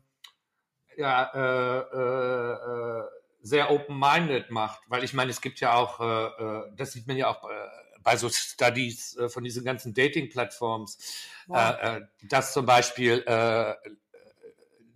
ja 0.97 1.25
äh, 1.35 1.79
äh, 1.97 3.01
äh, 3.01 3.05
sehr 3.43 3.71
open-minded 3.73 4.51
macht, 4.51 4.83
weil 4.89 5.03
ich 5.03 5.15
meine, 5.15 5.31
es 5.31 5.41
gibt 5.41 5.59
ja 5.59 5.75
auch, 5.75 6.01
äh, 6.01 6.27
äh, 6.27 6.73
das 6.77 6.93
sieht 6.93 7.09
man 7.09 7.17
ja 7.17 7.29
auch 7.29 7.43
äh, 7.51 7.55
bei 8.05 8.17
so 8.17 8.29
Studies 8.29 9.17
von 9.29 9.45
diesen 9.45 9.65
ganzen 9.65 9.95
Dating-Plattforms, 9.95 10.99
Wow. 11.47 12.03
dass 12.23 12.53
zum 12.53 12.67
Beispiel 12.67 13.25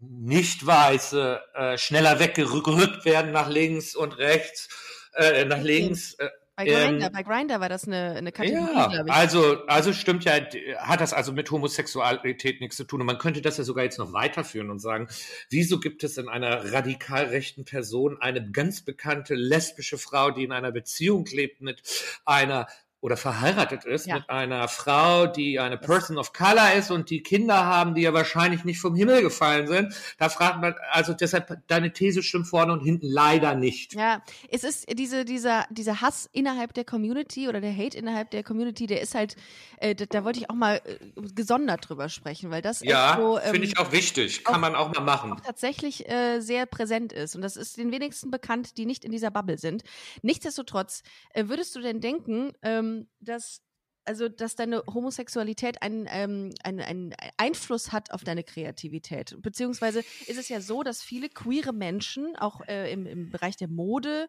nicht 0.01 0.67
Weiße 0.67 1.41
äh, 1.55 1.79
schneller 1.79 2.19
weggerückt 2.19 3.05
werden 3.05 3.33
nach 3.33 3.49
links 3.49 3.95
und 3.95 4.19
rechts, 4.19 4.69
äh, 5.15 5.45
nach 5.45 5.63
links. 5.63 6.15
Äh, 6.15 6.29
Bei 6.57 6.67
ähm, 6.67 6.99
Grindr, 6.99 7.11
bei 7.11 7.23
Grindr 7.23 7.61
war 7.61 7.69
das 7.69 7.87
eine, 7.87 8.15
eine 8.17 8.33
Kategorie, 8.33 8.75
ja, 8.75 8.87
glaube 8.89 9.09
ich. 9.09 9.15
also, 9.15 9.67
also 9.67 9.93
stimmt 9.93 10.25
ja, 10.25 10.35
hat 10.79 11.01
das 11.01 11.13
also 11.13 11.33
mit 11.33 11.51
Homosexualität 11.51 12.61
nichts 12.61 12.77
zu 12.77 12.85
tun. 12.85 13.01
Und 13.01 13.07
man 13.07 13.19
könnte 13.19 13.43
das 13.43 13.59
ja 13.59 13.65
sogar 13.65 13.85
jetzt 13.85 13.99
noch 13.99 14.13
weiterführen 14.13 14.71
und 14.71 14.79
sagen, 14.79 15.09
wieso 15.51 15.81
gibt 15.81 16.03
es 16.05 16.17
in 16.17 16.29
einer 16.29 16.73
radikal 16.73 17.25
rechten 17.27 17.65
Person 17.65 18.17
eine 18.21 18.51
ganz 18.51 18.83
bekannte 18.83 19.35
lesbische 19.35 19.99
Frau, 19.99 20.31
die 20.31 20.45
in 20.45 20.53
einer 20.53 20.73
Beziehung 20.73 21.27
lebt 21.27 21.61
mit 21.61 21.83
einer 22.25 22.67
oder 23.07 23.17
verheiratet 23.17 23.85
ist 23.85 24.07
Ja. 24.09 24.17
mit 24.17 24.29
einer 24.31 24.67
Frau, 24.67 25.29
die 25.29 25.61
eine 25.61 25.79
Person 25.79 26.19
of 26.19 26.33
Color 26.33 26.73
ist 26.75 26.91
und 26.91 27.09
die 27.09 27.23
Kinder 27.23 27.65
haben, 27.65 27.95
die 27.95 28.03
ja 28.03 28.13
wahrscheinlich 28.13 28.65
nicht 28.65 28.81
vom 28.81 28.97
Himmel 28.97 29.23
gefallen 29.23 29.69
sind. 29.69 29.95
Da 30.19 30.29
fragt 30.29 30.61
man, 30.61 30.75
also 30.91 31.13
deshalb, 31.15 31.57
deine 31.69 31.93
These 31.93 32.25
stimmt 32.25 32.49
vorne 32.49 32.73
und 32.73 32.81
hinten 32.81 33.07
leider 33.07 33.55
nicht. 33.55 33.95
Ja, 33.95 34.23
es 34.51 34.65
ist 34.65 34.87
diese, 34.99 35.25
dieser, 35.25 35.67
dieser 35.71 36.01
Hass 36.01 36.29
innerhalb 36.33 36.75
der 36.75 36.85
Community 36.85 37.49
oder 37.49 37.61
der 37.61 37.73
Hate 37.77 37.97
innerhalb 37.97 38.33
der 38.33 38.43
Community, 38.43 38.89
der 38.89 39.01
ist 39.01 39.15
halt, 39.15 39.37
äh, 39.79 39.95
da, 39.95 40.07
da 40.07 40.25
wollte 40.25 40.41
ich 40.41 40.51
auch 40.51 40.57
mal 40.57 40.81
äh, 40.85 40.99
gesondert 41.33 41.89
drüber 41.89 42.09
sprechen, 42.09 42.51
weil 42.51 42.61
das 42.61 42.81
Ja, 42.83 43.17
so, 43.21 43.39
ähm, 43.39 43.53
finde 43.53 43.69
ich 43.69 43.79
auch 43.79 43.93
wichtig. 43.93 44.43
Kann 44.43 44.57
auch- 44.57 44.61
man 44.61 44.75
auch 44.75 44.93
mal 44.93 45.01
machen. 45.03 45.33
auch 45.33 45.41
tatsächlich 45.41 46.09
äh, 46.11 46.41
sehr 46.41 46.67
präsent 46.67 47.13
ist. 47.13 47.37
Und 47.37 47.43
das 47.43 47.57
ist 47.57 47.77
den 47.77 47.93
wenigsten 47.93 48.33
bekannt, 48.33 48.77
die 48.79 48.85
nicht 48.85 49.05
in 49.05 49.13
dieser 49.13 49.31
Bubble 49.31 49.59
sind. 49.59 49.85
Nichtsdestotrotz, 50.23 51.05
äh, 51.35 51.45
würdest 51.47 51.77
du 51.77 51.81
denn 51.81 52.01
denken, 52.01 52.51
ähm, 52.63 52.96
dass 53.21 53.63
also 54.07 54.29
dass 54.29 54.55
deine 54.55 54.83
Homosexualität 54.87 55.83
einen, 55.83 56.07
ähm, 56.09 56.55
einen, 56.63 56.81
einen 56.81 57.15
Einfluss 57.37 57.93
hat 57.93 58.13
auf 58.13 58.25
deine 58.25 58.45
Kreativität. 58.45 59.37
Beziehungsweise 59.43 60.01
ist 60.27 60.39
es 60.39 60.49
ja 60.49 60.61
so, 60.61 60.83
dass 60.83 61.03
viele 61.03 61.29
queere 61.29 61.73
Menschen, 61.73 62.37
auch 62.37 62.61
äh, 62.69 62.93
im, 62.93 63.05
im 63.07 63.31
Bereich 63.31 63.57
der 63.57 63.69
Mode, 63.69 64.29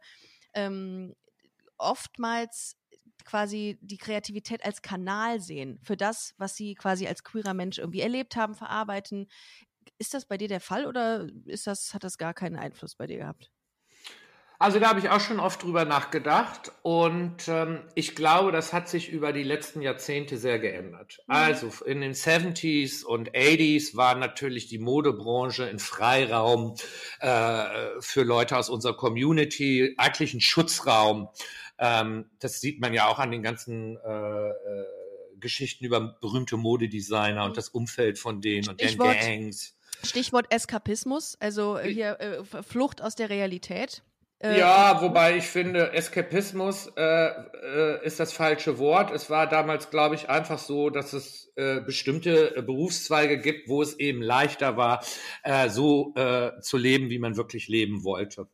ähm, 0.54 1.16
oftmals 1.78 2.76
quasi 3.24 3.78
die 3.82 3.98
Kreativität 3.98 4.66
als 4.66 4.82
Kanal 4.82 5.40
sehen 5.40 5.80
für 5.84 5.98
das, 5.98 6.34
was 6.38 6.56
sie 6.56 6.76
quasi 6.76 7.08
als 7.08 7.24
queerer 7.24 7.54
Mensch 7.54 7.78
irgendwie 7.78 8.02
erlebt 8.02 8.36
haben, 8.36 8.56
verarbeiten. 8.56 9.28
Ist 10.00 10.14
das 10.14 10.26
bei 10.26 10.38
dir 10.38 10.48
der 10.48 10.62
Fall 10.62 10.86
oder 10.88 11.28
ist 11.46 11.68
das, 11.68 11.94
hat 11.94 12.04
das 12.04 12.18
gar 12.18 12.34
keinen 12.34 12.56
Einfluss 12.56 12.96
bei 12.96 13.06
dir 13.06 13.18
gehabt? 13.18 13.52
Also 14.60 14.80
da 14.80 14.90
habe 14.90 15.00
ich 15.00 15.10
auch 15.10 15.20
schon 15.20 15.40
oft 15.40 15.62
drüber 15.62 15.86
nachgedacht 15.86 16.72
und 16.82 17.48
ähm, 17.48 17.82
ich 17.94 18.16
glaube, 18.16 18.52
das 18.52 18.74
hat 18.74 18.90
sich 18.90 19.10
über 19.10 19.32
die 19.32 19.44
letzten 19.44 19.84
Jahrzehnte 19.84 20.38
sehr 20.38 20.58
geändert. 20.58 21.20
Mhm. 21.28 21.36
Also 21.36 21.72
in 21.86 22.02
den 22.02 22.14
70s 22.14 23.04
und 23.04 23.32
80s 23.34 23.96
war 23.96 24.16
natürlich 24.16 24.68
die 24.68 24.80
Modebranche 24.80 25.66
ein 25.66 25.78
Freiraum 25.78 26.76
äh, 27.20 27.66
für 28.00 28.24
Leute 28.24 28.58
aus 28.58 28.70
unserer 28.70 28.98
Community, 28.98 29.94
eigentlich 29.98 30.34
ein 30.34 30.42
Schutzraum. 30.42 31.30
Ähm, 31.78 32.26
das 32.40 32.60
sieht 32.60 32.82
man 32.82 32.96
ja 32.96 33.08
auch 33.08 33.20
an 33.20 33.30
den 33.30 33.44
ganzen 33.44 33.98
äh, 33.98 34.50
äh, 34.50 34.54
Geschichten 35.40 35.86
über 35.86 36.18
berühmte 36.20 36.58
Modedesigner 36.58 37.46
und 37.46 37.58
das 37.58 37.70
Umfeld 37.70 38.18
von 38.18 38.42
denen 38.42 38.68
und 38.70 38.82
Stichwort- 38.82 39.20
Gangs. 39.20 39.76
Stichwort 40.04 40.52
Eskapismus, 40.52 41.38
also 41.40 41.78
äh, 41.78 41.92
hier 41.92 42.20
äh, 42.20 42.64
Flucht 42.64 43.02
aus 43.02 43.16
der 43.16 43.30
Realität. 43.30 44.04
Äh, 44.40 44.60
Ja, 44.60 45.02
wobei 45.02 45.38
ich 45.38 45.46
finde, 45.48 45.94
Eskapismus 45.94 46.92
äh, 46.96 47.28
äh, 47.30 48.06
ist 48.06 48.20
das 48.20 48.34
falsche 48.34 48.78
Wort. 48.78 49.12
Es 49.12 49.30
war 49.30 49.48
damals, 49.48 49.90
glaube 49.90 50.16
ich, 50.16 50.30
einfach 50.30 50.60
so, 50.60 50.90
dass 50.90 51.14
es 51.14 51.52
äh, 51.56 51.82
bestimmte 51.82 52.56
äh, 52.56 52.62
Berufszweige 52.62 53.40
gibt, 53.40 53.68
wo 53.68 53.82
es 53.82 53.98
eben 54.00 54.22
leichter 54.22 54.78
war, 54.78 55.04
so 55.70 56.14
zu 56.62 56.78
leben, 56.78 57.10
wie 57.10 57.20
man 57.20 57.38
wirklich 57.38 57.68
leben 57.68 58.04
wollte. 58.04 58.48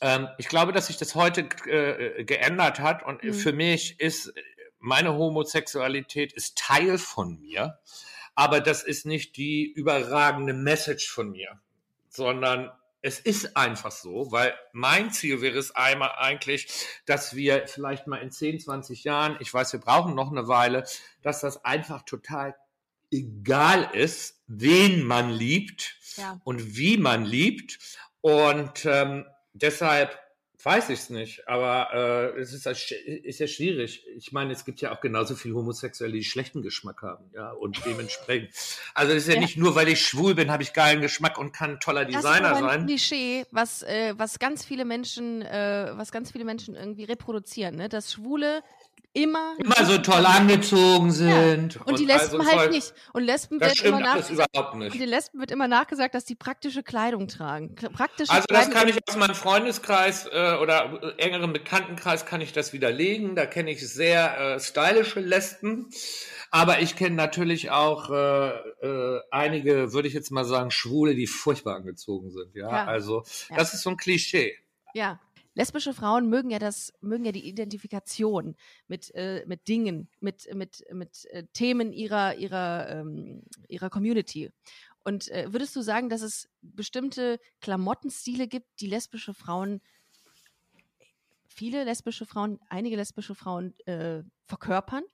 Ähm, 0.00 0.28
ich 0.38 0.48
glaube, 0.48 0.72
dass 0.72 0.86
sich 0.86 0.96
das 0.96 1.14
heute 1.14 1.44
geändert 1.44 2.80
hat 2.80 3.02
und 3.04 3.22
Mhm. 3.22 3.34
für 3.34 3.52
mich 3.52 4.00
ist 4.00 4.32
meine 4.78 5.14
Homosexualität 5.16 6.32
ist 6.32 6.58
Teil 6.58 6.98
von 6.98 7.38
mir, 7.40 7.78
aber 8.34 8.60
das 8.60 8.82
ist 8.82 9.06
nicht 9.06 9.36
die 9.36 9.70
überragende 9.72 10.54
Message 10.54 11.08
von 11.08 11.30
mir, 11.30 11.60
sondern 12.08 12.70
es 13.02 13.18
ist 13.18 13.56
einfach 13.56 13.90
so, 13.90 14.30
weil 14.30 14.54
mein 14.72 15.10
Ziel 15.10 15.40
wäre 15.40 15.58
es 15.58 15.74
einmal 15.74 16.12
eigentlich, 16.16 16.68
dass 17.04 17.34
wir 17.34 17.66
vielleicht 17.66 18.06
mal 18.06 18.18
in 18.18 18.30
10, 18.30 18.60
20 18.60 19.04
Jahren, 19.04 19.36
ich 19.40 19.52
weiß, 19.52 19.72
wir 19.72 19.80
brauchen 19.80 20.14
noch 20.14 20.30
eine 20.30 20.46
Weile, 20.48 20.84
dass 21.20 21.40
das 21.40 21.64
einfach 21.64 22.02
total 22.02 22.54
egal 23.10 23.90
ist, 23.92 24.40
wen 24.46 25.04
man 25.04 25.30
liebt 25.30 25.96
Ja. 26.16 26.40
und 26.44 26.76
wie 26.76 26.96
man 26.96 27.24
liebt. 27.24 27.78
Und 28.20 28.84
ähm, 28.86 29.26
deshalb 29.52 30.16
weiß 30.64 30.90
ich 30.90 31.00
es 31.00 31.10
nicht, 31.10 31.48
aber 31.48 31.88
äh, 32.34 32.40
es 32.40 32.52
ist, 32.52 32.66
ja 32.66 32.72
sch- 32.72 32.94
ist 32.94 33.40
ja 33.40 33.46
schwierig. 33.46 34.04
Ich 34.16 34.32
meine, 34.32 34.52
es 34.52 34.64
gibt 34.64 34.80
ja 34.80 34.94
auch 34.94 35.00
genauso 35.00 35.34
viele 35.34 35.54
Homosexuelle, 35.54 36.12
die 36.14 36.24
schlechten 36.24 36.62
Geschmack 36.62 37.02
haben, 37.02 37.30
ja, 37.34 37.50
und 37.52 37.84
dementsprechend. 37.84 38.50
Also 38.94 39.12
es 39.12 39.22
ist 39.24 39.28
ja, 39.28 39.34
Ja. 39.34 39.40
nicht 39.40 39.56
nur, 39.56 39.74
weil 39.74 39.88
ich 39.88 40.04
schwul 40.06 40.34
bin, 40.34 40.50
habe 40.50 40.62
ich 40.62 40.72
geilen 40.72 41.00
Geschmack 41.00 41.38
und 41.38 41.52
kann 41.52 41.72
ein 41.72 41.80
toller 41.80 42.04
Das 42.04 42.14
ist 42.16 42.22
Designer 42.22 42.48
aber 42.50 42.56
ein 42.58 42.64
sein. 42.64 42.86
Klischee, 42.86 43.44
was, 43.50 43.82
äh, 43.82 44.14
was 44.16 44.38
ganz 44.38 44.64
viele 44.64 44.84
Menschen, 44.84 45.42
äh, 45.42 45.92
was 45.94 46.12
ganz 46.12 46.30
viele 46.30 46.44
Menschen 46.44 46.74
irgendwie 46.74 47.04
reproduzieren, 47.04 47.76
ne? 47.76 47.88
Dass 47.88 48.12
Schwule 48.12 48.62
immer 49.14 49.54
Immer 49.58 49.84
so 49.84 49.98
toll 49.98 50.24
angezogen 50.24 51.10
sind. 51.12 51.76
und 51.86 51.98
die 51.98 52.06
Lesben 52.06 52.40
also 52.40 52.56
halt 52.56 52.70
nicht. 52.70 52.94
Und 53.12 53.24
Lesben 53.24 53.58
Das 53.58 53.70
wird 53.70 53.82
immer 53.86 53.96
stimmt 53.98 54.08
alles 54.12 54.30
nach 54.30 54.46
überhaupt 54.46 54.74
und 54.74 54.94
den 54.94 55.08
Lesben 55.08 55.38
wird 55.40 55.50
immer 55.50 55.68
nachgesagt, 55.68 56.14
dass 56.14 56.24
die 56.24 56.34
praktische 56.34 56.82
Kleidung 56.82 57.28
tragen. 57.28 57.74
Praktische 57.74 58.32
Also 58.32 58.44
das 58.48 58.70
Kleidung 58.70 58.74
kann 58.74 58.88
ich 58.88 58.98
aus 59.08 59.16
meinem 59.16 59.34
Freundeskreis 59.34 60.26
äh, 60.32 60.56
oder 60.60 61.14
engeren 61.18 61.52
Bekanntenkreis 61.52 62.24
kann 62.26 62.40
ich 62.40 62.52
das 62.52 62.72
widerlegen. 62.72 63.36
Da 63.36 63.46
kenne 63.46 63.70
ich 63.70 63.86
sehr 63.86 64.54
äh, 64.56 64.60
stylische 64.60 65.20
Lesben. 65.20 65.90
Aber 66.50 66.80
ich 66.80 66.96
kenne 66.96 67.16
natürlich 67.16 67.70
auch 67.70 68.10
äh, 68.10 68.48
äh, 68.50 69.20
einige, 69.30 69.92
würde 69.92 70.08
ich 70.08 70.14
jetzt 70.14 70.30
mal 70.30 70.44
sagen, 70.44 70.70
Schwule, 70.70 71.14
die 71.14 71.26
furchtbar 71.26 71.76
angezogen 71.76 72.30
sind. 72.30 72.54
Ja, 72.54 72.68
Ja. 72.70 72.84
also 72.84 73.24
Ja. 73.50 73.56
das 73.56 73.72
ist 73.74 73.82
so 73.82 73.90
ein 73.90 73.96
Klischee. 73.96 74.56
Ja. 74.94 75.18
Lesbische 75.54 75.92
Frauen 75.92 76.28
mögen 76.30 76.50
ja 76.50 76.58
das, 76.58 76.92
mögen 77.00 77.24
ja 77.24 77.32
die 77.32 77.46
Identifikation 77.46 78.56
mit, 78.86 79.14
äh, 79.14 79.44
mit 79.46 79.68
Dingen, 79.68 80.08
mit, 80.20 80.52
mit, 80.54 80.84
mit 80.92 81.26
äh, 81.26 81.44
Themen 81.52 81.92
ihrer, 81.92 82.34
ihrer, 82.36 82.88
ähm, 82.88 83.42
ihrer 83.68 83.90
Community. 83.90 84.50
Und 85.04 85.28
äh, 85.30 85.52
würdest 85.52 85.74
du 85.76 85.82
sagen, 85.82 86.08
dass 86.08 86.22
es 86.22 86.48
bestimmte 86.62 87.38
Klamottenstile 87.60 88.48
gibt, 88.48 88.80
die 88.80 88.86
lesbische 88.86 89.34
Frauen, 89.34 89.80
viele 91.46 91.84
lesbische 91.84 92.24
Frauen, 92.24 92.58
einige 92.68 92.96
lesbische 92.96 93.34
Frauen 93.34 93.78
äh, 93.86 94.22
verkörpern? 94.46 95.04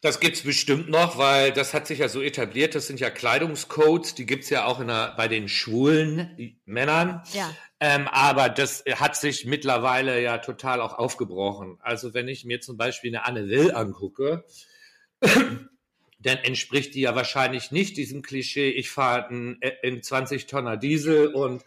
Das 0.00 0.20
gibt's 0.20 0.42
bestimmt 0.42 0.88
noch, 0.88 1.18
weil 1.18 1.52
das 1.52 1.74
hat 1.74 1.88
sich 1.88 1.98
ja 1.98 2.08
so 2.08 2.22
etabliert. 2.22 2.76
Das 2.76 2.86
sind 2.86 3.00
ja 3.00 3.10
Kleidungscodes, 3.10 4.14
die 4.14 4.26
gibt's 4.26 4.48
ja 4.48 4.64
auch 4.64 4.78
der, 4.78 5.14
bei 5.16 5.26
den 5.26 5.48
schwulen 5.48 6.60
Männern. 6.64 7.22
Ja. 7.32 7.52
Ähm, 7.80 8.06
aber 8.06 8.48
das 8.48 8.84
hat 8.94 9.16
sich 9.16 9.44
mittlerweile 9.44 10.22
ja 10.22 10.38
total 10.38 10.80
auch 10.80 10.94
aufgebrochen. 10.94 11.78
Also 11.80 12.14
wenn 12.14 12.28
ich 12.28 12.44
mir 12.44 12.60
zum 12.60 12.76
Beispiel 12.76 13.10
eine 13.10 13.24
Anne 13.24 13.48
Will 13.48 13.72
angucke, 13.72 14.44
dann 15.20 16.38
entspricht 16.38 16.94
die 16.94 17.00
ja 17.00 17.16
wahrscheinlich 17.16 17.72
nicht 17.72 17.96
diesem 17.96 18.22
Klischee, 18.22 18.70
ich 18.70 18.90
fahre 18.90 19.28
in, 19.30 19.60
in 19.82 20.02
20 20.02 20.46
Tonner 20.46 20.76
Diesel 20.76 21.28
und 21.28 21.64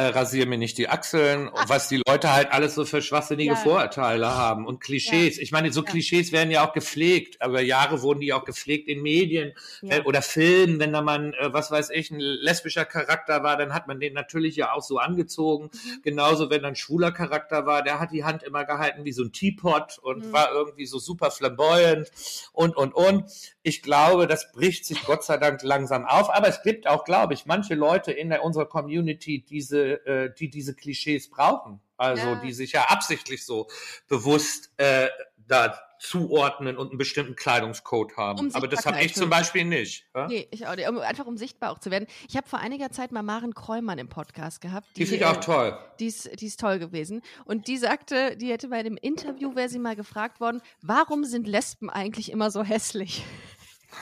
äh, 0.00 0.06
rasiere 0.06 0.46
mir 0.46 0.56
nicht 0.56 0.78
die 0.78 0.88
Achseln, 0.88 1.50
Ach. 1.54 1.68
was 1.68 1.88
die 1.88 2.00
Leute 2.06 2.32
halt 2.32 2.52
alles 2.52 2.74
so 2.74 2.86
für 2.86 3.02
schwachsinnige 3.02 3.52
ja. 3.52 3.56
Vorurteile 3.56 4.34
haben 4.34 4.66
und 4.66 4.80
Klischees. 4.80 5.36
Ja. 5.36 5.42
Ich 5.42 5.52
meine, 5.52 5.70
so 5.72 5.84
ja. 5.84 5.90
Klischees 5.90 6.32
werden 6.32 6.50
ja 6.50 6.66
auch 6.66 6.72
gepflegt, 6.72 7.42
aber 7.42 7.60
Jahre 7.60 8.00
wurden 8.00 8.20
die 8.20 8.32
auch 8.32 8.44
gepflegt 8.44 8.88
in 8.88 9.02
Medien 9.02 9.52
äh, 9.82 10.00
oder 10.02 10.22
Filmen. 10.22 10.80
Wenn 10.80 10.92
da 10.92 11.02
man, 11.02 11.34
äh, 11.34 11.52
was 11.52 11.70
weiß 11.70 11.90
ich, 11.90 12.10
ein 12.10 12.18
lesbischer 12.18 12.86
Charakter 12.86 13.42
war, 13.42 13.58
dann 13.58 13.74
hat 13.74 13.88
man 13.88 14.00
den 14.00 14.14
natürlich 14.14 14.56
ja 14.56 14.72
auch 14.72 14.82
so 14.82 14.98
angezogen. 14.98 15.70
Mhm. 15.72 16.02
Genauso, 16.02 16.48
wenn 16.48 16.62
dann 16.62 16.72
ein 16.72 16.76
schwuler 16.76 17.12
Charakter 17.12 17.66
war, 17.66 17.82
der 17.82 18.00
hat 18.00 18.12
die 18.12 18.24
Hand 18.24 18.42
immer 18.42 18.64
gehalten 18.64 19.04
wie 19.04 19.12
so 19.12 19.22
ein 19.22 19.32
Teapot 19.32 19.98
und 19.98 20.26
mhm. 20.26 20.32
war 20.32 20.50
irgendwie 20.50 20.86
so 20.86 20.98
super 20.98 21.30
flamboyant 21.30 22.10
und, 22.52 22.74
und, 22.76 22.94
und. 22.94 23.24
Ich 23.62 23.82
glaube, 23.82 24.26
das 24.26 24.52
bricht 24.52 24.86
sich 24.86 25.04
Gott 25.04 25.22
sei 25.22 25.36
Dank 25.36 25.62
langsam 25.62 26.06
auf, 26.06 26.30
aber 26.30 26.48
es 26.48 26.62
gibt 26.62 26.86
auch, 26.86 27.04
glaube 27.04 27.34
ich, 27.34 27.44
manche 27.44 27.74
Leute 27.74 28.10
in 28.10 28.30
der, 28.30 28.42
unserer 28.42 28.66
Community, 28.66 29.44
diese 29.44 30.06
äh, 30.06 30.34
die 30.34 30.48
diese 30.48 30.74
Klischees 30.74 31.28
brauchen. 31.28 31.80
Also 32.00 32.28
ja. 32.28 32.34
die 32.36 32.52
sich 32.54 32.72
ja 32.72 32.84
absichtlich 32.84 33.44
so 33.44 33.68
bewusst 34.08 34.72
äh, 34.78 35.08
da 35.36 35.78
zuordnen 35.98 36.78
und 36.78 36.88
einen 36.88 36.98
bestimmten 36.98 37.36
Kleidungscode 37.36 38.16
haben. 38.16 38.38
Um 38.38 38.54
Aber 38.54 38.68
das 38.68 38.86
habe 38.86 39.02
ich 39.02 39.14
zum 39.14 39.28
Beispiel 39.28 39.66
nicht. 39.66 40.06
Ja? 40.14 40.28
Nee, 40.28 40.48
ich 40.50 40.66
auch 40.66 40.74
nicht. 40.74 40.88
Einfach 40.88 41.26
um 41.26 41.36
sichtbar 41.36 41.70
auch 41.70 41.78
zu 41.78 41.90
werden. 41.90 42.06
Ich 42.26 42.38
habe 42.38 42.48
vor 42.48 42.58
einiger 42.58 42.90
Zeit 42.90 43.12
mal 43.12 43.22
Maren 43.22 43.52
Kräumann 43.52 43.98
im 43.98 44.08
Podcast 44.08 44.62
gehabt. 44.62 44.88
Die, 44.96 45.00
die 45.00 45.06
finde 45.06 45.24
ich 45.26 45.30
auch 45.30 45.40
toll. 45.40 45.78
Die 45.98 46.06
ist, 46.06 46.40
die 46.40 46.46
ist 46.46 46.58
toll 46.58 46.78
gewesen. 46.78 47.20
Und 47.44 47.68
die 47.68 47.76
sagte, 47.76 48.34
die 48.38 48.50
hätte 48.50 48.68
bei 48.68 48.78
einem 48.78 48.96
Interview, 48.96 49.54
wäre 49.54 49.68
sie 49.68 49.78
mal 49.78 49.94
gefragt 49.94 50.40
worden, 50.40 50.62
warum 50.80 51.24
sind 51.24 51.46
Lesben 51.46 51.90
eigentlich 51.90 52.32
immer 52.32 52.50
so 52.50 52.64
hässlich? 52.64 53.22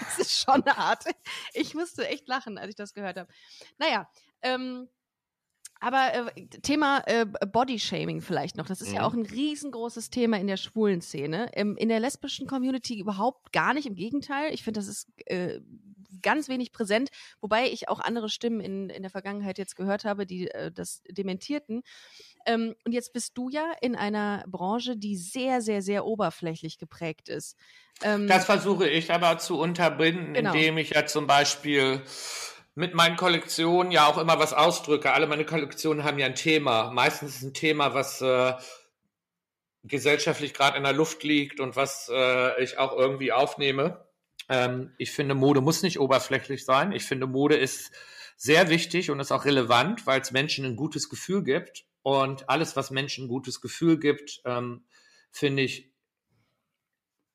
Das 0.00 0.18
ist 0.18 0.42
schon 0.42 0.62
eine 0.66 0.76
Art. 0.76 1.04
Ich 1.54 1.72
musste 1.72 2.06
echt 2.06 2.28
lachen, 2.28 2.58
als 2.58 2.68
ich 2.68 2.74
das 2.74 2.92
gehört 2.92 3.16
habe. 3.16 3.32
Naja, 3.78 4.06
ähm, 4.42 4.86
aber 5.80 6.14
äh, 6.36 6.46
Thema 6.62 7.02
äh, 7.06 7.24
Bodyshaming 7.24 8.20
vielleicht 8.20 8.56
noch. 8.56 8.66
Das 8.66 8.80
ist 8.80 8.88
mhm. 8.88 8.96
ja 8.96 9.06
auch 9.06 9.14
ein 9.14 9.26
riesengroßes 9.26 10.10
Thema 10.10 10.38
in 10.38 10.46
der 10.46 10.56
schwulen 10.56 11.00
Szene. 11.00 11.50
Ähm, 11.54 11.76
in 11.76 11.88
der 11.88 12.00
lesbischen 12.00 12.46
Community 12.46 12.98
überhaupt 12.98 13.52
gar 13.52 13.74
nicht. 13.74 13.86
Im 13.86 13.94
Gegenteil. 13.94 14.52
Ich 14.52 14.64
finde, 14.64 14.80
das 14.80 14.88
ist 14.88 15.08
äh, 15.26 15.60
ganz 16.22 16.48
wenig 16.48 16.72
präsent. 16.72 17.10
Wobei 17.40 17.68
ich 17.68 17.88
auch 17.88 18.00
andere 18.00 18.28
Stimmen 18.28 18.60
in, 18.60 18.90
in 18.90 19.02
der 19.02 19.10
Vergangenheit 19.10 19.58
jetzt 19.58 19.76
gehört 19.76 20.04
habe, 20.04 20.26
die 20.26 20.50
äh, 20.50 20.72
das 20.72 21.02
dementierten. 21.08 21.82
Ähm, 22.46 22.74
und 22.84 22.92
jetzt 22.92 23.12
bist 23.12 23.36
du 23.36 23.48
ja 23.48 23.72
in 23.80 23.94
einer 23.94 24.44
Branche, 24.48 24.96
die 24.96 25.16
sehr, 25.16 25.60
sehr, 25.60 25.82
sehr 25.82 26.06
oberflächlich 26.06 26.78
geprägt 26.78 27.28
ist. 27.28 27.56
Ähm, 28.02 28.26
das 28.26 28.46
versuche 28.46 28.88
ich 28.88 29.12
aber 29.12 29.38
zu 29.38 29.58
unterbinden, 29.58 30.34
genau. 30.34 30.52
indem 30.52 30.78
ich 30.78 30.90
ja 30.90 31.06
zum 31.06 31.26
Beispiel 31.26 32.02
mit 32.78 32.94
meinen 32.94 33.16
Kollektionen 33.16 33.90
ja 33.90 34.06
auch 34.06 34.18
immer 34.18 34.38
was 34.38 34.52
ausdrücke. 34.52 35.12
Alle 35.12 35.26
meine 35.26 35.44
Kollektionen 35.44 36.04
haben 36.04 36.20
ja 36.20 36.26
ein 36.26 36.36
Thema. 36.36 36.92
Meistens 36.92 37.34
ist 37.34 37.42
ein 37.42 37.52
Thema, 37.52 37.92
was 37.92 38.20
äh, 38.20 38.52
gesellschaftlich 39.82 40.54
gerade 40.54 40.76
in 40.76 40.84
der 40.84 40.92
Luft 40.92 41.24
liegt 41.24 41.58
und 41.58 41.74
was 41.74 42.08
äh, 42.08 42.62
ich 42.62 42.78
auch 42.78 42.96
irgendwie 42.96 43.32
aufnehme. 43.32 44.06
Ähm, 44.48 44.94
ich 44.96 45.10
finde, 45.10 45.34
Mode 45.34 45.60
muss 45.60 45.82
nicht 45.82 45.98
oberflächlich 45.98 46.64
sein. 46.64 46.92
Ich 46.92 47.02
finde, 47.02 47.26
Mode 47.26 47.56
ist 47.56 47.90
sehr 48.36 48.70
wichtig 48.70 49.10
und 49.10 49.18
ist 49.18 49.32
auch 49.32 49.44
relevant, 49.44 50.06
weil 50.06 50.20
es 50.20 50.30
Menschen 50.30 50.64
ein 50.64 50.76
gutes 50.76 51.08
Gefühl 51.08 51.42
gibt. 51.42 51.84
Und 52.02 52.48
alles, 52.48 52.76
was 52.76 52.92
Menschen 52.92 53.24
ein 53.24 53.28
gutes 53.28 53.60
Gefühl 53.60 53.98
gibt, 53.98 54.40
ähm, 54.44 54.84
finde 55.32 55.64
ich, 55.64 55.90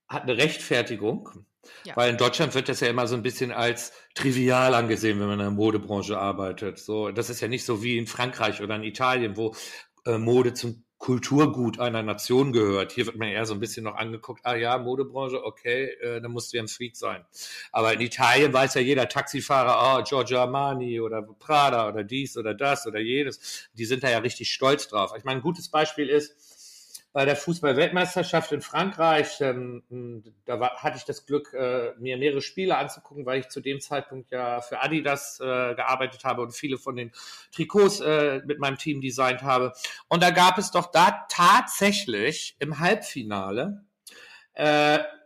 hat 0.08 0.24
eine 0.24 0.38
Rechtfertigung. 0.38 1.46
Ja. 1.86 1.96
Weil 1.96 2.10
in 2.10 2.18
Deutschland 2.18 2.54
wird 2.56 2.70
das 2.70 2.80
ja 2.80 2.88
immer 2.88 3.08
so 3.08 3.16
ein 3.16 3.24
bisschen 3.24 3.52
als 3.52 3.94
trivial 4.16 4.74
angesehen, 4.74 5.20
wenn 5.20 5.28
man 5.28 5.40
in 5.40 5.46
der 5.46 5.52
Modebranche 5.52 6.18
arbeitet. 6.18 6.80
So, 6.80 7.12
das 7.12 7.30
ist 7.30 7.42
ja 7.42 7.48
nicht 7.48 7.66
so 7.66 7.84
wie 7.84 7.98
in 7.98 8.08
Frankreich 8.08 8.62
oder 8.62 8.76
in 8.76 8.84
Italien, 8.84 9.38
wo 9.38 9.56
äh, 10.06 10.18
Mode 10.18 10.54
zum 10.54 10.84
Kulturgut 11.04 11.82
einer 11.82 12.02
Nation 12.02 12.54
gehört. 12.54 12.94
Hier 12.94 13.06
wird 13.06 13.18
man 13.18 13.28
eher 13.28 13.46
so 13.46 13.54
ein 13.54 13.60
bisschen 13.60 13.84
noch 13.84 13.96
angeguckt, 13.96 14.46
ah 14.46 14.56
ja, 14.56 14.78
Modebranche, 14.78 15.44
okay, 15.44 15.88
äh, 16.00 16.22
dann 16.22 16.32
musst 16.32 16.54
du 16.54 16.58
ja 16.58 16.64
ein 16.64 16.70
Freak 16.70 16.96
sein. 16.96 17.26
Aber 17.74 17.92
in 17.92 18.00
Italien 18.00 18.54
weiß 18.54 18.76
ja 18.76 18.82
jeder 18.82 19.10
Taxifahrer, 19.10 20.00
oh, 20.00 20.04
Giorgio 20.04 20.40
Armani 20.40 21.02
oder 21.02 21.22
Prada 21.22 21.90
oder 21.90 22.06
dies 22.06 22.38
oder 22.38 22.54
das 22.54 22.88
oder 22.88 23.02
jedes. 23.02 23.68
Die 23.74 23.84
sind 23.84 24.02
da 24.02 24.10
ja 24.10 24.20
richtig 24.20 24.54
stolz 24.54 24.88
drauf. 24.88 25.12
Ich 25.18 25.26
meine, 25.26 25.40
ein 25.40 25.44
gutes 25.44 25.68
Beispiel 25.68 26.08
ist, 26.08 26.53
bei 27.14 27.26
der 27.26 27.36
Fußball-Weltmeisterschaft 27.36 28.52
in 28.52 28.62
Frankreich. 28.62 29.40
Ähm, 29.40 30.24
da 30.46 30.60
war, 30.60 30.78
hatte 30.82 30.98
ich 30.98 31.06
das 31.06 31.28
Glück, 31.28 31.54
äh, 31.54 31.94
mir 32.00 32.18
mehrere 32.18 32.42
Spiele 32.42 32.76
anzugucken, 32.76 33.26
weil 33.28 33.40
ich 33.40 33.50
zu 33.50 33.62
dem 33.62 33.80
Zeitpunkt 33.80 34.32
ja 34.32 34.62
für 34.62 34.82
Adidas 34.82 35.40
äh, 35.40 35.76
gearbeitet 35.76 36.26
habe 36.26 36.42
und 36.42 36.54
viele 36.54 36.80
von 36.80 36.96
den 36.96 37.12
Trikots 37.52 38.02
äh, 38.02 38.42
mit 38.46 38.60
meinem 38.60 38.80
Team 38.80 39.00
designt 39.00 39.44
habe. 39.44 39.74
Und 40.10 40.24
da 40.24 40.32
gab 40.32 40.58
es 40.58 40.72
doch 40.72 40.92
da 40.92 41.26
tatsächlich 41.30 42.56
im 42.60 42.80
Halbfinale 42.80 43.86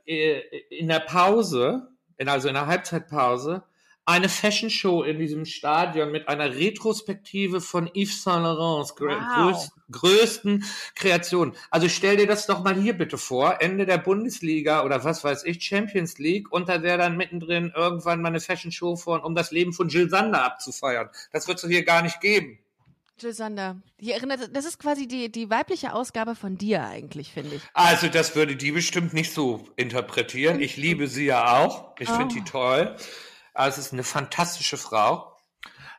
in 0.06 0.88
der 0.88 1.02
Pause, 1.02 1.89
also 2.26 2.47
in 2.47 2.54
der 2.54 2.67
Halbzeitpause, 2.67 3.63
eine 4.08 4.30
Fashion 4.30 4.70
Show 4.70 5.04
in 5.04 5.20
diesem 5.20 5.46
Stadion 5.46 6.12
mit 6.12 6.30
einer 6.30 6.56
Retrospektive 6.56 7.60
von 7.60 7.89
Yves 7.93 8.24
Saint 8.24 8.43
Laurents 8.43 8.96
wow. 8.98 9.17
größ, 9.36 9.72
größten 9.91 10.63
Kreationen. 10.96 11.54
Also 11.72 11.89
stell 11.89 12.15
dir 12.15 12.26
das 12.26 12.48
doch 12.48 12.63
mal 12.63 12.76
hier 12.76 12.98
bitte 12.98 13.17
vor, 13.17 13.62
Ende 13.62 13.86
der 13.86 13.98
Bundesliga 13.98 14.86
oder 14.86 15.04
was 15.04 15.26
weiß 15.26 15.43
ich, 15.43 15.62
Champions 15.62 16.20
League 16.20 16.52
und 16.54 16.70
da 16.70 16.82
wäre 16.82 16.98
dann 16.98 17.17
mittendrin 17.17 17.74
irgendwann 17.76 18.22
mal 18.22 18.30
eine 18.30 18.39
Fashion 18.39 18.72
Show 18.72 18.96
von, 18.96 19.20
um 19.22 19.36
das 19.36 19.52
Leben 19.52 19.74
von 19.74 19.89
Jill 19.89 20.10
Sander 20.10 20.41
abzufeiern. 20.41 21.10
Das 21.34 21.50
wird 21.50 21.62
es 21.62 21.70
hier 21.70 21.84
gar 21.84 22.02
nicht 22.02 22.22
geben. 22.22 22.60
Jill 23.20 23.34
Sander. 23.34 23.76
Die 24.00 24.13
erinnert, 24.13 24.56
das 24.56 24.63
ist 24.63 24.80
quasi 24.80 25.08
die, 25.08 25.30
die 25.30 25.50
weibliche 25.50 25.91
Ausgabe 25.91 26.36
von 26.36 26.58
dir 26.58 26.86
eigentlich, 26.86 27.34
finde 27.34 27.56
ich. 27.56 27.62
Also 27.74 28.08
das 28.08 28.38
würde 28.38 28.56
die 28.56 28.72
bestimmt 28.72 29.13
nicht 29.13 29.34
so 29.34 29.67
interpretieren. 29.76 30.62
Ich 30.62 30.78
liebe 30.78 31.08
sie 31.08 31.26
ja 31.26 31.58
auch. 31.58 31.96
Ich 32.00 32.10
oh. 32.10 32.15
finde 32.15 32.36
die 32.36 32.43
toll. 32.43 32.96
Also 33.58 33.80
es 33.80 33.88
ist 33.88 33.93
eine 33.93 34.04
fantastische 34.04 34.78
Frau. 34.78 35.36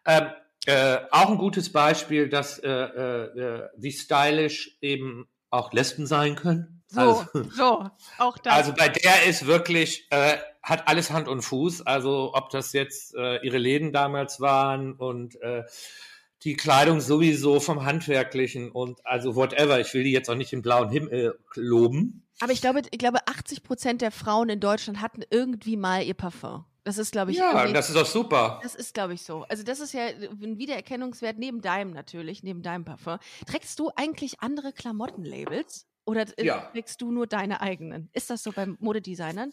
Ähm, 0.06 0.28
äh, 0.66 0.98
auch 1.10 1.30
ein 1.30 1.38
gutes 1.38 1.72
Beispiel, 1.72 2.28
dass 2.28 2.58
äh, 2.58 2.68
äh, 2.68 3.68
wie 3.76 3.92
stylisch 3.92 4.76
eben 4.80 5.28
auch 5.50 5.72
Lesben 5.72 6.06
sein 6.06 6.36
können. 6.36 6.82
So, 6.88 7.00
also, 7.00 7.24
so, 7.50 7.90
auch 8.18 8.38
das. 8.38 8.54
Also 8.54 8.72
bei 8.74 8.88
der 8.88 9.24
ist 9.24 9.46
wirklich, 9.46 10.06
äh, 10.10 10.36
hat 10.62 10.88
alles 10.88 11.10
Hand 11.10 11.28
und 11.28 11.42
Fuß. 11.42 11.86
Also 11.86 12.32
ob 12.34 12.50
das 12.50 12.72
jetzt 12.72 13.14
äh, 13.14 13.44
ihre 13.44 13.58
Läden 13.58 13.92
damals 13.92 14.40
waren 14.40 14.94
und 14.94 15.40
äh, 15.42 15.64
die 16.42 16.54
Kleidung 16.54 17.00
sowieso 17.00 17.60
vom 17.60 17.84
Handwerklichen 17.84 18.70
und 18.70 19.04
also 19.04 19.34
whatever. 19.34 19.80
Ich 19.80 19.92
will 19.94 20.04
die 20.04 20.12
jetzt 20.12 20.30
auch 20.30 20.36
nicht 20.36 20.52
im 20.52 20.62
blauen 20.62 20.90
Himmel 20.90 21.38
loben. 21.54 22.24
Aber 22.40 22.52
ich 22.52 22.60
glaube, 22.60 22.82
ich 22.90 22.98
glaube, 22.98 23.26
80 23.26 23.64
Prozent 23.64 24.00
der 24.00 24.12
Frauen 24.12 24.48
in 24.48 24.60
Deutschland 24.60 25.00
hatten 25.00 25.22
irgendwie 25.30 25.76
mal 25.76 26.04
ihr 26.04 26.14
Parfum. 26.14 26.64
Das 26.88 26.96
ist, 26.96 27.12
glaube 27.12 27.32
ich, 27.32 27.36
ja, 27.36 27.66
das 27.66 27.90
ist 27.90 27.96
doch 27.96 28.06
super. 28.06 28.60
Das 28.62 28.74
ist, 28.74 28.94
glaube 28.94 29.12
ich, 29.12 29.20
so. 29.20 29.44
Also 29.50 29.62
das 29.62 29.78
ist 29.78 29.92
ja 29.92 30.06
ein 30.06 30.56
Wiedererkennungswert 30.56 31.36
neben 31.36 31.60
deinem 31.60 31.90
natürlich, 31.90 32.42
neben 32.42 32.62
deinem 32.62 32.86
Parfum. 32.86 33.18
Trägst 33.46 33.78
du 33.78 33.90
eigentlich 33.94 34.40
andere 34.40 34.72
Klamottenlabels 34.72 35.86
oder 36.06 36.24
äh, 36.38 36.46
ja. 36.46 36.70
trägst 36.72 37.02
du 37.02 37.10
nur 37.10 37.26
deine 37.26 37.60
eigenen? 37.60 38.08
Ist 38.14 38.30
das 38.30 38.42
so 38.42 38.52
beim 38.52 38.78
Modedesignern? 38.80 39.52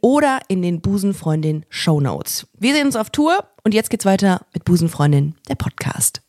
oder 0.00 0.40
in 0.48 0.62
den 0.62 0.80
Busenfreundin 0.80 1.64
Show 1.68 2.00
Notes. 2.00 2.46
Wir 2.58 2.74
sehen 2.74 2.86
uns 2.86 2.96
auf 2.96 3.10
Tour 3.10 3.44
und 3.64 3.74
jetzt 3.74 3.90
geht's 3.90 4.04
weiter 4.04 4.46
mit 4.54 4.64
Busenfreundin, 4.64 5.34
der 5.48 5.54
Podcast. 5.54 6.22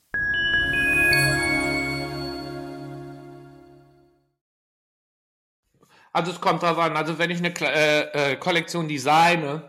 Also 6.18 6.32
es 6.32 6.42
kommt 6.42 6.64
drauf 6.64 6.80
an. 6.80 6.98
Also 6.98 7.20
wenn 7.20 7.30
ich 7.30 7.38
eine 7.38 7.54
äh, 7.60 8.32
äh, 8.32 8.36
Kollektion 8.38 8.88
designe, 8.88 9.62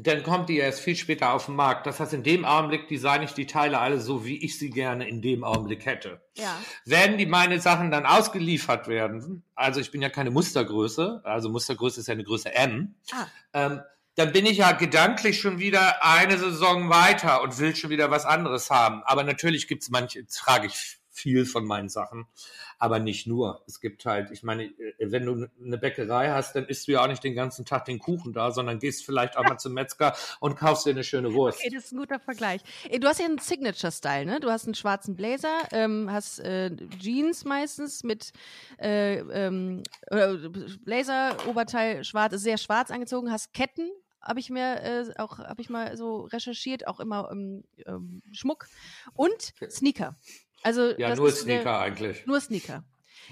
dann 0.00 0.22
kommt 0.22 0.48
die 0.48 0.58
erst 0.58 0.80
viel 0.80 0.94
später 0.96 1.32
auf 1.32 1.46
den 1.46 1.56
Markt. 1.56 1.86
Das 1.86 1.98
heißt, 1.98 2.12
in 2.12 2.22
dem 2.22 2.44
Augenblick 2.44 2.88
designe 2.88 3.24
ich 3.24 3.32
die 3.32 3.46
Teile 3.46 3.78
alle 3.78 4.00
so, 4.00 4.24
wie 4.24 4.36
ich 4.44 4.58
sie 4.58 4.70
gerne 4.70 5.08
in 5.08 5.20
dem 5.20 5.42
Augenblick 5.44 5.86
hätte. 5.86 6.20
Ja. 6.36 6.56
Wenn 6.84 7.18
die 7.18 7.26
meine 7.26 7.60
Sachen 7.60 7.90
dann 7.90 8.06
ausgeliefert 8.06 8.86
werden, 8.86 9.42
also 9.54 9.80
ich 9.80 9.90
bin 9.90 10.00
ja 10.00 10.08
keine 10.08 10.30
Mustergröße, 10.30 11.20
also 11.24 11.48
Mustergröße 11.48 12.00
ist 12.00 12.06
ja 12.06 12.14
eine 12.14 12.24
Größe 12.24 12.54
M, 12.54 12.94
Ah. 13.12 13.26
ähm, 13.52 13.80
dann 14.14 14.32
bin 14.32 14.46
ich 14.46 14.58
ja 14.58 14.72
gedanklich 14.72 15.40
schon 15.40 15.58
wieder 15.60 16.04
eine 16.04 16.38
Saison 16.38 16.90
weiter 16.90 17.42
und 17.42 17.58
will 17.58 17.76
schon 17.76 17.90
wieder 17.90 18.10
was 18.10 18.24
anderes 18.24 18.68
haben. 18.68 19.02
Aber 19.04 19.22
natürlich 19.22 19.68
gibt's 19.68 19.90
manche, 19.90 20.26
trage 20.26 20.66
ich 20.66 20.98
viel 21.10 21.46
von 21.46 21.64
meinen 21.64 21.88
Sachen, 21.88 22.26
aber 22.78 22.98
nicht 23.00 23.26
nur. 23.26 23.62
Es 23.66 23.80
gibt 23.80 24.04
halt, 24.06 24.30
ich 24.30 24.42
meine, 24.42 24.64
äh, 24.64 24.94
wenn 24.98 25.26
du 25.26 25.48
eine 25.62 25.78
Bäckerei 25.78 26.30
hast, 26.30 26.54
dann 26.54 26.66
isst 26.66 26.86
du 26.88 26.92
ja 26.92 27.02
auch 27.02 27.08
nicht 27.08 27.24
den 27.24 27.34
ganzen 27.34 27.64
Tag 27.64 27.84
den 27.84 27.98
Kuchen 27.98 28.32
da, 28.32 28.50
sondern 28.50 28.78
gehst 28.78 29.04
vielleicht 29.04 29.36
auch 29.36 29.44
mal 29.44 29.58
zum 29.58 29.74
Metzger 29.74 30.14
und 30.40 30.56
kaufst 30.56 30.86
dir 30.86 30.90
eine 30.90 31.04
schöne 31.04 31.34
Wurst. 31.34 31.58
Okay, 31.58 31.74
das 31.74 31.86
ist 31.86 31.92
ein 31.92 31.98
guter 31.98 32.20
Vergleich. 32.20 32.62
Äh, 32.88 32.98
Du 32.98 33.06
hast 33.08 33.20
ja 33.20 33.26
einen 33.26 33.38
Signature-Style, 33.38 34.26
ne? 34.26 34.40
Du 34.40 34.50
hast 34.50 34.64
einen 34.66 34.74
schwarzen 34.74 35.16
Blazer, 35.16 35.68
ähm, 35.72 36.08
hast 36.10 36.40
äh, 36.40 36.70
Jeans 36.98 37.44
meistens 37.44 38.04
mit 38.04 38.32
äh, 38.78 39.18
ähm, 39.18 39.82
Blazer, 40.84 41.36
Oberteil 41.48 42.04
schwarz, 42.04 42.34
sehr 42.34 42.58
schwarz 42.58 42.90
angezogen, 42.90 43.30
hast 43.30 43.52
Ketten, 43.52 43.90
habe 44.20 44.40
ich 44.40 44.50
mir 44.50 44.82
äh, 44.82 45.04
auch, 45.18 45.38
habe 45.38 45.60
ich 45.60 45.70
mal 45.70 45.96
so 45.96 46.22
recherchiert, 46.22 46.86
auch 46.86 47.00
immer 47.00 47.30
ähm, 47.30 47.64
ähm, 47.86 48.22
Schmuck 48.32 48.66
und 49.14 49.54
Sneaker. 49.70 50.16
Also 50.62 50.92
Ja, 50.98 51.14
nur 51.14 51.30
Sneaker 51.30 51.80
eigentlich. 51.80 52.26
Nur 52.26 52.40
Sneaker. 52.40 52.84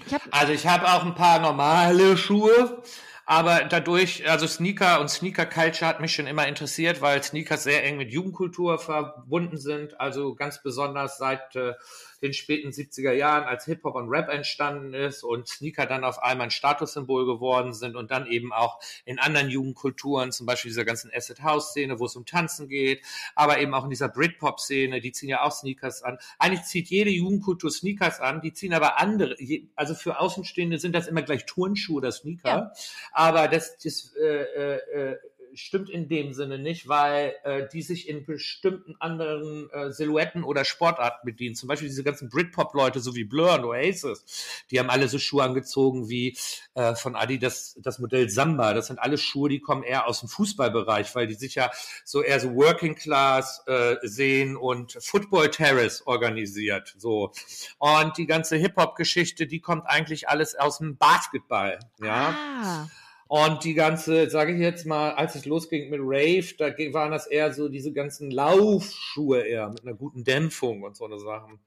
Ich 0.05 0.13
habe 0.13 0.23
Also 0.31 0.53
ich 0.53 0.67
habe 0.67 0.85
auch 0.85 1.03
ein 1.03 1.15
paar 1.15 1.39
normale 1.39 2.17
Schuhe, 2.17 2.83
aber 3.25 3.65
dadurch, 3.65 4.29
also 4.29 4.47
Sneaker 4.47 5.01
und 5.01 5.09
Sneaker 5.09 5.45
Culture 5.45 5.89
hat 5.89 5.99
mich 5.99 6.13
schon 6.13 6.27
immer 6.27 6.47
interessiert, 6.47 7.01
weil 7.01 7.21
Sneakers 7.21 7.63
sehr 7.63 7.83
eng 7.83 7.97
mit 7.97 8.11
Jugendkultur 8.11 8.79
verbunden 8.79 9.57
sind. 9.57 9.99
Also 9.99 10.35
ganz 10.35 10.61
besonders 10.61 11.17
seit 11.17 11.55
äh, 11.55 11.73
den 12.21 12.33
späten 12.33 12.69
70er 12.69 13.11
Jahren, 13.11 13.43
als 13.43 13.65
Hip-Hop 13.65 13.95
und 13.95 14.09
Rap 14.09 14.29
entstanden 14.29 14.93
ist 14.93 15.23
und 15.23 15.47
Sneaker 15.47 15.85
dann 15.85 16.03
auf 16.03 16.19
einmal 16.21 16.47
ein 16.47 16.51
Statussymbol 16.51 17.25
geworden 17.25 17.73
sind 17.73 17.95
und 17.95 18.11
dann 18.11 18.27
eben 18.27 18.51
auch 18.53 18.79
in 19.05 19.19
anderen 19.19 19.49
Jugendkulturen, 19.49 20.31
zum 20.31 20.45
Beispiel 20.45 20.69
dieser 20.69 20.85
ganzen 20.85 21.11
Acid 21.13 21.43
House 21.43 21.69
Szene, 21.69 21.99
wo 21.99 22.05
es 22.05 22.15
um 22.15 22.25
Tanzen 22.25 22.67
geht, 22.69 23.01
aber 23.35 23.59
eben 23.59 23.73
auch 23.73 23.83
in 23.83 23.89
dieser 23.89 24.09
Britpop 24.09 24.59
Szene, 24.59 25.01
die 25.01 25.11
ziehen 25.11 25.29
ja 25.29 25.43
auch 25.43 25.51
Sneakers 25.51 26.03
an. 26.03 26.17
Eigentlich 26.39 26.63
zieht 26.63 26.87
jede 26.89 27.09
Jugendkultur 27.09 27.71
Sneakers 27.71 28.19
an, 28.19 28.41
die 28.41 28.53
ziehen 28.53 28.73
aber 28.73 28.99
andere, 28.99 29.35
also 29.75 29.93
für 29.93 30.19
Außenstehende 30.19 30.79
sind 30.79 30.93
das 30.93 31.07
immer 31.07 31.21
gleich 31.21 31.45
Turnschuhe 31.45 31.97
oder 31.97 32.11
Sneaker, 32.11 32.49
Ja. 32.49 32.71
aber 33.11 33.47
das, 33.47 33.77
das 33.77 34.13
äh, 34.15 34.25
äh, 34.25 35.11
äh, 35.11 35.17
stimmt 35.57 35.89
in 35.89 36.07
dem 36.07 36.33
Sinne 36.33 36.59
nicht, 36.59 36.87
weil 36.87 37.35
äh, 37.43 37.67
die 37.71 37.81
sich 37.81 38.07
in 38.07 38.25
bestimmten 38.25 38.95
anderen 38.99 39.69
äh, 39.71 39.91
Silhouetten 39.91 40.43
oder 40.43 40.63
Sportarten 40.65 41.25
bedienen. 41.25 41.55
Zum 41.55 41.67
Beispiel 41.67 41.89
diese 41.89 42.03
ganzen 42.03 42.29
Britpop-Leute, 42.29 42.99
so 42.99 43.15
wie 43.15 43.23
Blur 43.23 43.55
und 43.55 43.65
Oasis, 43.65 44.23
die 44.71 44.79
haben 44.79 44.89
alle 44.89 45.07
so 45.07 45.19
Schuhe 45.19 45.43
angezogen 45.43 46.09
wie 46.09 46.37
äh, 46.75 46.95
von 46.95 47.15
Adidas 47.15 47.77
das 47.81 47.99
Modell 47.99 48.29
Samba. 48.29 48.73
Das 48.73 48.87
sind 48.87 48.99
alles 48.99 49.21
Schuhe, 49.21 49.49
die 49.49 49.59
kommen 49.59 49.83
eher 49.83 50.07
aus 50.07 50.19
dem 50.19 50.29
Fußballbereich, 50.29 51.13
weil 51.15 51.27
die 51.27 51.33
sich 51.33 51.55
ja 51.55 51.71
so 52.05 52.21
eher 52.21 52.39
so 52.39 52.53
Working 52.53 52.95
Class 52.95 53.63
äh, 53.67 53.95
sehen 54.03 54.55
und 54.55 54.97
Football 55.01 55.49
Terrace 55.49 56.05
organisiert. 56.05 56.95
So. 56.97 57.31
Und 57.79 58.17
die 58.17 58.27
ganze 58.27 58.57
Hip-Hop-Geschichte, 58.57 59.47
die 59.47 59.59
kommt 59.59 59.85
eigentlich 59.87 60.29
alles 60.29 60.55
aus 60.55 60.77
dem 60.77 60.97
Basketball. 60.97 61.79
Ja. 61.99 62.35
Ah, 62.37 62.87
Und 63.27 63.63
die 63.63 63.73
ganze, 63.73 64.29
sage 64.29 64.53
ich 64.53 64.59
jetzt 64.59 64.85
mal, 64.85 65.11
als 65.11 65.35
es 65.35 65.45
losging 65.45 65.89
mit 65.89 65.99
Rave, 66.01 66.53
da 66.57 66.67
waren 66.93 67.11
das 67.11 67.27
eher 67.27 67.53
so 67.53 67.67
diese 67.69 67.91
ganzen 67.91 68.31
Laufschuhe 68.31 69.41
eher 69.41 69.69
mit 69.69 69.83
einer 69.83 69.95
guten 69.95 70.23
Dämpfung 70.23 70.83
und 70.83 70.95
so 70.95 71.05
eine 71.05 71.19
Sachen. 71.19 71.59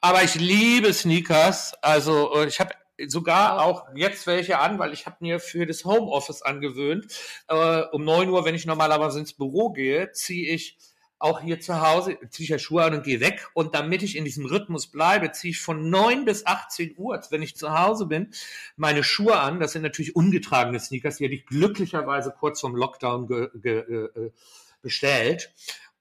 Aber 0.00 0.22
ich 0.22 0.34
liebe 0.34 0.92
Sneakers. 0.92 1.74
Also 1.82 2.34
äh, 2.34 2.46
ich 2.46 2.60
habe 2.60 2.74
sogar 3.06 3.62
auch 3.62 3.86
jetzt 3.94 4.26
welche 4.26 4.58
an, 4.58 4.78
weil 4.78 4.92
ich 4.92 5.06
habe 5.06 5.16
mir 5.20 5.40
für 5.40 5.66
das 5.66 5.84
Homeoffice 5.84 6.42
angewöhnt. 6.42 7.06
Äh, 7.48 7.82
um 7.92 8.04
9 8.04 8.28
Uhr, 8.28 8.44
wenn 8.44 8.54
ich 8.54 8.66
normalerweise 8.66 9.18
ins 9.18 9.32
Büro 9.32 9.70
gehe, 9.70 10.12
ziehe 10.12 10.54
ich 10.54 10.78
auch 11.22 11.40
hier 11.40 11.60
zu 11.60 11.80
Hause, 11.80 12.18
ziehe 12.30 12.44
ich 12.44 12.50
ja 12.50 12.58
Schuhe 12.58 12.82
an 12.84 12.94
und 12.94 13.04
gehe 13.04 13.20
weg. 13.20 13.48
Und 13.54 13.74
damit 13.74 14.02
ich 14.02 14.16
in 14.16 14.24
diesem 14.24 14.44
Rhythmus 14.44 14.88
bleibe, 14.88 15.30
ziehe 15.32 15.52
ich 15.52 15.60
von 15.60 15.88
9 15.88 16.24
bis 16.24 16.46
18 16.46 16.94
Uhr, 16.96 17.20
wenn 17.30 17.42
ich 17.42 17.56
zu 17.56 17.78
Hause 17.78 18.06
bin, 18.06 18.32
meine 18.76 19.04
Schuhe 19.04 19.38
an. 19.38 19.60
Das 19.60 19.72
sind 19.72 19.82
natürlich 19.82 20.16
ungetragene 20.16 20.80
Sneakers, 20.80 21.18
die 21.18 21.24
hätte 21.24 21.34
ich 21.34 21.46
glücklicherweise 21.46 22.34
kurz 22.38 22.60
vorm 22.60 22.74
Lockdown 22.74 23.28
ge, 23.28 23.48
ge, 23.54 23.78
äh, 23.78 24.30
bestellt. 24.82 25.52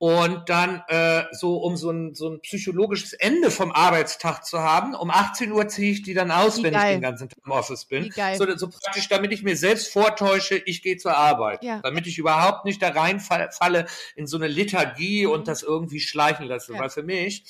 Und 0.02 0.50
dann 0.50 0.82
äh, 0.88 1.26
so, 1.32 1.58
um 1.58 1.78
so 1.78 1.92
ein, 1.92 2.16
so 2.16 2.28
ein 2.28 2.42
psychologisches 2.42 3.14
Ende 3.14 3.52
vom 3.52 3.72
Arbeitstag 3.72 4.44
zu 4.44 4.58
haben, 4.58 4.96
um 4.96 5.12
18 5.12 5.52
Uhr 5.52 5.68
ziehe 5.68 5.92
ich 5.92 6.02
die 6.02 6.16
dann 6.16 6.32
aus, 6.32 6.58
Wie 6.58 6.64
wenn 6.64 6.74
geil. 6.74 6.88
ich 6.90 6.96
den 6.96 7.02
ganzen 7.04 7.30
Tag 7.30 7.38
im 7.46 7.52
Office 7.52 7.86
bin. 7.86 8.06
Wie 8.06 8.10
geil. 8.10 8.36
So, 8.36 8.58
so 8.58 8.68
praktisch, 8.68 9.10
damit 9.10 9.32
ich 9.32 9.44
mir 9.44 9.56
selbst 9.56 9.94
vortäusche, 9.94 10.56
ich 10.66 10.82
gehe 10.82 10.98
zur 10.98 11.16
Arbeit. 11.16 11.64
Ja. 11.64 11.82
Damit 11.84 12.08
ich 12.08 12.18
überhaupt 12.18 12.66
nicht 12.66 12.82
da 12.82 12.90
reinfalle 12.90 13.86
in 14.16 14.26
so 14.26 14.38
eine 14.38 14.48
Lethargie 14.48 15.28
und 15.28 15.48
das 15.48 15.62
irgendwie 15.62 16.00
schleichen 16.00 16.48
lasse. 16.48 16.74
Ja. 16.74 16.80
Weil 16.80 16.90
für 16.90 17.04
mich 17.04 17.44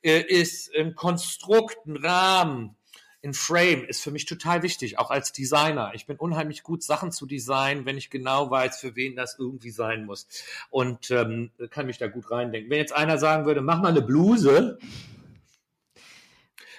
äh, 0.00 0.20
ist 0.20 0.72
ein 0.76 0.94
Konstrukt, 0.94 1.84
ein 1.84 1.96
Rahmen, 1.96 2.76
ein 3.24 3.34
Frame 3.34 3.84
ist 3.84 4.02
für 4.02 4.10
mich 4.12 4.26
total 4.26 4.62
wichtig, 4.62 4.98
auch 4.98 5.10
als 5.10 5.32
Designer. 5.32 5.90
Ich 5.94 6.06
bin 6.06 6.16
unheimlich 6.16 6.62
gut, 6.62 6.82
Sachen 6.84 7.10
zu 7.10 7.26
designen, 7.26 7.84
wenn 7.84 7.98
ich 7.98 8.10
genau 8.10 8.50
weiß, 8.50 8.78
für 8.78 8.94
wen 8.94 9.16
das 9.16 9.36
irgendwie 9.38 9.70
sein 9.70 10.04
muss. 10.06 10.28
Und 10.70 11.10
ähm, 11.10 11.50
kann 11.70 11.86
mich 11.86 11.98
da 11.98 12.06
gut 12.06 12.30
reindenken. 12.30 12.70
Wenn 12.70 12.78
jetzt 12.78 12.92
einer 12.92 13.18
sagen 13.18 13.44
würde, 13.44 13.60
mach 13.60 13.80
mal 13.80 13.88
eine 13.88 14.02
Bluse, 14.02 14.78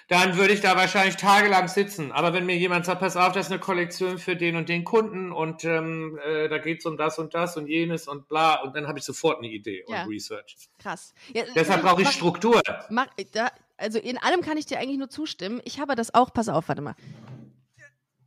dann 0.08 0.36
würde 0.36 0.52
ich 0.54 0.60
da 0.60 0.76
wahrscheinlich 0.76 1.16
tagelang 1.16 1.68
sitzen. 1.68 2.10
Aber 2.10 2.32
wenn 2.32 2.44
mir 2.44 2.56
jemand 2.56 2.84
sagt, 2.84 3.00
pass 3.00 3.16
auf, 3.16 3.32
das 3.32 3.46
ist 3.46 3.52
eine 3.52 3.60
Kollektion 3.60 4.18
für 4.18 4.34
den 4.34 4.56
und 4.56 4.68
den 4.68 4.82
Kunden 4.82 5.30
und 5.30 5.64
ähm, 5.64 6.18
äh, 6.26 6.48
da 6.48 6.58
geht's 6.58 6.84
um 6.84 6.96
das 6.96 7.18
und 7.20 7.32
das 7.34 7.56
und 7.56 7.68
jenes 7.68 8.08
und 8.08 8.26
bla, 8.28 8.56
und 8.62 8.74
dann 8.74 8.88
habe 8.88 8.98
ich 8.98 9.04
sofort 9.04 9.38
eine 9.38 9.46
Idee 9.48 9.84
Ja. 9.86 10.02
und 10.02 10.08
Research. 10.10 10.56
krass. 10.78 11.14
Ja, 11.32 11.44
Deshalb 11.54 11.82
brauche 11.82 12.00
ich 12.00 12.06
mach- 12.08 12.12
Struktur. 12.14 12.60
Mach, 12.88 13.06
da, 13.30 13.52
also 13.80 13.98
in 13.98 14.18
allem 14.18 14.42
kann 14.42 14.56
ich 14.56 14.66
dir 14.66 14.78
eigentlich 14.78 14.98
nur 14.98 15.10
zustimmen. 15.10 15.60
Ich 15.64 15.80
habe 15.80 15.94
das 15.94 16.14
auch, 16.14 16.32
pass 16.32 16.48
auf, 16.48 16.68
warte 16.68 16.82
mal. 16.82 16.94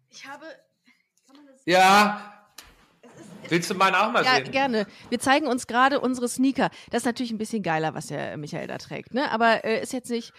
Ich 0.09 0.27
habe. 0.27 0.45
Kann 1.25 1.35
man 1.37 1.47
das 1.47 1.61
Ja. 1.65 2.29
Willst 3.49 3.69
du 3.69 3.75
meinen 3.75 3.95
auch 3.95 4.11
mal 4.11 4.23
ja, 4.23 4.35
sehen? 4.35 4.51
gerne. 4.51 4.87
Wir 5.09 5.19
zeigen 5.19 5.47
uns 5.47 5.67
gerade 5.67 5.99
unsere 5.99 6.27
Sneaker. 6.29 6.69
Das 6.91 7.01
ist 7.01 7.05
natürlich 7.05 7.31
ein 7.31 7.37
bisschen 7.37 7.61
geiler, 7.61 7.93
was 7.93 8.07
der 8.07 8.37
Michael 8.37 8.67
da 8.67 8.77
trägt, 8.77 9.13
ne? 9.13 9.29
Aber 9.31 9.65
äh, 9.65 9.81
ist 9.81 9.93
jetzt 9.93 10.09
nicht. 10.09 10.33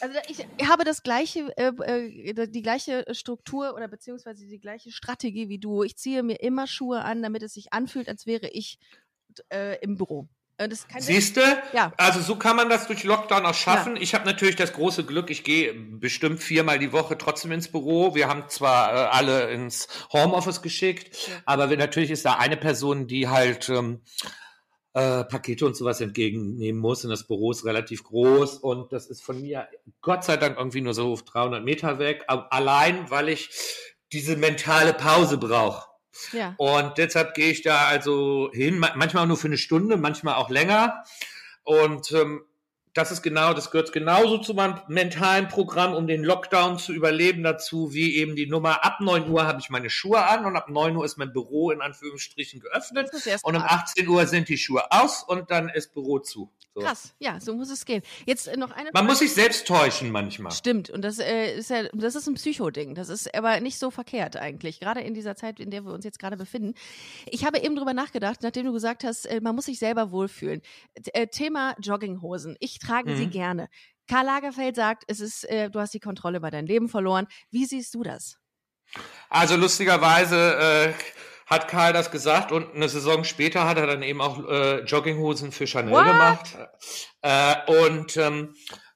Also 0.00 0.18
ich 0.28 0.68
habe 0.68 0.84
das 0.84 1.02
gleiche, 1.02 1.56
äh, 1.56 1.68
äh, 1.68 2.48
die 2.48 2.62
gleiche 2.62 3.04
Struktur 3.14 3.74
oder 3.74 3.88
beziehungsweise 3.88 4.46
die 4.46 4.58
gleiche 4.58 4.90
Strategie 4.90 5.48
wie 5.48 5.58
du. 5.58 5.82
Ich 5.82 5.96
ziehe 5.96 6.22
mir 6.22 6.40
immer 6.40 6.66
Schuhe 6.66 7.04
an, 7.04 7.22
damit 7.22 7.42
es 7.42 7.54
sich 7.54 7.72
anfühlt, 7.72 8.08
als 8.08 8.26
wäre 8.26 8.48
ich 8.48 8.78
äh, 9.52 9.78
im 9.80 9.96
Büro. 9.96 10.28
Äh, 10.56 10.68
Siehst 10.98 11.36
du? 11.36 11.40
Ja. 11.72 11.92
Also 11.96 12.20
so 12.20 12.36
kann 12.36 12.54
man 12.54 12.68
das 12.68 12.86
durch 12.86 13.02
Lockdown 13.02 13.44
auch 13.44 13.54
schaffen. 13.54 13.96
Ich 13.96 14.14
habe 14.14 14.24
natürlich 14.24 14.54
das 14.54 14.72
große 14.72 15.04
Glück, 15.04 15.30
ich 15.30 15.42
gehe 15.42 15.74
bestimmt 15.74 16.40
viermal 16.42 16.78
die 16.78 16.92
Woche 16.92 17.18
trotzdem 17.18 17.50
ins 17.52 17.68
Büro. 17.68 18.14
Wir 18.14 18.28
haben 18.28 18.44
zwar 18.48 18.92
äh, 18.92 18.96
alle 19.08 19.50
ins 19.50 19.88
Homeoffice 20.12 20.62
geschickt, 20.62 21.30
aber 21.44 21.70
wir, 21.70 21.76
natürlich 21.76 22.10
ist 22.12 22.24
da 22.24 22.34
eine 22.34 22.56
Person, 22.56 23.08
die 23.08 23.28
halt 23.28 23.68
ähm, 23.68 24.02
äh, 24.92 25.24
Pakete 25.24 25.66
und 25.66 25.76
sowas 25.76 26.00
entgegennehmen 26.00 26.80
muss. 26.80 27.02
Und 27.02 27.10
das 27.10 27.26
Büro 27.26 27.50
ist 27.50 27.64
relativ 27.64 28.04
groß 28.04 28.58
und 28.58 28.92
das 28.92 29.06
ist 29.06 29.24
von 29.24 29.40
mir 29.40 29.66
Gott 30.02 30.22
sei 30.22 30.36
Dank 30.36 30.56
irgendwie 30.56 30.82
nur 30.82 30.94
so 30.94 31.16
300 31.16 31.64
Meter 31.64 31.98
weg. 31.98 32.22
Aber 32.28 32.52
allein, 32.52 33.10
weil 33.10 33.28
ich 33.28 33.50
diese 34.12 34.36
mentale 34.36 34.94
Pause 34.94 35.36
brauche 35.36 35.93
Ja. 36.32 36.54
Und 36.58 36.98
deshalb 36.98 37.34
gehe 37.34 37.50
ich 37.50 37.62
da 37.62 37.86
also 37.86 38.50
hin, 38.52 38.78
manchmal 38.78 39.26
nur 39.26 39.36
für 39.36 39.48
eine 39.48 39.58
Stunde, 39.58 39.96
manchmal 39.96 40.34
auch 40.34 40.50
länger. 40.50 41.04
Und 41.62 42.12
ähm, 42.12 42.44
das 42.94 43.10
ist 43.10 43.22
genau, 43.22 43.52
das 43.52 43.72
gehört 43.72 43.92
genauso 43.92 44.38
zu 44.38 44.54
meinem 44.54 44.78
mentalen 44.86 45.48
Programm, 45.48 45.94
um 45.94 46.06
den 46.06 46.22
Lockdown 46.22 46.78
zu 46.78 46.92
überleben 46.92 47.42
dazu, 47.42 47.92
wie 47.92 48.16
eben 48.16 48.36
die 48.36 48.46
Nummer. 48.46 48.84
Ab 48.84 49.00
9 49.00 49.28
Uhr 49.28 49.44
habe 49.46 49.58
ich 49.60 49.68
meine 49.68 49.90
Schuhe 49.90 50.24
an 50.24 50.46
und 50.46 50.56
ab 50.56 50.68
9 50.68 50.96
Uhr 50.96 51.04
ist 51.04 51.18
mein 51.18 51.32
Büro 51.32 51.72
in 51.72 51.80
Anführungsstrichen 51.80 52.60
geöffnet. 52.60 53.10
Und 53.42 53.56
um 53.56 53.62
18 53.62 54.08
Uhr 54.08 54.26
sind 54.26 54.48
die 54.48 54.58
Schuhe 54.58 54.84
aus 54.90 55.24
und 55.24 55.50
dann 55.50 55.68
ist 55.68 55.92
Büro 55.92 56.20
zu. 56.20 56.50
So. 56.74 56.80
Krass, 56.80 57.14
ja, 57.20 57.38
so 57.38 57.54
muss 57.54 57.70
es 57.70 57.84
gehen. 57.84 58.02
Jetzt 58.26 58.48
äh, 58.48 58.56
noch 58.56 58.72
eine. 58.72 58.86
Man 58.86 58.92
Frage. 58.92 59.06
muss 59.06 59.20
sich 59.20 59.32
selbst 59.32 59.64
täuschen 59.64 60.10
manchmal. 60.10 60.50
Stimmt, 60.50 60.90
und 60.90 61.02
das 61.02 61.20
äh, 61.20 61.56
ist 61.56 61.70
ja, 61.70 61.84
das 61.92 62.16
ist 62.16 62.26
ein 62.26 62.34
Psychoding. 62.34 62.96
Das 62.96 63.10
ist 63.10 63.32
aber 63.32 63.60
nicht 63.60 63.78
so 63.78 63.92
verkehrt 63.92 64.36
eigentlich, 64.36 64.80
gerade 64.80 65.00
in 65.00 65.14
dieser 65.14 65.36
Zeit, 65.36 65.60
in 65.60 65.70
der 65.70 65.84
wir 65.84 65.92
uns 65.92 66.04
jetzt 66.04 66.18
gerade 66.18 66.36
befinden. 66.36 66.74
Ich 67.30 67.44
habe 67.44 67.60
eben 67.60 67.76
drüber 67.76 67.94
nachgedacht, 67.94 68.42
nachdem 68.42 68.66
du 68.66 68.72
gesagt 68.72 69.04
hast, 69.04 69.24
äh, 69.26 69.40
man 69.40 69.54
muss 69.54 69.66
sich 69.66 69.78
selber 69.78 70.10
wohlfühlen. 70.10 70.62
Äh, 71.12 71.28
Thema 71.28 71.76
Jogginghosen. 71.78 72.56
Ich 72.58 72.80
trage 72.84 73.10
mhm. 73.10 73.16
sie 73.16 73.26
gerne. 73.26 73.68
Karl 74.08 74.26
Lagerfeld 74.26 74.76
sagt, 74.76 75.04
es 75.06 75.20
ist, 75.20 75.44
äh, 75.44 75.70
du 75.70 75.80
hast 75.80 75.94
die 75.94 76.00
Kontrolle 76.00 76.38
über 76.38 76.50
dein 76.50 76.66
Leben 76.66 76.88
verloren. 76.88 77.26
Wie 77.50 77.64
siehst 77.64 77.94
du 77.94 78.02
das? 78.02 78.36
Also 79.30 79.56
lustigerweise 79.56 80.92
äh, 80.94 80.94
hat 81.46 81.68
Karl 81.68 81.92
das 81.92 82.10
gesagt 82.10 82.52
und 82.52 82.74
eine 82.74 82.88
Saison 82.88 83.24
später 83.24 83.66
hat 83.66 83.78
er 83.78 83.86
dann 83.86 84.02
eben 84.02 84.20
auch 84.20 84.46
äh, 84.48 84.80
Jogginghosen 84.84 85.52
für 85.52 85.66
Chanel 85.66 85.92
What? 85.92 86.06
gemacht. 86.06 86.56
Äh, 87.22 87.86
und 87.86 88.16
ähm, 88.16 88.54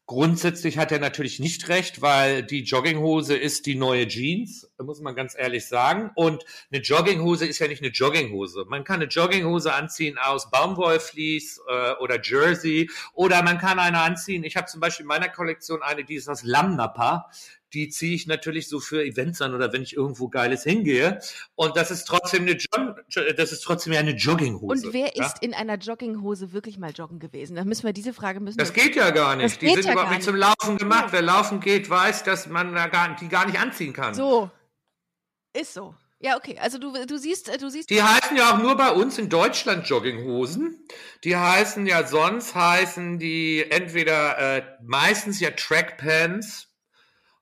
grundsätzlich 0.09 0.79
hat 0.79 0.91
er 0.91 0.99
natürlich 0.99 1.39
nicht 1.39 1.69
recht, 1.69 2.01
weil 2.01 2.43
die 2.43 2.63
Jogginghose 2.63 3.37
ist 3.37 3.67
die 3.67 3.75
neue 3.75 4.09
Jeans, 4.09 4.67
muss 4.83 5.03
man 5.03 5.15
ganz 5.15 5.37
ehrlich 5.39 5.69
sagen. 5.69 6.11
Und 6.15 6.45
eine 6.73 6.81
Jogginghose 6.81 7.47
ist 7.47 7.59
ja 7.59 7.69
nicht 7.69 7.83
eine 7.83 7.93
Jogginghose. 7.93 8.65
Man 8.69 8.85
kann 8.85 8.97
eine 8.97 9.05
Jogginghose 9.05 9.73
anziehen 9.73 10.17
aus 10.17 10.51
Baumwollflies 10.51 11.61
äh, 11.69 11.93
oder 12.01 12.21
Jersey 12.23 12.91
oder 13.13 13.43
man 13.43 13.59
kann 13.59 13.79
eine 13.79 14.01
anziehen. 14.01 14.45
Ich 14.45 14.57
habe 14.57 14.67
zum 14.67 14.81
Beispiel 14.81 15.05
in 15.05 15.09
meiner 15.09 15.29
Kollektion 15.29 15.83
eine, 15.83 16.05
die 16.05 16.15
ist 16.15 16.29
aus 16.29 16.43
Lammnapper 16.43 17.29
die 17.75 17.89
ziehe 17.89 18.15
ich 18.15 18.27
natürlich 18.27 18.69
so 18.69 18.81
für 18.81 19.05
Events 19.05 19.43
an 19.43 19.55
oder 19.55 19.73
wenn 19.73 19.83
ich 19.83 19.97
irgendwo 19.97 20.29
Geiles 20.29 20.63
hingehe. 20.63 21.21
Und 21.55 21.77
das 21.77 21.91
ist 21.91 22.05
trotzdem 22.05 22.43
eine, 22.43 22.53
jo 22.53 22.95
das 23.37 23.53
ist 23.53 23.61
trotzdem 23.61 23.93
eine 23.93 24.13
Jogginghose. 24.13 24.87
Und 24.87 24.93
wer 24.93 25.15
ja? 25.15 25.27
ist 25.27 25.43
in 25.43 25.55
einer 25.55 25.77
Jogginghose 25.77 26.53
wirklich 26.53 26.79
mal 26.79 26.93
joggen 26.93 27.19
gewesen? 27.19 27.57
Da 27.57 27.65
müssen 27.65 27.85
wir 27.85 27.93
diese 27.93 28.15
Frage 28.15 28.41
müssen. 28.41 28.59
Das 28.59 28.73
geht 28.73 28.97
ja 28.97 29.11
gar 29.11 29.37
nicht. 29.37 29.61
Die 29.61 29.69
sind 29.71 29.85
ja 29.85 29.93
überhaupt 29.93 30.13
nicht 30.13 30.23
zum 30.23 30.37
Laufen 30.37 30.79
gemacht. 30.79 31.07
Ja. 31.07 31.13
Wer 31.13 31.23
laufen 31.23 31.61
geht, 31.61 31.91
weiß, 31.91 32.25
dass 32.25 32.47
man 32.47 32.75
da 32.75 32.87
gar, 32.89 33.17
die 33.17 33.29
gar 33.29 33.47
nicht 33.47 33.59
anziehen 33.59 33.93
kann. 33.93 34.15
So. 34.15 34.51
Ist 35.53 35.75
so. 35.75 35.95
Ja, 36.21 36.37
okay. 36.37 36.59
Also 36.59 36.79
du, 36.79 36.93
du 37.07 37.17
siehst, 37.17 37.49
du 37.61 37.71
siehst. 37.71 37.91
Die 37.91 38.03
heißen 38.03 38.37
ja 38.37 38.53
auch 38.53 38.59
nur 38.59 38.77
bei 38.77 38.91
uns 38.91 39.19
in 39.19 39.29
Deutschland 39.29 39.87
Jogginghosen. 39.87 40.85
Die 41.23 41.37
heißen 41.37 41.87
ja 41.87 42.07
sonst 42.07 42.55
heißen 42.55 43.19
die 43.19 43.65
entweder 43.71 44.57
äh, 44.57 44.63
meistens 44.83 45.39
ja 45.39 45.51
Trackpants 45.51 46.69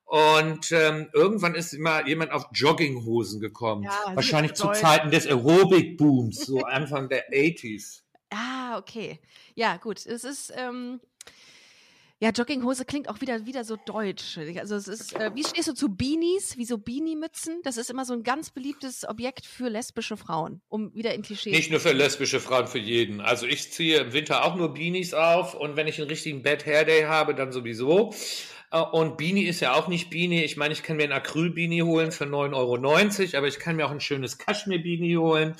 und 0.07 0.71
ähm, 0.71 1.09
irgendwann 1.13 1.53
ist 1.53 1.73
immer 1.73 2.07
jemand 2.07 2.31
auf 2.31 2.45
Jogginghosen 2.53 3.41
gekommen. 3.41 3.83
Ja, 3.83 4.15
Wahrscheinlich 4.15 4.53
zu 4.53 4.71
Zeiten 4.71 5.11
des 5.11 5.27
Aerobic-Booms, 5.27 6.45
so 6.45 6.61
Anfang 6.61 7.09
der 7.09 7.29
80s. 7.31 8.03
Ah, 8.29 8.77
okay. 8.77 9.19
Ja, 9.55 9.75
gut. 9.75 10.05
Es 10.05 10.23
ist, 10.23 10.53
ähm, 10.55 11.01
ja, 12.19 12.29
Jogginghose 12.29 12.85
klingt 12.85 13.09
auch 13.09 13.19
wieder, 13.19 13.45
wieder 13.45 13.65
so 13.65 13.75
deutsch. 13.75 14.39
Also 14.57 14.75
es 14.75 14.87
ist, 14.87 15.13
äh, 15.13 15.31
wie 15.35 15.43
stehst 15.43 15.67
du 15.67 15.73
zu 15.73 15.89
Beanies, 15.89 16.57
wie 16.57 16.65
so 16.65 16.77
Beanie-Mützen? 16.77 17.59
Das 17.63 17.75
ist 17.75 17.89
immer 17.89 18.05
so 18.05 18.13
ein 18.13 18.23
ganz 18.23 18.49
beliebtes 18.49 19.07
Objekt 19.07 19.45
für 19.45 19.67
lesbische 19.67 20.15
Frauen, 20.15 20.61
um 20.69 20.95
wieder 20.95 21.13
in 21.13 21.21
Klischee. 21.21 21.51
Nicht 21.51 21.69
nur 21.69 21.81
für 21.81 21.91
lesbische 21.91 22.39
Frauen, 22.39 22.67
für 22.67 22.79
jeden. 22.79 23.19
Also 23.19 23.45
ich 23.45 23.73
ziehe 23.73 23.99
im 23.99 24.13
Winter 24.13 24.45
auch 24.45 24.55
nur 24.55 24.73
Beanies 24.73 25.13
auf 25.13 25.53
und 25.53 25.75
wenn 25.75 25.85
ich 25.85 25.99
einen 25.99 26.09
richtigen 26.09 26.43
Bad 26.43 26.65
Hair 26.65 26.85
Day 26.85 27.03
habe, 27.03 27.35
dann 27.35 27.51
sowieso. 27.51 28.13
Äh, 28.71 28.79
und 28.79 29.17
Beanie 29.17 29.43
ist 29.43 29.59
ja 29.59 29.73
auch 29.73 29.87
nicht 29.87 30.09
Beanie. 30.09 30.43
Ich 30.43 30.57
meine, 30.57 30.73
ich 30.73 30.83
kann 30.83 30.97
mir 30.97 31.03
ein 31.03 31.11
Acryl-Beanie 31.11 31.83
holen 31.83 32.11
für 32.11 32.25
9,90 32.25 32.53
Euro, 32.55 33.37
aber 33.37 33.47
ich 33.47 33.59
kann 33.59 33.75
mir 33.75 33.85
auch 33.85 33.91
ein 33.91 34.01
schönes 34.01 34.37
Kaschmir-Beanie 34.37 35.17
holen. 35.17 35.55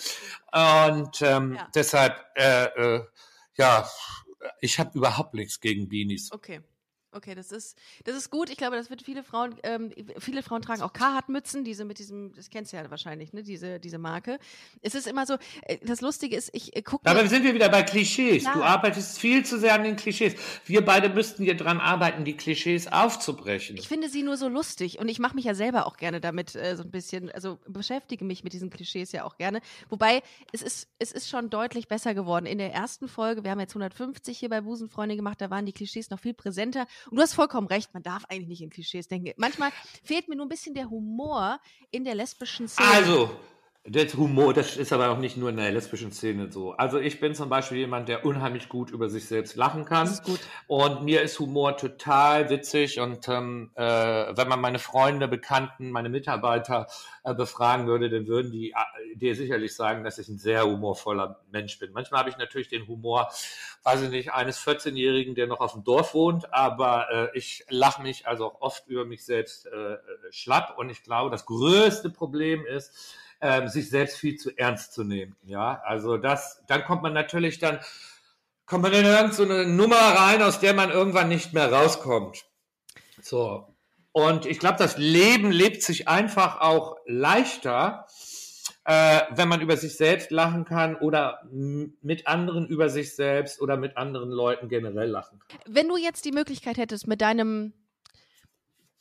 Und 0.52 1.22
ähm, 1.22 1.56
ja. 1.56 1.68
deshalb, 1.74 2.16
äh, 2.36 2.66
äh, 2.66 3.04
ja, 3.58 3.90
ich 4.62 4.80
habe 4.80 4.98
überhaupt 4.98 5.34
nichts 5.34 5.60
gegen 5.60 5.90
Beanies. 5.90 6.32
Okay. 6.32 6.62
Okay, 7.18 7.34
das 7.34 7.52
ist, 7.52 7.76
das 8.04 8.16
ist 8.16 8.30
gut. 8.30 8.52
Ich 8.52 8.58
glaube, 8.58 8.76
das 8.76 8.92
wird 8.92 9.02
viele 9.02 9.24
Frauen, 9.24 9.56
ähm, 9.64 9.92
viele 10.20 10.44
Frauen 10.44 10.62
tragen 10.62 10.84
auch 10.84 10.94
Carhartt-Mützen, 10.94 11.64
diese 11.64 11.84
mit 11.84 11.98
diesem, 11.98 12.32
das 12.34 12.52
kennst 12.52 12.72
du 12.72 12.78
ja 12.78 12.92
wahrscheinlich, 12.92 13.34
ne, 13.34 13.42
diese, 13.42 13.80
diese 13.80 13.98
Marke. 13.98 14.38
Es 14.84 14.94
ist 14.94 15.08
immer 15.08 15.26
so, 15.26 15.38
äh, 15.64 15.78
das 15.84 16.02
Lustige 16.02 16.36
ist, 16.36 16.52
ich 16.54 16.76
äh, 16.76 16.84
gucke. 16.84 17.10
Aber 17.10 17.28
sind 17.28 17.44
wir 17.44 17.56
wieder 17.56 17.70
bei 17.70 17.82
Klischees. 17.82 18.44
Klar. 18.44 18.54
Du 18.54 18.62
arbeitest 18.62 19.18
viel 19.18 19.44
zu 19.44 19.58
sehr 19.58 19.74
an 19.74 19.84
den 19.84 19.96
Klischees. 19.96 20.36
Wir 20.66 20.86
beide 20.86 21.10
müssten 21.10 21.44
hier 21.44 21.58
dran 21.58 21.80
arbeiten, 21.80 22.24
die 22.24 22.38
Klischees 22.38 22.88
aufzubrechen. 22.88 23.78
Ich 23.78 23.88
finde 23.88 24.10
sie 24.10 24.22
nur 24.22 24.38
so 24.38 24.48
lustig 24.48 25.00
und 25.00 25.10
ich 25.10 25.18
mache 25.18 25.36
mich 25.36 25.46
ja 25.46 25.56
selber 25.56 25.88
auch 25.88 25.98
gerne 25.98 26.22
damit 26.22 26.56
äh, 26.56 26.76
so 26.76 26.84
ein 26.84 26.92
bisschen, 26.92 27.32
also 27.32 27.58
beschäftige 27.68 28.26
mich 28.26 28.44
mit 28.44 28.54
diesen 28.54 28.70
Klischees 28.70 29.12
ja 29.12 29.24
auch 29.24 29.38
gerne. 29.38 29.62
Wobei, 29.90 30.22
es 30.54 30.62
ist, 30.62 30.88
es 31.00 31.12
ist 31.12 31.30
schon 31.30 31.50
deutlich 31.50 31.88
besser 31.88 32.14
geworden. 32.14 32.46
In 32.46 32.60
der 32.60 32.74
ersten 32.74 33.08
Folge, 33.08 33.44
wir 33.44 33.50
haben 33.50 33.60
jetzt 33.60 33.72
150 33.72 34.38
hier 34.38 34.50
bei 34.50 34.62
Busenfreunde 34.62 35.16
gemacht, 35.16 35.42
da 35.42 35.50
waren 35.50 35.66
die 35.66 35.74
Klischees 35.74 36.12
noch 36.12 36.20
viel 36.20 36.36
präsenter. 36.36 36.86
Und 37.10 37.18
du 37.18 37.22
hast 37.22 37.34
vollkommen 37.34 37.68
recht, 37.68 37.94
man 37.94 38.04
darf 38.04 38.26
eigentlich 38.26 38.48
nicht 38.48 38.62
in 38.62 38.70
Klischees 38.70 39.08
denken. 39.08 39.34
Manchmal 39.38 39.72
fehlt 40.04 40.28
mir 40.28 40.36
nur 40.36 40.46
ein 40.46 40.50
bisschen 40.50 40.74
der 40.74 40.90
Humor 40.90 41.60
in 41.92 42.04
der 42.04 42.16
lesbischen 42.16 42.68
Szene. 42.68 42.90
Also, 42.90 43.30
der 43.90 44.06
Humor, 44.14 44.54
das 44.54 44.76
ist 44.76 44.92
aber 44.92 45.12
auch 45.12 45.18
nicht 45.18 45.38
nur 45.38 45.50
in 45.50 45.56
der 45.56 45.72
lesbischen 45.72 46.12
Szene 46.12 46.52
so. 46.52 46.74
Also 46.74 47.00
ich 47.00 47.22
bin 47.22 47.34
zum 47.34 47.48
Beispiel 47.48 47.78
jemand, 47.78 48.10
der 48.10 48.26
unheimlich 48.26 48.68
gut 48.68 48.92
über 48.92 49.10
sich 49.10 49.28
selbst 49.28 49.56
lachen 49.56 49.86
kann. 49.86 50.08
Das. 50.08 50.22
Und 50.68 51.06
mir 51.06 51.22
ist 51.22 51.40
Humor 51.40 51.78
total 51.78 52.50
witzig. 52.50 53.00
Und 53.00 53.30
ähm, 53.30 53.72
äh, 53.76 53.84
wenn 53.84 54.50
man 54.50 54.60
meine 54.60 54.80
Freunde, 54.80 55.30
Bekannten, 55.30 55.90
meine 55.90 56.10
Mitarbeiter 56.10 56.88
äh, 57.24 57.34
befragen 57.34 57.88
würde, 57.88 58.10
dann 58.10 58.28
würden 58.28 58.52
die 58.52 58.72
äh, 58.72 59.16
dir 59.16 59.36
sicherlich 59.36 59.74
sagen, 59.74 60.04
dass 60.04 60.18
ich 60.18 60.28
ein 60.28 60.38
sehr 60.38 60.66
humorvoller 60.66 61.40
Mensch 61.50 61.80
bin. 61.80 61.94
Manchmal 61.94 62.20
habe 62.20 62.30
ich 62.30 62.38
natürlich 62.38 62.68
den 62.68 62.88
Humor, 62.88 63.30
weiß 63.84 64.02
ich 64.02 64.10
nicht, 64.10 64.34
eines 64.34 64.60
14-Jährigen, 64.60 65.34
der 65.34 65.48
noch 65.48 65.62
auf 65.62 65.72
dem 65.72 65.86
Dorf 65.86 66.14
wohnt, 66.14 66.54
aber 66.54 67.08
äh, 67.10 67.38
ich 67.38 67.64
lache 67.70 68.02
mich 68.02 68.28
also 68.28 68.48
auch 68.48 68.60
oft 68.60 68.86
über 68.88 69.06
mich 69.06 69.24
selbst 69.24 69.66
äh 69.68 69.98
schlapp. 70.30 70.78
Und 70.78 70.90
ich 70.90 71.04
glaube, 71.04 71.30
das 71.30 71.46
größte 71.46 72.10
Problem 72.10 72.66
ist, 72.66 73.16
ähm, 73.42 73.68
sich 73.68 73.90
selbst 73.90 74.18
viel 74.18 74.36
zu 74.38 74.56
ernst 74.58 74.94
zu 74.94 75.04
nehmen. 75.04 75.36
Ja, 75.44 75.82
also 75.86 76.18
das, 76.18 76.64
dann 76.68 76.84
kommt 76.84 77.04
man 77.04 77.14
natürlich 77.14 77.60
dann, 77.60 77.80
kommt 78.66 78.84
man 78.84 78.94
in 78.94 79.06
irgendeine 79.06 79.34
so 79.34 79.46
Nummer 79.46 79.96
rein, 79.96 80.42
aus 80.42 80.60
der 80.60 80.74
man 80.74 80.92
irgendwann 80.92 81.30
nicht 81.30 81.54
mehr 81.54 81.72
rauskommt. 81.72 82.46
So. 83.22 83.74
Und 84.12 84.46
ich 84.46 84.60
glaube, 84.60 84.78
das 84.80 84.98
Leben 84.98 85.52
lebt 85.52 85.84
sich 85.84 86.08
einfach 86.08 86.60
auch 86.60 86.98
leichter, 87.06 88.08
äh, 88.84 89.22
wenn 89.32 89.48
man 89.48 89.62
über 89.62 89.78
sich 89.78 89.96
selbst 89.96 90.32
lachen 90.32 90.66
kann 90.66 90.96
oder 90.96 91.44
mit 91.52 92.26
anderen 92.26 92.66
über 92.68 92.90
sich 92.90 93.16
selbst 93.16 93.62
oder 93.62 93.78
mit 93.78 93.98
anderen 93.98 94.32
Leuten 94.32 94.70
generell 94.70 95.10
lachen 95.10 95.40
kann. 95.40 95.60
Wenn 95.68 95.88
du 95.88 95.98
jetzt 95.98 96.26
die 96.26 96.32
Möglichkeit 96.32 96.78
hättest, 96.78 97.06
mit 97.06 97.22
deinem, 97.22 97.74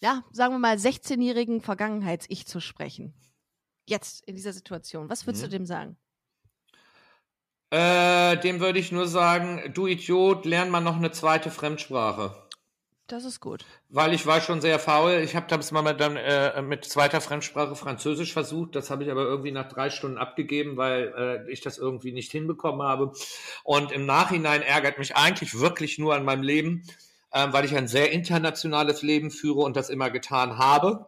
ja, 0.02 0.22
sagen 0.32 0.54
wir 0.54 0.58
mal, 0.58 0.76
16-jährigen 0.76 1.60
Vergangenheits-Ich 1.60 2.46
zu 2.46 2.60
sprechen, 2.60 3.14
Jetzt 3.86 4.24
in 4.26 4.36
dieser 4.36 4.52
Situation. 4.52 5.08
Was 5.08 5.26
würdest 5.26 5.44
mhm. 5.44 5.50
du 5.50 5.56
dem 5.56 5.66
sagen? 5.66 5.96
Äh, 7.70 8.36
dem 8.38 8.60
würde 8.60 8.78
ich 8.78 8.92
nur 8.92 9.08
sagen, 9.08 9.72
du 9.74 9.86
Idiot, 9.86 10.44
lern 10.44 10.70
mal 10.70 10.80
noch 10.80 10.96
eine 10.96 11.10
zweite 11.10 11.50
Fremdsprache. 11.50 12.34
Das 13.08 13.24
ist 13.24 13.38
gut. 13.38 13.64
Weil 13.88 14.14
ich 14.14 14.26
war 14.26 14.40
schon 14.40 14.60
sehr 14.60 14.80
faul. 14.80 15.20
Ich 15.24 15.36
habe 15.36 15.46
das 15.48 15.70
mal 15.70 15.92
dann 15.94 16.16
äh, 16.16 16.60
mit 16.60 16.84
zweiter 16.84 17.20
Fremdsprache 17.20 17.76
Französisch 17.76 18.32
versucht. 18.32 18.74
Das 18.74 18.90
habe 18.90 19.04
ich 19.04 19.10
aber 19.12 19.22
irgendwie 19.22 19.52
nach 19.52 19.68
drei 19.68 19.90
Stunden 19.90 20.18
abgegeben, 20.18 20.76
weil 20.76 21.14
äh, 21.16 21.52
ich 21.52 21.60
das 21.60 21.78
irgendwie 21.78 22.10
nicht 22.10 22.32
hinbekommen 22.32 22.84
habe. 22.84 23.12
Und 23.62 23.92
im 23.92 24.06
Nachhinein 24.06 24.62
ärgert 24.62 24.98
mich 24.98 25.14
eigentlich 25.14 25.58
wirklich 25.58 25.98
nur 25.98 26.16
an 26.16 26.24
meinem 26.24 26.42
Leben, 26.42 26.82
äh, 27.30 27.46
weil 27.52 27.64
ich 27.64 27.76
ein 27.76 27.86
sehr 27.86 28.10
internationales 28.10 29.02
Leben 29.02 29.30
führe 29.30 29.60
und 29.60 29.76
das 29.76 29.88
immer 29.88 30.10
getan 30.10 30.58
habe. 30.58 31.06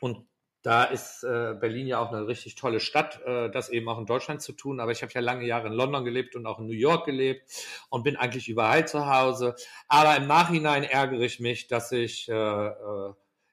Und 0.00 0.24
da 0.62 0.84
ist 0.84 1.24
äh, 1.24 1.54
Berlin 1.58 1.86
ja 1.86 2.00
auch 2.00 2.12
eine 2.12 2.26
richtig 2.26 2.54
tolle 2.54 2.80
Stadt, 2.80 3.20
äh, 3.24 3.50
das 3.50 3.70
eben 3.70 3.88
auch 3.88 3.98
in 3.98 4.06
Deutschland 4.06 4.42
zu 4.42 4.52
tun. 4.52 4.78
Aber 4.80 4.92
ich 4.92 5.02
habe 5.02 5.12
ja 5.12 5.20
lange 5.20 5.46
Jahre 5.46 5.68
in 5.68 5.72
London 5.72 6.04
gelebt 6.04 6.36
und 6.36 6.46
auch 6.46 6.58
in 6.58 6.66
New 6.66 6.74
York 6.74 7.06
gelebt 7.06 7.50
und 7.88 8.02
bin 8.02 8.16
eigentlich 8.16 8.48
überall 8.48 8.86
zu 8.86 9.06
Hause. 9.06 9.54
Aber 9.88 10.16
im 10.16 10.26
Nachhinein 10.26 10.84
ärgere 10.84 11.22
ich 11.22 11.40
mich, 11.40 11.66
dass 11.66 11.92
ich 11.92 12.28
äh, 12.28 12.34
äh, 12.34 13.12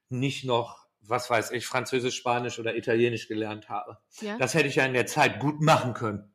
nicht 0.10 0.44
noch, 0.44 0.88
was 1.02 1.30
weiß 1.30 1.52
ich, 1.52 1.66
Französisch, 1.66 2.18
Spanisch 2.18 2.60
oder 2.60 2.76
Italienisch 2.76 3.30
gelernt 3.30 3.70
habe. 3.70 3.98
Ja? 4.20 4.38
Das 4.38 4.54
hätte 4.54 4.68
ich 4.68 4.76
ja 4.76 4.86
in 4.86 4.94
der 4.94 5.06
Zeit 5.06 5.40
gut 5.40 5.62
machen 5.62 5.94
können. 5.94 6.34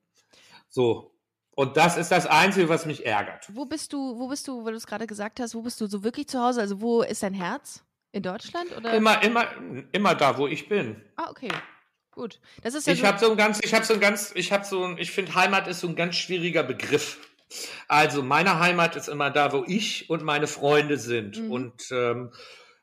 So. 0.71 1.11
Und 1.55 1.77
das 1.77 1.99
ist 1.99 2.11
das 2.11 2.27
Einzige, 2.27 2.71
was 2.71 2.87
mich 2.87 3.05
ärgert. 3.05 3.51
Wo 3.53 3.67
bist 3.67 3.93
du, 3.93 4.19
wo 4.19 4.29
bist 4.29 4.49
du, 4.49 4.65
weil 4.65 4.73
du 4.73 4.79
es 4.79 4.87
gerade 4.87 5.07
gesagt 5.07 5.39
hast, 5.39 5.55
wo 5.55 5.61
bist 5.61 5.79
du 5.83 5.87
so 5.87 6.03
wirklich 6.03 6.29
zu 6.29 6.41
Hause? 6.41 6.63
Also 6.63 6.81
wo 6.81 7.03
ist 7.03 7.23
dein 7.23 7.35
Herz? 7.35 7.85
In 8.13 8.23
Deutschland 8.23 8.77
oder? 8.77 8.93
Immer, 8.95 9.23
immer, 9.23 9.47
immer 9.93 10.15
da, 10.15 10.37
wo 10.37 10.47
ich 10.47 10.69
bin. 10.69 11.03
Ah, 11.17 11.31
okay. 11.31 11.49
Gut. 12.11 12.41
Das 12.63 12.75
ist 12.75 12.87
ja 12.87 12.93
ich 12.93 13.01
so, 13.01 13.07
habe 13.07 13.19
so 13.19 13.31
ein 13.31 13.37
ganz, 13.39 13.61
ich 13.63 13.73
habe 13.73 13.85
so 13.85 13.95
ein 13.95 14.01
ganz, 14.01 14.33
ich 14.35 14.53
habe 14.53 14.65
so 14.65 14.85
ein, 14.85 14.99
ich 14.99 15.11
finde 15.11 15.35
Heimat 15.35 15.67
ist 15.67 15.81
so 15.81 15.89
ein 15.89 15.97
ganz 15.97 16.17
schwieriger 16.17 16.63
Begriff. 16.63 17.19
Also 17.89 18.23
meine 18.23 18.61
Heimat 18.61 18.97
ist 18.97 19.09
immer 19.09 19.31
da, 19.31 19.53
wo 19.53 19.65
ich 19.67 20.11
und 20.11 20.23
meine 20.23 20.47
Freunde 20.47 20.99
sind. 20.99 21.39
Mhm. 21.39 21.51
Und 21.51 21.91
ähm, 21.91 22.31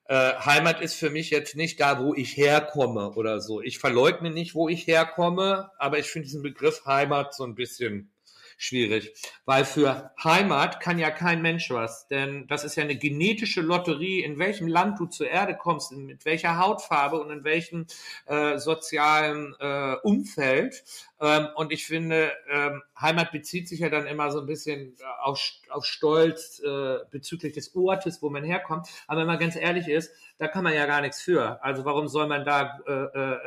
äh, 0.06 0.34
Heimat 0.34 0.82
ist 0.82 0.96
für 0.96 1.12
mich 1.12 1.30
jetzt 1.30 1.56
nicht 1.56 1.80
da, 1.80 2.00
wo 2.00 2.16
ich 2.16 2.36
herkomme 2.36 3.12
oder 3.12 3.40
so. 3.40 3.62
Ich 3.62 3.78
verleugne 3.78 4.32
nicht, 4.32 4.56
wo 4.56 4.68
ich 4.68 4.88
herkomme, 4.88 5.70
aber 5.78 6.00
ich 6.00 6.08
finde 6.08 6.26
diesen 6.26 6.42
Begriff 6.42 6.86
Heimat 6.86 7.36
so 7.36 7.44
ein 7.44 7.54
bisschen 7.54 8.12
schwierig, 8.60 9.14
weil 9.46 9.64
für 9.64 10.12
Heimat 10.22 10.82
kann 10.82 11.00
ja 11.00 11.10
kein 11.12 11.42
Mensch 11.42 11.72
was, 11.72 12.08
denn 12.08 12.46
das 12.48 12.64
ist 12.64 12.76
ja 12.76 12.84
eine 12.84 12.98
genetische 12.98 13.62
Lotterie, 13.62 14.22
in 14.22 14.38
welchem 14.38 14.68
Land 14.68 15.00
du 15.00 15.06
zur 15.06 15.30
Erde 15.30 15.56
kommst, 15.56 15.94
mit 15.94 16.26
welcher 16.26 16.60
Hautfarbe 16.60 17.20
und 17.20 17.32
in 17.32 17.44
welchem 17.44 17.88
äh, 18.26 18.58
sozialen 18.58 19.56
äh, 19.60 19.96
Umfeld. 20.04 20.84
Ähm, 21.22 21.48
und 21.56 21.72
ich 21.72 21.88
finde, 21.88 22.34
ähm, 22.52 22.84
Heimat 23.00 23.32
bezieht 23.32 23.70
sich 23.70 23.80
ja 23.80 23.90
dann 23.90 24.08
immer 24.08 24.32
so 24.32 24.42
ein 24.42 24.46
bisschen 24.46 24.96
auf, 25.22 25.40
auf 25.70 25.86
Stolz 25.86 26.60
äh, 26.60 26.98
bezüglich 27.10 27.54
des 27.54 27.74
Ortes, 27.76 28.22
wo 28.22 28.30
man 28.30 28.44
herkommt. 28.44 28.88
Aber 29.08 29.22
wenn 29.22 29.28
man 29.28 29.40
ganz 29.40 29.56
ehrlich 29.56 29.88
ist, 29.88 30.12
da 30.38 30.48
kann 30.48 30.64
man 30.66 30.74
ja 30.74 30.86
gar 30.86 31.02
nichts 31.02 31.22
für. 31.22 31.64
Also 31.64 31.86
warum 31.86 32.08
soll 32.08 32.28
man 32.28 32.44
da 32.44 32.80
äh, 32.86 32.92
äh, 32.92 33.38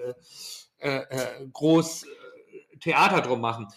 äh, 0.00 0.14
äh, 0.80 0.98
äh, 0.98 1.46
groß 1.52 2.06
Theater 2.80 3.20
drum 3.20 3.40
machen? 3.40 3.68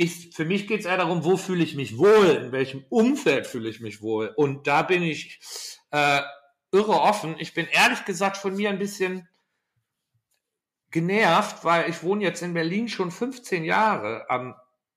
Ich, 0.00 0.30
für 0.32 0.44
mich 0.44 0.68
geht 0.68 0.80
es 0.80 0.86
eher 0.86 0.96
darum, 0.96 1.24
wo 1.24 1.36
fühle 1.36 1.64
ich 1.64 1.74
mich 1.74 1.98
wohl, 1.98 2.26
in 2.26 2.52
welchem 2.52 2.84
Umfeld 2.88 3.48
fühle 3.48 3.68
ich 3.68 3.80
mich 3.80 4.00
wohl. 4.00 4.32
Und 4.36 4.68
da 4.68 4.82
bin 4.82 5.02
ich 5.02 5.40
äh, 5.90 6.20
irre 6.70 7.00
offen. 7.00 7.34
Ich 7.40 7.52
bin 7.52 7.66
ehrlich 7.66 8.04
gesagt 8.04 8.36
von 8.36 8.54
mir 8.54 8.70
ein 8.70 8.78
bisschen 8.78 9.28
genervt, 10.92 11.64
weil 11.64 11.90
ich 11.90 12.04
wohne 12.04 12.22
jetzt 12.22 12.42
in 12.42 12.54
Berlin 12.54 12.88
schon 12.88 13.10
15 13.10 13.64
Jahre 13.64 14.30
am 14.30 14.54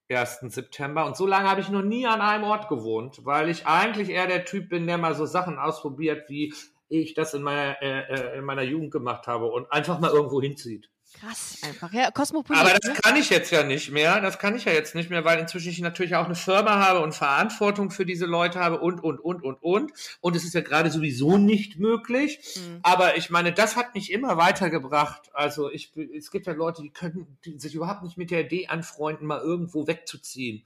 1. 0.07 0.41
September 0.53 1.05
und 1.05 1.17
so 1.17 1.25
lange 1.25 1.49
habe 1.49 1.61
ich 1.61 1.69
noch 1.69 1.81
nie 1.81 2.05
an 2.05 2.21
einem 2.21 2.43
Ort 2.43 2.69
gewohnt, 2.69 3.25
weil 3.25 3.49
ich 3.49 3.65
eigentlich 3.65 4.09
eher 4.09 4.27
der 4.27 4.45
Typ 4.45 4.69
bin, 4.69 4.85
der 4.85 4.99
mal 4.99 5.15
so 5.15 5.25
Sachen 5.25 5.57
ausprobiert, 5.57 6.29
wie 6.29 6.53
ich 6.89 7.15
das 7.15 7.33
in 7.33 7.41
meiner, 7.41 7.81
äh, 7.81 8.37
in 8.37 8.43
meiner 8.43 8.63
Jugend 8.63 8.91
gemacht 8.91 9.25
habe 9.25 9.47
und 9.47 9.71
einfach 9.71 9.99
mal 9.99 10.11
irgendwo 10.11 10.41
hinzieht. 10.41 10.91
Krass, 11.19 11.57
einfach. 11.63 11.91
Ja, 11.93 12.09
Kosmopolit. 12.09 12.59
Aber 12.59 12.77
das 12.79 13.01
kann 13.01 13.15
ich 13.15 13.29
jetzt 13.29 13.51
ja 13.51 13.63
nicht 13.63 13.91
mehr. 13.91 14.21
Das 14.21 14.39
kann 14.39 14.55
ich 14.55 14.65
ja 14.65 14.71
jetzt 14.71 14.95
nicht 14.95 15.09
mehr, 15.09 15.23
weil 15.25 15.39
inzwischen 15.39 15.69
ich 15.69 15.79
natürlich 15.79 16.15
auch 16.15 16.25
eine 16.25 16.35
Firma 16.35 16.85
habe 16.85 17.01
und 17.01 17.13
Verantwortung 17.13 17.91
für 17.91 18.05
diese 18.05 18.25
Leute 18.25 18.59
habe 18.59 18.79
und, 18.79 19.03
und, 19.03 19.19
und, 19.19 19.43
und, 19.43 19.61
und. 19.61 19.91
Und 20.21 20.35
es 20.35 20.43
ist 20.43 20.53
ja 20.53 20.61
gerade 20.61 20.89
sowieso 20.89 21.37
nicht 21.37 21.77
möglich. 21.77 22.39
Mhm. 22.55 22.79
Aber 22.83 23.17
ich 23.17 23.29
meine, 23.29 23.51
das 23.51 23.75
hat 23.75 23.93
mich 23.93 24.11
immer 24.11 24.37
weitergebracht. 24.37 25.29
Also 25.33 25.69
ich, 25.69 25.91
es 25.95 26.31
gibt 26.31 26.47
ja 26.47 26.53
Leute, 26.53 26.81
die 26.81 26.91
können 26.91 27.37
die 27.45 27.59
sich 27.59 27.75
überhaupt 27.75 28.03
nicht 28.03 28.17
mit 28.17 28.31
der 28.31 28.45
Idee 28.45 28.67
anfreunden, 28.67 29.27
mal 29.27 29.41
irgendwo 29.41 29.87
wegzuziehen 29.87 30.63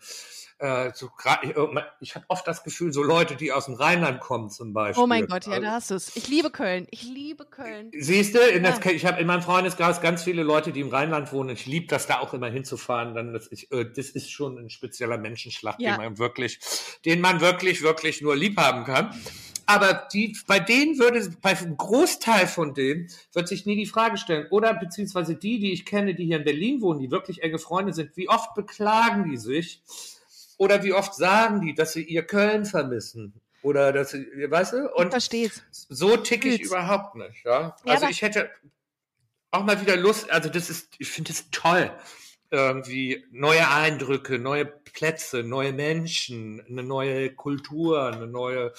äh, 0.57 0.91
so 0.93 1.09
ich, 1.99 2.15
habe 2.15 2.25
oft 2.29 2.47
das 2.47 2.63
Gefühl, 2.63 2.93
so 2.93 3.03
Leute, 3.03 3.35
die 3.35 3.51
aus 3.51 3.65
dem 3.65 3.75
Rheinland 3.75 4.21
kommen 4.21 4.49
zum 4.49 4.71
Beispiel. 4.73 5.03
Oh 5.03 5.07
mein 5.07 5.27
Gott, 5.27 5.47
ja, 5.47 5.59
da 5.59 5.71
hast 5.73 5.91
du 5.91 5.95
es. 5.95 6.15
Ich 6.15 6.29
liebe 6.29 6.49
Köln. 6.49 6.87
Ich 6.91 7.03
liebe 7.03 7.45
Köln. 7.45 7.91
Siehst 7.97 8.35
du, 8.35 8.39
ja. 8.39 8.79
ich 8.91 9.05
habe 9.05 9.19
in 9.19 9.27
meinem 9.27 9.41
Freundeskreis 9.41 9.99
ganz 9.99 10.23
viele 10.23 10.43
Leute, 10.43 10.71
die 10.71 10.79
im 10.79 10.89
Rheinland 10.89 11.33
wohnen. 11.33 11.49
Ich 11.49 11.65
liebe 11.65 11.87
das 11.87 12.07
da 12.07 12.19
auch 12.19 12.33
immer 12.33 12.49
hinzufahren. 12.49 13.15
Dann 13.15 13.33
das, 13.33 13.51
ich, 13.51 13.71
äh, 13.71 13.85
das 13.85 14.09
ist 14.09 14.31
schon 14.31 14.57
ein 14.57 14.69
spezieller 14.69 15.17
Menschenschlag, 15.17 15.75
ja. 15.79 15.97
den 15.97 16.05
man 16.05 16.17
wirklich, 16.17 16.59
den 17.03 17.19
man 17.19 17.41
wirklich, 17.41 17.81
wirklich 17.81 18.21
nur 18.21 18.35
lieb 18.35 18.57
haben 18.57 18.85
kann. 18.85 19.13
Aber 19.65 20.07
die, 20.13 20.37
bei 20.47 20.59
denen 20.59 20.99
würde, 20.99 21.27
bei 21.41 21.57
einem 21.57 21.75
Großteil 21.75 22.47
von 22.47 22.73
denen 22.73 23.09
wird 23.33 23.47
sich 23.47 23.65
nie 23.65 23.75
die 23.75 23.87
Frage 23.87 24.17
stellen. 24.17 24.47
Oder 24.51 24.73
beziehungsweise 24.73 25.35
die, 25.35 25.59
die 25.59 25.73
ich 25.73 25.85
kenne, 25.85 26.13
die 26.13 26.25
hier 26.25 26.37
in 26.37 26.43
Berlin 26.43 26.81
wohnen, 26.81 26.99
die 26.99 27.11
wirklich 27.11 27.41
enge 27.41 27.57
Freunde 27.57 27.93
sind, 27.93 28.15
wie 28.15 28.29
oft 28.29 28.53
beklagen 28.53 29.29
die 29.29 29.37
sich, 29.37 29.81
oder 30.57 30.83
wie 30.83 30.93
oft 30.93 31.13
sagen 31.13 31.61
die, 31.61 31.73
dass 31.73 31.93
sie 31.93 32.03
ihr 32.03 32.23
Köln 32.23 32.65
vermissen? 32.65 33.33
Oder 33.61 33.91
dass 33.91 34.11
sie, 34.11 34.27
weißt 34.49 34.73
du? 34.73 34.93
Und 34.93 35.07
ich 35.07 35.11
versteh's. 35.11 35.63
So 35.71 36.17
ticke 36.17 36.49
ich 36.49 36.61
überhaupt 36.61 37.15
nicht, 37.15 37.43
ja. 37.45 37.75
ja 37.83 37.93
also 37.93 38.07
ich 38.07 38.21
hätte 38.21 38.49
auch 39.51 39.63
mal 39.63 39.81
wieder 39.81 39.95
Lust, 39.95 40.29
also 40.29 40.49
das 40.49 40.69
ist, 40.69 40.93
ich 40.99 41.09
finde 41.09 41.31
es 41.31 41.49
toll. 41.49 41.91
Irgendwie 42.51 43.25
neue 43.31 43.67
Eindrücke, 43.67 44.37
neue 44.37 44.65
Plätze, 44.65 45.43
neue 45.43 45.73
Menschen, 45.73 46.63
eine 46.69 46.83
neue 46.83 47.33
Kultur, 47.33 48.13
eine 48.13 48.27
neue. 48.27 48.71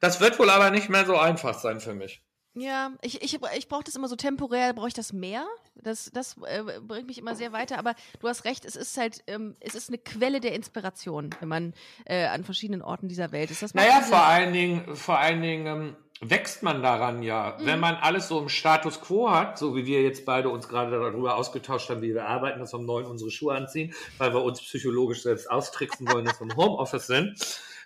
Das 0.00 0.20
wird 0.20 0.38
wohl 0.38 0.48
aber 0.48 0.70
nicht 0.70 0.88
mehr 0.88 1.04
so 1.04 1.18
einfach 1.18 1.58
sein 1.58 1.80
für 1.80 1.94
mich. 1.94 2.22
Ja, 2.54 2.92
ich, 3.02 3.22
ich, 3.22 3.38
ich 3.56 3.68
brauche 3.68 3.84
das 3.84 3.94
immer 3.94 4.08
so 4.08 4.16
temporär, 4.16 4.72
brauche 4.72 4.88
ich 4.88 4.94
das 4.94 5.12
mehr. 5.12 5.46
Das, 5.82 6.10
das 6.12 6.36
äh, 6.46 6.62
bringt 6.80 7.06
mich 7.06 7.18
immer 7.18 7.34
sehr 7.34 7.52
weiter. 7.52 7.78
Aber 7.78 7.94
du 8.20 8.28
hast 8.28 8.44
recht, 8.44 8.64
es 8.64 8.76
ist 8.76 8.96
halt, 8.96 9.22
ähm, 9.26 9.56
es 9.60 9.74
ist 9.74 9.88
eine 9.88 9.98
Quelle 9.98 10.40
der 10.40 10.54
Inspiration, 10.54 11.30
wenn 11.40 11.48
man 11.48 11.74
äh, 12.04 12.26
an 12.26 12.44
verschiedenen 12.44 12.82
Orten 12.82 13.08
dieser 13.08 13.32
Welt 13.32 13.50
ist. 13.50 13.62
Das 13.62 13.74
naja, 13.74 14.00
vor 14.00 14.22
allen 14.22 14.52
Dingen, 14.52 14.96
vor 14.96 15.18
allen 15.18 15.42
Dingen 15.42 15.66
ähm, 15.66 15.96
wächst 16.20 16.62
man 16.62 16.82
daran 16.82 17.22
ja. 17.22 17.56
Mhm. 17.58 17.66
Wenn 17.66 17.80
man 17.80 17.96
alles 17.96 18.28
so 18.28 18.38
im 18.38 18.48
Status 18.48 19.00
quo 19.00 19.30
hat, 19.30 19.58
so 19.58 19.74
wie 19.74 19.86
wir 19.86 20.02
jetzt 20.02 20.26
beide 20.26 20.50
uns 20.50 20.68
gerade 20.68 20.90
darüber 20.90 21.36
ausgetauscht 21.36 21.88
haben, 21.90 22.02
wie 22.02 22.14
wir 22.14 22.26
arbeiten, 22.26 22.60
dass 22.60 22.72
wir 22.72 22.78
um 22.78 22.86
neun 22.86 23.06
unsere 23.06 23.30
Schuhe 23.30 23.54
anziehen, 23.54 23.94
weil 24.18 24.34
wir 24.34 24.42
uns 24.42 24.60
psychologisch 24.60 25.22
selbst 25.22 25.50
austricksen 25.50 26.06
wollen, 26.08 26.24
dass 26.24 26.40
wir 26.40 26.50
im 26.50 26.56
Homeoffice 26.56 27.06
sind. 27.06 27.34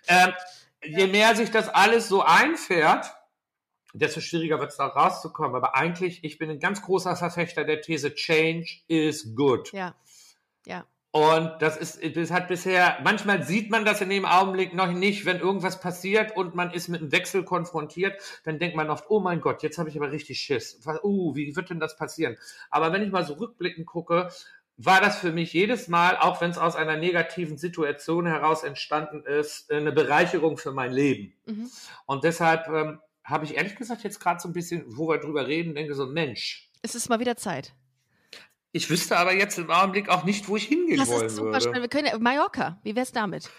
Ähm, 0.07 0.33
je 0.83 1.07
mehr 1.07 1.35
sich 1.35 1.51
das 1.51 1.69
alles 1.69 2.09
so 2.09 2.21
einfährt, 2.21 3.14
desto 3.95 4.19
schwieriger 4.19 4.59
wird 4.59 4.71
es 4.71 4.77
da 4.77 4.87
rauszukommen. 4.87 5.55
Aber 5.55 5.75
eigentlich, 5.75 6.23
ich 6.23 6.37
bin 6.37 6.49
ein 6.49 6.59
ganz 6.59 6.81
großer 6.81 7.15
Verfechter 7.15 7.63
der 7.63 7.81
These, 7.81 8.13
Change 8.13 8.67
is 8.87 9.35
good. 9.35 9.71
Ja. 9.71 9.95
Ja. 10.65 10.85
Und 11.11 11.61
das 11.61 11.77
ist, 11.77 12.17
das 12.17 12.29
hat 12.29 12.49
bisher, 12.49 12.97
manchmal 13.01 13.43
sieht 13.43 13.71
man 13.71 13.85
das 13.85 14.01
in 14.01 14.09
dem 14.09 14.25
Augenblick 14.25 14.73
noch 14.73 14.91
nicht, 14.91 15.25
wenn 15.25 15.39
irgendwas 15.39 15.79
passiert 15.79 16.35
und 16.35 16.55
man 16.55 16.71
ist 16.71 16.89
mit 16.89 16.99
einem 16.99 17.13
Wechsel 17.13 17.45
konfrontiert, 17.45 18.21
dann 18.43 18.59
denkt 18.59 18.75
man 18.75 18.89
oft, 18.89 19.05
oh 19.07 19.21
mein 19.21 19.39
Gott, 19.39 19.63
jetzt 19.63 19.77
habe 19.77 19.87
ich 19.87 19.95
aber 19.95 20.11
richtig 20.11 20.41
Schiss. 20.41 20.81
Uh, 21.03 21.33
wie 21.33 21.55
wird 21.55 21.69
denn 21.69 21.79
das 21.79 21.95
passieren? 21.95 22.35
Aber 22.69 22.91
wenn 22.91 23.01
ich 23.01 23.11
mal 23.11 23.25
so 23.25 23.35
rückblickend 23.35 23.85
gucke, 23.85 24.29
war 24.75 24.99
das 24.99 25.17
für 25.17 25.31
mich 25.31 25.53
jedes 25.53 25.87
Mal, 25.87 26.17
auch 26.17 26.41
wenn 26.41 26.51
es 26.51 26.57
aus 26.57 26.75
einer 26.75 26.97
negativen 26.97 27.57
Situation 27.57 28.25
heraus 28.25 28.63
entstanden 28.63 29.23
ist, 29.25 29.71
eine 29.71 29.93
Bereicherung 29.93 30.57
für 30.57 30.73
mein 30.73 30.91
Leben. 30.91 31.33
Mhm. 31.45 31.69
Und 32.05 32.25
deshalb 32.25 32.67
ähm, 32.67 32.99
habe 33.25 33.45
ich 33.45 33.55
ehrlich 33.55 33.75
gesagt 33.75 34.03
jetzt 34.03 34.19
gerade 34.19 34.39
so 34.39 34.47
ein 34.47 34.53
bisschen, 34.53 34.85
wo 34.87 35.09
wir 35.09 35.17
drüber 35.17 35.47
reden, 35.47 35.75
denke 35.75 35.95
so, 35.95 36.05
Mensch. 36.05 36.69
Es 36.81 36.95
ist 36.95 37.09
mal 37.09 37.19
wieder 37.19 37.35
Zeit. 37.35 37.73
Ich 38.71 38.89
wüsste 38.89 39.17
aber 39.17 39.33
jetzt 39.33 39.57
im 39.57 39.69
Augenblick 39.71 40.09
auch 40.09 40.23
nicht, 40.25 40.47
wo 40.47 40.57
ich 40.57 40.65
hingehen 40.65 40.97
das 40.97 41.09
wollen 41.09 41.25
ist 41.25 41.35
super 41.35 41.47
würde. 41.47 41.61
Spannend. 41.61 41.81
Wir 41.81 41.89
können 41.89 42.07
ja, 42.07 42.17
Mallorca, 42.19 42.79
wie 42.83 42.95
wär's 42.95 43.11
damit? 43.11 43.49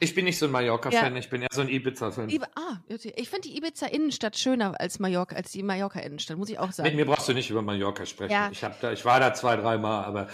Ich 0.00 0.14
bin 0.14 0.26
nicht 0.26 0.38
so 0.38 0.46
ein 0.46 0.52
Mallorca-Fan, 0.52 1.14
ja. 1.14 1.18
ich 1.18 1.28
bin 1.28 1.42
eher 1.42 1.48
so 1.50 1.60
ein 1.60 1.68
Ibiza-Fan. 1.68 2.28
Iba 2.28 2.46
ah, 2.54 2.76
ich 2.88 3.30
finde 3.30 3.48
die 3.48 3.56
Ibiza-Innenstadt 3.56 4.38
schöner 4.38 4.78
als 4.80 5.00
Mallorca, 5.00 5.34
als 5.34 5.50
die 5.50 5.64
Mallorca-Innenstadt, 5.64 6.36
muss 6.36 6.50
ich 6.50 6.58
auch 6.58 6.70
sagen. 6.70 6.88
Mit 6.88 6.96
mir 6.96 7.06
brauchst 7.06 7.28
du 7.28 7.32
nicht 7.32 7.50
über 7.50 7.62
Mallorca 7.62 8.06
sprechen. 8.06 8.30
Ja. 8.30 8.50
Ich, 8.52 8.60
da, 8.60 8.92
ich 8.92 9.04
war 9.04 9.18
da 9.18 9.34
zwei, 9.34 9.56
dreimal, 9.56 10.04
aber 10.04 10.28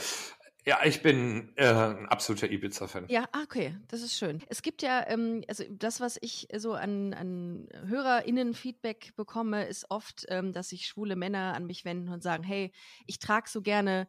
ja, 0.66 0.78
ich 0.84 1.02
bin 1.02 1.52
äh, 1.56 1.66
ein 1.66 2.08
absoluter 2.08 2.50
Ibiza-Fan. 2.50 3.06
Ja, 3.08 3.28
ah, 3.32 3.42
okay, 3.42 3.76
das 3.88 4.00
ist 4.00 4.16
schön. 4.16 4.42
Es 4.48 4.62
gibt 4.62 4.80
ja, 4.80 5.06
ähm, 5.08 5.42
also 5.46 5.64
das, 5.70 6.00
was 6.00 6.18
ich 6.22 6.48
so 6.56 6.72
an, 6.72 7.12
an 7.12 7.68
HörerInnen-Feedback 7.86 9.14
bekomme, 9.14 9.66
ist 9.66 9.90
oft, 9.90 10.24
ähm, 10.28 10.52
dass 10.52 10.70
sich 10.70 10.86
schwule 10.86 11.16
Männer 11.16 11.54
an 11.54 11.66
mich 11.66 11.84
wenden 11.84 12.08
und 12.08 12.22
sagen, 12.22 12.42
hey, 12.44 12.72
ich 13.06 13.18
trage 13.18 13.48
so 13.50 13.60
gerne 13.60 14.08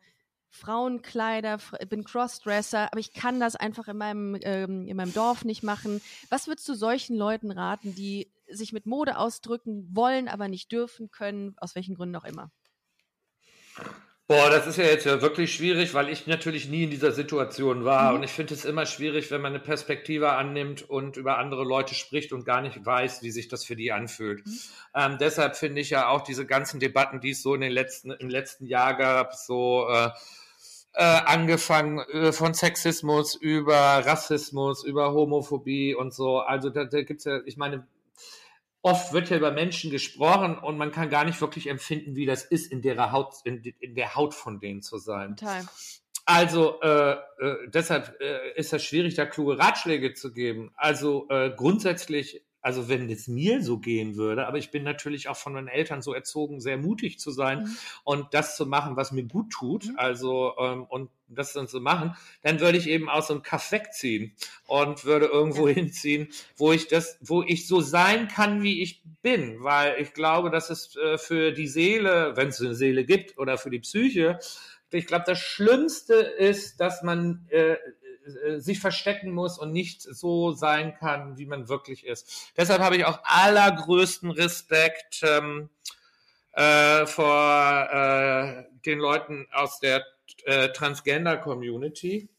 Frauenkleider, 0.50 1.60
bin 1.90 2.06
Crossdresser, 2.06 2.88
aber 2.92 3.00
ich 3.00 3.12
kann 3.12 3.42
das 3.42 3.58
einfach 3.58 3.90
in 3.90 3.98
meinem, 3.98 4.38
ähm, 4.42 4.88
in 4.88 4.96
meinem 4.96 5.14
Dorf 5.14 5.44
nicht 5.44 5.64
machen. 5.64 6.02
Was 6.30 6.48
würdest 6.48 6.70
du 6.70 6.74
solchen 6.74 7.18
Leuten 7.18 7.52
raten, 7.52 7.94
die 7.94 8.32
sich 8.48 8.72
mit 8.72 8.86
Mode 8.86 9.18
ausdrücken 9.18 9.90
wollen, 9.94 10.30
aber 10.30 10.48
nicht 10.48 10.72
dürfen 10.72 11.12
können, 11.12 11.56
aus 11.58 11.76
welchen 11.76 11.96
Gründen 11.96 12.16
auch 12.16 12.24
immer? 12.24 12.50
Boah, 14.28 14.50
das 14.50 14.66
ist 14.66 14.78
ja 14.78 14.86
jetzt 14.86 15.06
ja 15.06 15.22
wirklich 15.22 15.54
schwierig, 15.54 15.94
weil 15.94 16.10
ich 16.10 16.26
natürlich 16.26 16.68
nie 16.68 16.86
in 16.86 16.90
dieser 16.90 17.12
Situation 17.12 17.86
war. 17.86 18.10
Mhm. 18.10 18.18
Und 18.18 18.24
ich 18.24 18.32
finde 18.32 18.56
es 18.56 18.66
immer 18.66 18.88
schwierig, 18.88 19.30
wenn 19.30 19.40
man 19.40 19.54
eine 19.54 19.62
Perspektive 19.62 20.32
annimmt 20.32 20.82
und 20.82 21.16
über 21.16 21.38
andere 21.38 21.64
Leute 21.64 21.94
spricht 21.94 22.34
und 22.34 22.44
gar 22.44 22.62
nicht 22.62 22.84
weiß, 22.84 23.22
wie 23.22 23.30
sich 23.30 23.50
das 23.50 23.64
für 23.64 23.76
die 23.76 23.92
anfühlt. 23.92 24.44
Mhm. 24.44 24.60
Ähm, 24.96 25.18
deshalb 25.20 25.56
finde 25.56 25.82
ich 25.82 25.92
ja 25.92 26.08
auch 26.08 26.22
diese 26.22 26.48
ganzen 26.48 26.80
Debatten, 26.80 27.22
die 27.22 27.32
es 27.32 27.44
so 27.44 27.54
in 27.54 27.62
den 27.62 27.72
letzten, 27.72 28.10
im 28.12 28.30
letzten 28.30 28.66
Jahr 28.66 28.98
gab, 28.98 29.36
so 29.36 29.88
äh, 29.90 30.10
äh, 30.94 31.04
angefangen 31.04 32.00
äh, 32.00 32.32
von 32.32 32.56
Sexismus 32.56 33.36
über 33.36 33.76
Rassismus, 33.76 34.84
über 34.84 35.14
Homophobie 35.14 35.94
und 35.94 36.16
so. 36.16 36.40
Also 36.40 36.72
da, 36.72 36.86
da 36.86 37.04
gibt's 37.04 37.26
ja, 37.26 37.42
ich 37.46 37.58
meine, 37.58 37.86
oft 38.86 39.14
wird 39.14 39.32
ja 39.32 39.38
über 39.38 39.52
Menschen 39.52 39.90
gesprochen 39.90 40.60
und 40.60 40.78
man 40.78 40.92
kann 40.92 41.10
gar 41.10 41.26
nicht 41.26 41.42
wirklich 41.42 41.68
empfinden, 41.68 42.16
wie 42.16 42.28
das 42.28 42.44
ist, 42.44 42.72
in 42.72 42.84
der 42.84 43.12
Haut, 43.12 43.34
in, 43.44 43.64
in 43.80 43.96
der 43.96 44.16
Haut 44.16 44.36
von 44.36 44.60
denen 44.60 44.84
zu 44.84 45.00
sein. 45.00 45.36
Total. 45.36 45.66
Also 46.28 46.80
äh, 46.82 47.14
äh, 47.14 47.18
deshalb 47.68 48.16
äh, 48.22 48.54
ist 48.56 48.74
das 48.74 48.84
schwierig, 48.84 49.16
da 49.16 49.26
kluge 49.26 49.58
Ratschläge 49.58 50.14
zu 50.14 50.32
geben. 50.32 50.72
Also 50.76 51.28
äh, 51.30 51.50
grundsätzlich 51.56 52.46
also 52.66 52.90
wenn 52.90 53.08
es 53.12 53.28
mir 53.28 53.62
so 53.62 53.78
gehen 53.78 54.16
würde, 54.16 54.48
aber 54.48 54.58
ich 54.58 54.72
bin 54.72 54.82
natürlich 54.82 55.30
auch 55.30 55.38
von 55.38 55.54
meinen 55.54 55.68
Eltern 55.68 56.02
so 56.02 56.16
erzogen, 56.16 56.60
sehr 56.60 56.78
mutig 56.78 57.20
zu 57.20 57.30
sein 57.30 57.60
mhm. 57.60 57.78
und 58.04 58.34
das 58.34 58.58
zu 58.58 58.66
machen, 58.66 58.96
was 58.98 59.12
mir 59.12 59.24
gut 59.24 59.52
tut, 59.52 59.86
mhm. 59.86 60.00
also 60.00 60.56
ähm, 60.60 60.84
und 60.86 61.12
das 61.28 61.54
dann 61.54 61.68
zu 61.68 61.80
machen, 61.80 62.16
dann 62.42 62.60
würde 62.60 62.80
ich 62.80 62.90
eben 62.90 63.08
aus 63.08 63.28
so 63.28 63.36
einem 63.36 63.44
Kaff 63.44 63.72
wegziehen 63.72 64.36
und 64.66 65.06
würde 65.06 65.28
irgendwo 65.28 65.68
ja. 65.68 65.76
hinziehen, 65.76 66.30
wo 66.56 66.72
ich 66.72 66.88
das, 66.88 67.20
wo 67.22 67.44
ich 67.44 67.68
so 67.68 67.82
sein 67.82 68.30
kann, 68.30 68.64
wie 68.64 68.82
ich 68.82 69.04
bin, 69.22 69.64
weil 69.64 70.02
ich 70.02 70.14
glaube, 70.14 70.50
dass 70.50 70.72
es 70.72 70.96
äh, 70.96 71.20
für 71.20 71.52
die 71.52 71.68
Seele, 71.68 72.34
wenn 72.36 72.48
es 72.48 72.60
eine 72.60 72.74
Seele 72.74 73.06
gibt 73.06 73.38
oder 73.38 73.60
für 73.60 73.70
die 73.70 73.80
Psyche, 73.80 74.40
ich 74.90 75.06
glaube, 75.06 75.26
das 75.28 75.40
Schlimmste 75.40 76.16
ist, 76.16 76.80
dass 76.80 77.04
man 77.04 77.46
äh, 77.50 77.76
äh, 78.26 78.60
sich 78.60 78.80
verstecken 78.80 79.32
muss 79.32 79.58
und 79.60 79.72
nicht 79.72 80.02
so 80.02 80.52
sein 80.52 80.96
kann, 80.96 81.38
wie 81.38 81.46
man 81.46 81.70
wirklich 81.70 82.06
ist. 82.06 82.52
Deshalb 82.58 82.82
habe 82.82 82.98
ich 82.98 83.06
auch 83.06 83.20
allergrößten 83.24 84.32
Respekt 84.32 85.22
ähm, 85.24 85.70
äh, 86.54 87.06
vor 87.06 87.90
äh, 87.92 88.64
den 88.86 89.00
Leuten 89.00 89.48
aus 89.52 89.80
der 89.80 90.06
äh, 90.46 90.70
Transgender-Community, 90.70 92.30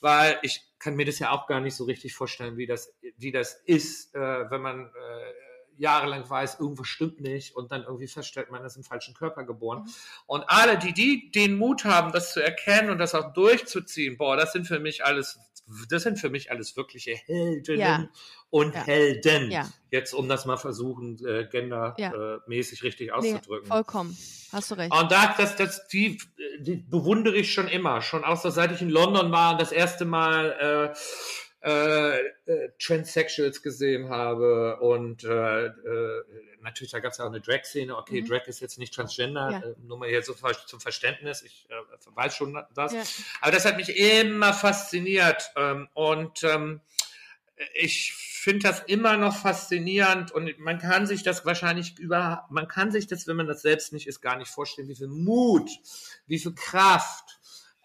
weil 0.00 0.38
ich 0.42 0.62
kann 0.78 0.96
mir 0.96 1.06
das 1.06 1.18
ja 1.18 1.30
auch 1.30 1.46
gar 1.46 1.60
nicht 1.60 1.74
so 1.74 1.84
richtig 1.84 2.14
vorstellen, 2.14 2.56
wie 2.56 2.66
das, 2.66 2.94
wie 3.16 3.32
das 3.32 3.54
ist, 3.64 4.14
äh, 4.14 4.50
wenn 4.50 4.62
man 4.62 4.86
äh, 4.86 5.45
jahrelang 5.78 6.28
weiß, 6.28 6.60
irgendwas 6.60 6.86
stimmt 6.88 7.20
nicht 7.20 7.54
und 7.56 7.72
dann 7.72 7.82
irgendwie 7.82 8.08
feststellt, 8.08 8.50
man 8.50 8.64
ist 8.64 8.76
im 8.76 8.84
falschen 8.84 9.14
Körper 9.14 9.44
geboren. 9.44 9.80
Mhm. 9.80 9.90
Und 10.26 10.44
alle, 10.48 10.78
die, 10.78 10.92
die 10.92 11.30
den 11.30 11.56
Mut 11.56 11.84
haben, 11.84 12.12
das 12.12 12.32
zu 12.32 12.42
erkennen 12.42 12.90
und 12.90 12.98
das 12.98 13.14
auch 13.14 13.32
durchzuziehen, 13.32 14.16
boah, 14.16 14.36
das 14.36 14.52
sind 14.52 14.66
für 14.66 14.78
mich 14.78 15.04
alles, 15.04 15.38
das 15.88 16.02
sind 16.02 16.18
für 16.18 16.30
mich 16.30 16.50
alles 16.50 16.76
wirkliche 16.76 17.12
Heldinnen 17.12 17.80
ja. 17.80 18.08
und 18.50 18.74
ja. 18.74 18.84
Helden. 18.84 19.50
Ja. 19.50 19.68
Jetzt, 19.90 20.12
um 20.14 20.28
das 20.28 20.46
mal 20.46 20.56
versuchen, 20.56 21.24
äh, 21.26 21.46
gendermäßig 21.50 22.82
äh, 22.82 22.86
richtig 22.86 23.12
auszudrücken. 23.12 23.64
Nee, 23.64 23.68
vollkommen. 23.68 24.16
Hast 24.52 24.70
du 24.70 24.74
recht. 24.76 24.92
Und 24.94 25.10
da, 25.10 25.34
das, 25.36 25.56
das, 25.56 25.88
die, 25.88 26.18
die 26.60 26.76
bewundere 26.76 27.36
ich 27.36 27.52
schon 27.52 27.68
immer. 27.68 28.00
Schon 28.02 28.24
auch 28.24 28.40
so, 28.40 28.50
seit 28.50 28.72
ich 28.72 28.80
in 28.80 28.90
London 28.90 29.32
war 29.32 29.52
und 29.52 29.60
das 29.60 29.72
erste 29.72 30.04
Mal, 30.04 30.92
äh, 30.92 30.96
äh, 31.66 32.18
äh, 32.18 32.70
Transsexuals 32.78 33.60
gesehen 33.60 34.08
habe 34.08 34.76
und 34.76 35.24
äh, 35.24 35.66
äh, 35.66 36.24
natürlich, 36.62 36.92
da 36.92 37.00
gab 37.00 37.10
es 37.10 37.18
ja 37.18 37.24
auch 37.24 37.28
eine 37.28 37.40
Drag-Szene. 37.40 37.96
Okay, 37.96 38.22
mhm. 38.22 38.28
Drag 38.28 38.46
ist 38.46 38.60
jetzt 38.60 38.78
nicht 38.78 38.94
Transgender, 38.94 39.50
ja. 39.50 39.58
äh, 39.58 39.74
nur 39.82 39.98
mal 39.98 40.08
hier 40.08 40.22
so 40.22 40.34
zum 40.34 40.80
Verständnis. 40.80 41.42
Ich 41.42 41.66
äh, 41.68 42.14
weiß 42.14 42.36
schon 42.36 42.56
das. 42.72 42.92
Ja. 42.92 43.02
Aber 43.40 43.50
das 43.50 43.64
hat 43.64 43.76
mich 43.78 43.96
immer 43.96 44.52
fasziniert 44.52 45.50
ähm, 45.56 45.88
und 45.94 46.44
ähm, 46.44 46.80
ich 47.74 48.12
finde 48.12 48.68
das 48.68 48.80
immer 48.86 49.16
noch 49.16 49.36
faszinierend 49.36 50.30
und 50.30 50.56
man 50.60 50.78
kann 50.78 51.08
sich 51.08 51.24
das 51.24 51.44
wahrscheinlich 51.44 51.98
über, 51.98 52.46
man 52.48 52.68
kann 52.68 52.92
sich 52.92 53.08
das, 53.08 53.26
wenn 53.26 53.34
man 53.34 53.48
das 53.48 53.62
selbst 53.62 53.92
nicht 53.92 54.06
ist, 54.06 54.20
gar 54.20 54.36
nicht 54.36 54.50
vorstellen, 54.50 54.88
wie 54.88 54.94
viel 54.94 55.08
Mut, 55.08 55.68
wie 56.28 56.38
viel 56.38 56.54
Kraft, 56.54 57.35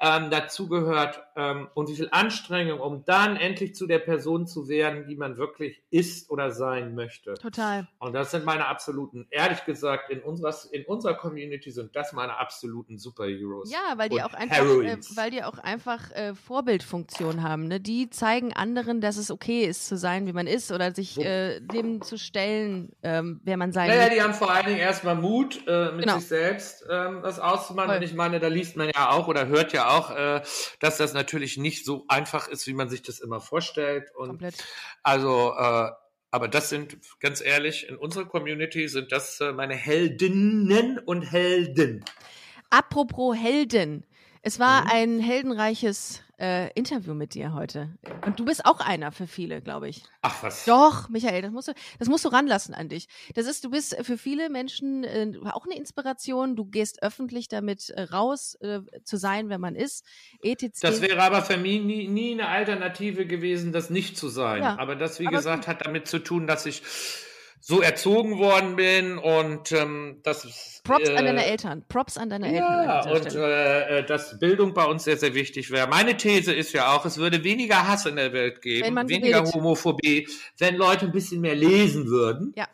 ähm, 0.01 0.31
dazugehört 0.31 1.23
ähm, 1.35 1.67
und 1.75 1.87
wie 1.87 1.95
viel 1.95 2.09
Anstrengung, 2.11 2.79
um 2.79 3.05
dann 3.05 3.37
endlich 3.37 3.75
zu 3.75 3.85
der 3.85 3.99
Person 3.99 4.47
zu 4.47 4.67
werden, 4.67 5.05
die 5.05 5.15
man 5.15 5.37
wirklich 5.37 5.83
ist 5.91 6.31
oder 6.31 6.51
sein 6.51 6.95
möchte. 6.95 7.35
Total. 7.35 7.87
Und 7.99 8.13
das 8.13 8.31
sind 8.31 8.43
meine 8.43 8.65
absoluten, 8.65 9.27
ehrlich 9.29 9.63
gesagt, 9.63 10.09
in 10.09 10.19
unserer, 10.21 10.55
in 10.71 10.85
unserer 10.85 11.13
Community 11.13 11.69
sind 11.69 11.95
das 11.95 12.13
meine 12.13 12.39
absoluten 12.39 12.97
Superheroes. 12.97 13.71
Ja, 13.71 13.93
weil 13.97 14.09
die 14.09 14.23
auch 14.23 14.33
einfach, 14.33 14.57
äh, 14.57 14.97
weil 15.15 15.29
die 15.29 15.43
auch 15.43 15.59
einfach 15.59 16.09
äh, 16.11 16.33
Vorbildfunktion 16.33 17.43
haben. 17.43 17.67
Ne? 17.67 17.79
Die 17.79 18.09
zeigen 18.09 18.53
anderen, 18.53 19.01
dass 19.01 19.17
es 19.17 19.29
okay 19.29 19.65
ist 19.65 19.87
zu 19.87 19.97
sein, 19.97 20.25
wie 20.25 20.33
man 20.33 20.47
ist 20.47 20.71
oder 20.71 20.95
sich 20.95 21.19
äh, 21.19 21.59
dem 21.59 22.01
zu 22.01 22.17
stellen, 22.17 22.91
ähm, 23.03 23.39
wer 23.43 23.57
man 23.57 23.71
sein 23.71 23.87
naja, 23.87 24.05
will. 24.05 24.15
die 24.15 24.21
haben 24.23 24.33
vor 24.33 24.49
allen 24.49 24.65
Dingen 24.65 24.79
erstmal 24.79 25.13
Mut, 25.13 25.61
äh, 25.67 25.91
mit 25.91 26.05
genau. 26.05 26.17
sich 26.17 26.27
selbst 26.27 26.87
ähm, 26.89 27.19
das 27.21 27.39
auszumachen. 27.39 27.89
Voll. 27.89 27.97
Und 27.97 28.03
ich 28.03 28.15
meine, 28.15 28.39
da 28.39 28.47
liest 28.47 28.75
man 28.77 28.89
ja 28.95 29.11
auch 29.11 29.27
oder 29.27 29.45
hört 29.47 29.73
ja 29.73 29.89
auch, 29.89 29.90
auch, 29.91 30.11
äh, 30.11 30.41
dass 30.79 30.97
das 30.97 31.13
natürlich 31.13 31.57
nicht 31.57 31.85
so 31.85 32.05
einfach 32.07 32.47
ist, 32.47 32.67
wie 32.67 32.73
man 32.73 32.89
sich 32.89 33.01
das 33.01 33.19
immer 33.19 33.39
vorstellt. 33.39 34.11
Und 34.15 34.29
Komplett. 34.29 34.63
also, 35.03 35.53
äh, 35.57 35.91
aber 36.31 36.47
das 36.47 36.69
sind, 36.69 36.97
ganz 37.19 37.41
ehrlich, 37.41 37.87
in 37.89 37.97
unserer 37.97 38.25
Community 38.25 38.87
sind 38.87 39.11
das 39.11 39.39
äh, 39.41 39.51
meine 39.51 39.75
Heldinnen 39.75 40.99
und 40.99 41.23
Helden. 41.23 42.05
Apropos 42.69 43.35
Helden. 43.35 44.05
Es 44.41 44.59
war 44.59 44.85
mhm. 44.85 44.91
ein 44.91 45.19
heldenreiches 45.19 46.23
äh, 46.41 46.71
Interview 46.73 47.13
mit 47.13 47.35
dir 47.35 47.53
heute. 47.53 47.89
Und 48.25 48.39
du 48.39 48.45
bist 48.45 48.65
auch 48.65 48.79
einer 48.79 49.11
für 49.11 49.27
viele, 49.27 49.61
glaube 49.61 49.87
ich. 49.87 50.03
Ach 50.21 50.41
was. 50.41 50.65
Doch, 50.65 51.07
Michael, 51.09 51.43
das 51.43 51.51
musst 51.51 51.67
du, 51.67 51.73
das 51.99 52.07
musst 52.07 52.25
du 52.25 52.29
ranlassen 52.29 52.73
an 52.73 52.89
dich. 52.89 53.07
Das 53.35 53.45
ist, 53.45 53.63
du 53.63 53.69
bist 53.69 53.95
für 54.01 54.17
viele 54.17 54.49
Menschen 54.49 55.03
äh, 55.03 55.31
auch 55.51 55.65
eine 55.65 55.77
Inspiration. 55.77 56.55
Du 56.55 56.65
gehst 56.65 57.03
öffentlich 57.03 57.47
damit 57.47 57.91
äh, 57.91 58.01
raus, 58.01 58.55
äh, 58.61 58.79
zu 59.03 59.17
sein, 59.17 59.49
wer 59.49 59.59
man 59.59 59.75
ist. 59.75 60.03
ETC. 60.41 60.81
Das 60.81 61.01
wäre 61.01 61.21
aber 61.21 61.43
für 61.43 61.57
mich 61.57 61.81
nie, 61.81 62.07
nie 62.07 62.31
eine 62.33 62.47
Alternative 62.47 63.27
gewesen, 63.27 63.71
das 63.71 63.91
nicht 63.91 64.17
zu 64.17 64.27
sein. 64.27 64.63
Ja, 64.63 64.79
aber 64.79 64.95
das, 64.95 65.19
wie 65.19 65.25
gesagt, 65.25 65.67
hat 65.67 65.85
damit 65.85 66.07
zu 66.07 66.19
tun, 66.19 66.47
dass 66.47 66.65
ich 66.65 66.81
so 67.63 67.79
erzogen 67.79 68.39
worden 68.39 68.75
bin 68.75 69.19
und 69.19 69.71
ähm, 69.71 70.19
das 70.23 70.81
Props 70.83 71.07
äh, 71.07 71.15
an 71.15 71.25
deine 71.25 71.45
Eltern. 71.45 71.85
Props 71.87 72.17
an 72.17 72.31
deine 72.31 72.47
Eltern. 72.47 72.83
Ja, 72.83 73.11
und 73.11 73.35
äh, 73.35 73.99
äh, 73.99 74.05
dass 74.05 74.39
Bildung 74.39 74.73
bei 74.73 74.83
uns 74.85 75.03
sehr, 75.03 75.17
sehr 75.17 75.35
wichtig 75.35 75.69
wäre. 75.69 75.87
Meine 75.87 76.17
These 76.17 76.53
ist 76.53 76.73
ja 76.73 76.95
auch, 76.95 77.05
es 77.05 77.19
würde 77.19 77.43
weniger 77.43 77.87
Hass 77.87 78.07
in 78.07 78.15
der 78.15 78.33
Welt 78.33 78.63
geben, 78.63 78.95
weniger 79.07 79.41
redet. 79.41 79.53
Homophobie, 79.53 80.27
wenn 80.57 80.75
Leute 80.75 81.05
ein 81.05 81.11
bisschen 81.11 81.39
mehr 81.41 81.55
lesen 81.55 82.07
würden. 82.07 82.51
Ja. 82.55 82.67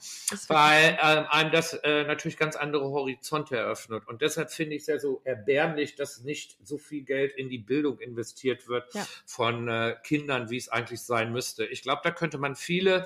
Weil 0.48 0.98
ähm, 1.04 1.26
einem 1.30 1.52
das 1.52 1.74
äh, 1.74 2.06
natürlich 2.06 2.38
ganz 2.38 2.56
andere 2.56 2.90
Horizonte 2.90 3.58
eröffnet. 3.58 4.08
Und 4.08 4.22
deshalb 4.22 4.52
finde 4.52 4.76
ich 4.76 4.84
es 4.84 4.88
ja 4.88 5.00
so 5.00 5.22
erbärmlich, 5.26 5.96
dass 5.96 6.24
nicht 6.24 6.56
so 6.64 6.78
viel 6.78 7.04
Geld 7.04 7.34
in 7.34 7.50
die 7.50 7.58
Bildung 7.60 8.00
investiert 8.00 8.70
wird 8.70 8.94
ja. 8.94 9.06
von 9.26 9.68
äh, 9.68 9.96
Kindern, 10.04 10.50
wie 10.50 10.58
es 10.58 10.70
eigentlich 10.70 11.02
sein 11.02 11.34
müsste. 11.34 11.66
Ich 11.66 11.82
glaube, 11.82 12.02
da 12.06 12.12
könnte 12.12 12.38
man 12.38 12.56
viele 12.56 13.06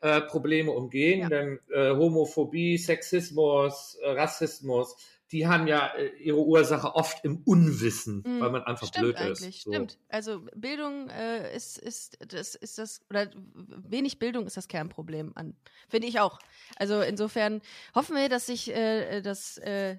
äh, 0.00 0.20
Probleme 0.20 0.70
umgehen, 0.70 1.20
ja. 1.20 1.28
denn 1.28 1.58
äh, 1.72 1.90
Homophobie, 1.90 2.78
Sexismus, 2.78 3.98
äh, 4.02 4.10
Rassismus, 4.10 4.96
die 5.30 5.46
haben 5.46 5.66
ja 5.66 5.88
äh, 5.88 6.08
ihre 6.18 6.38
Ursache 6.38 6.94
oft 6.94 7.24
im 7.24 7.42
Unwissen, 7.44 8.22
mm, 8.24 8.40
weil 8.40 8.50
man 8.50 8.62
einfach 8.62 8.86
stimmt 8.86 9.04
blöd 9.04 9.16
eigentlich, 9.16 9.56
ist. 9.56 9.64
So. 9.64 9.72
Stimmt. 9.72 9.98
Also 10.08 10.42
Bildung 10.54 11.10
äh, 11.10 11.54
ist, 11.54 11.78
ist, 11.78 12.18
das 12.32 12.54
ist 12.54 12.78
das, 12.78 13.02
oder 13.10 13.30
wenig 13.54 14.18
Bildung 14.18 14.46
ist 14.46 14.56
das 14.56 14.68
Kernproblem 14.68 15.32
an. 15.34 15.54
Finde 15.88 16.08
ich 16.08 16.20
auch. 16.20 16.38
Also 16.76 17.00
insofern 17.00 17.60
hoffen 17.94 18.16
wir, 18.16 18.28
dass 18.28 18.46
sich 18.46 18.74
äh, 18.74 19.20
das 19.20 19.58
äh, 19.58 19.96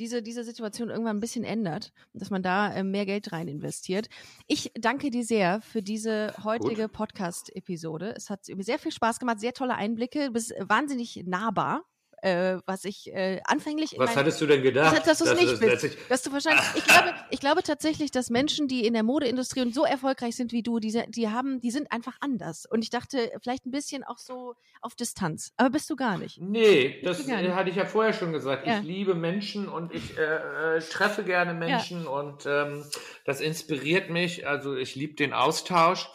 diese, 0.00 0.22
diese 0.22 0.42
Situation 0.42 0.88
irgendwann 0.88 1.18
ein 1.18 1.20
bisschen 1.20 1.44
ändert 1.44 1.92
und 2.12 2.20
dass 2.20 2.30
man 2.30 2.42
da 2.42 2.72
äh, 2.72 2.82
mehr 2.82 3.06
Geld 3.06 3.32
rein 3.32 3.46
investiert. 3.46 4.08
Ich 4.46 4.72
danke 4.74 5.10
dir 5.10 5.24
sehr 5.24 5.60
für 5.60 5.82
diese 5.82 6.34
heutige 6.42 6.88
Podcast-Episode. 6.88 8.14
Es 8.16 8.30
hat 8.30 8.48
mir 8.48 8.64
sehr 8.64 8.78
viel 8.78 8.92
Spaß 8.92 9.20
gemacht, 9.20 9.38
sehr 9.38 9.52
tolle 9.52 9.74
Einblicke, 9.74 10.30
bist 10.30 10.52
wahnsinnig 10.58 11.22
nahbar 11.26 11.84
äh, 12.22 12.58
was 12.66 12.84
ich 12.84 13.12
äh, 13.12 13.40
anfänglich. 13.44 13.94
Was 13.96 14.10
mein, 14.10 14.16
hattest 14.16 14.40
du 14.40 14.46
denn 14.46 14.62
gedacht? 14.62 14.96
Das, 14.96 15.04
dass 15.04 15.18
du 15.18 15.24
es 15.24 15.40
nicht 15.40 15.52
das, 15.52 15.82
bist. 15.82 15.96
Dass 16.08 16.22
du 16.22 16.32
wahrscheinlich. 16.32 16.64
Ich 16.74 16.84
glaube, 16.84 17.14
ich 17.30 17.40
glaube 17.40 17.62
tatsächlich, 17.62 18.10
dass 18.10 18.30
Menschen, 18.30 18.68
die 18.68 18.86
in 18.86 18.92
der 18.92 19.02
Modeindustrie 19.02 19.62
und 19.62 19.74
so 19.74 19.84
erfolgreich 19.84 20.36
sind 20.36 20.52
wie 20.52 20.62
du, 20.62 20.78
die, 20.78 21.02
die 21.08 21.28
haben, 21.28 21.60
die 21.60 21.70
sind 21.70 21.90
einfach 21.92 22.16
anders. 22.20 22.66
Und 22.66 22.82
ich 22.82 22.90
dachte, 22.90 23.30
vielleicht 23.42 23.66
ein 23.66 23.70
bisschen 23.70 24.04
auch 24.04 24.18
so 24.18 24.54
auf 24.80 24.94
Distanz. 24.94 25.52
Aber 25.56 25.70
bist 25.70 25.88
du 25.90 25.96
gar 25.96 26.18
nicht. 26.18 26.40
Nee, 26.40 27.00
das 27.02 27.26
nicht. 27.26 27.50
hatte 27.54 27.70
ich 27.70 27.76
ja 27.76 27.86
vorher 27.86 28.12
schon 28.12 28.32
gesagt. 28.32 28.66
Ja. 28.66 28.78
Ich 28.78 28.84
liebe 28.84 29.14
Menschen 29.14 29.68
und 29.68 29.94
ich 29.94 30.16
äh, 30.18 30.76
äh, 30.76 30.80
treffe 30.80 31.24
gerne 31.24 31.54
Menschen 31.54 32.04
ja. 32.04 32.10
und 32.10 32.46
ähm, 32.46 32.84
das 33.24 33.40
inspiriert 33.40 34.10
mich. 34.10 34.46
Also 34.46 34.76
ich 34.76 34.94
liebe 34.94 35.14
den 35.14 35.32
Austausch. 35.32 36.08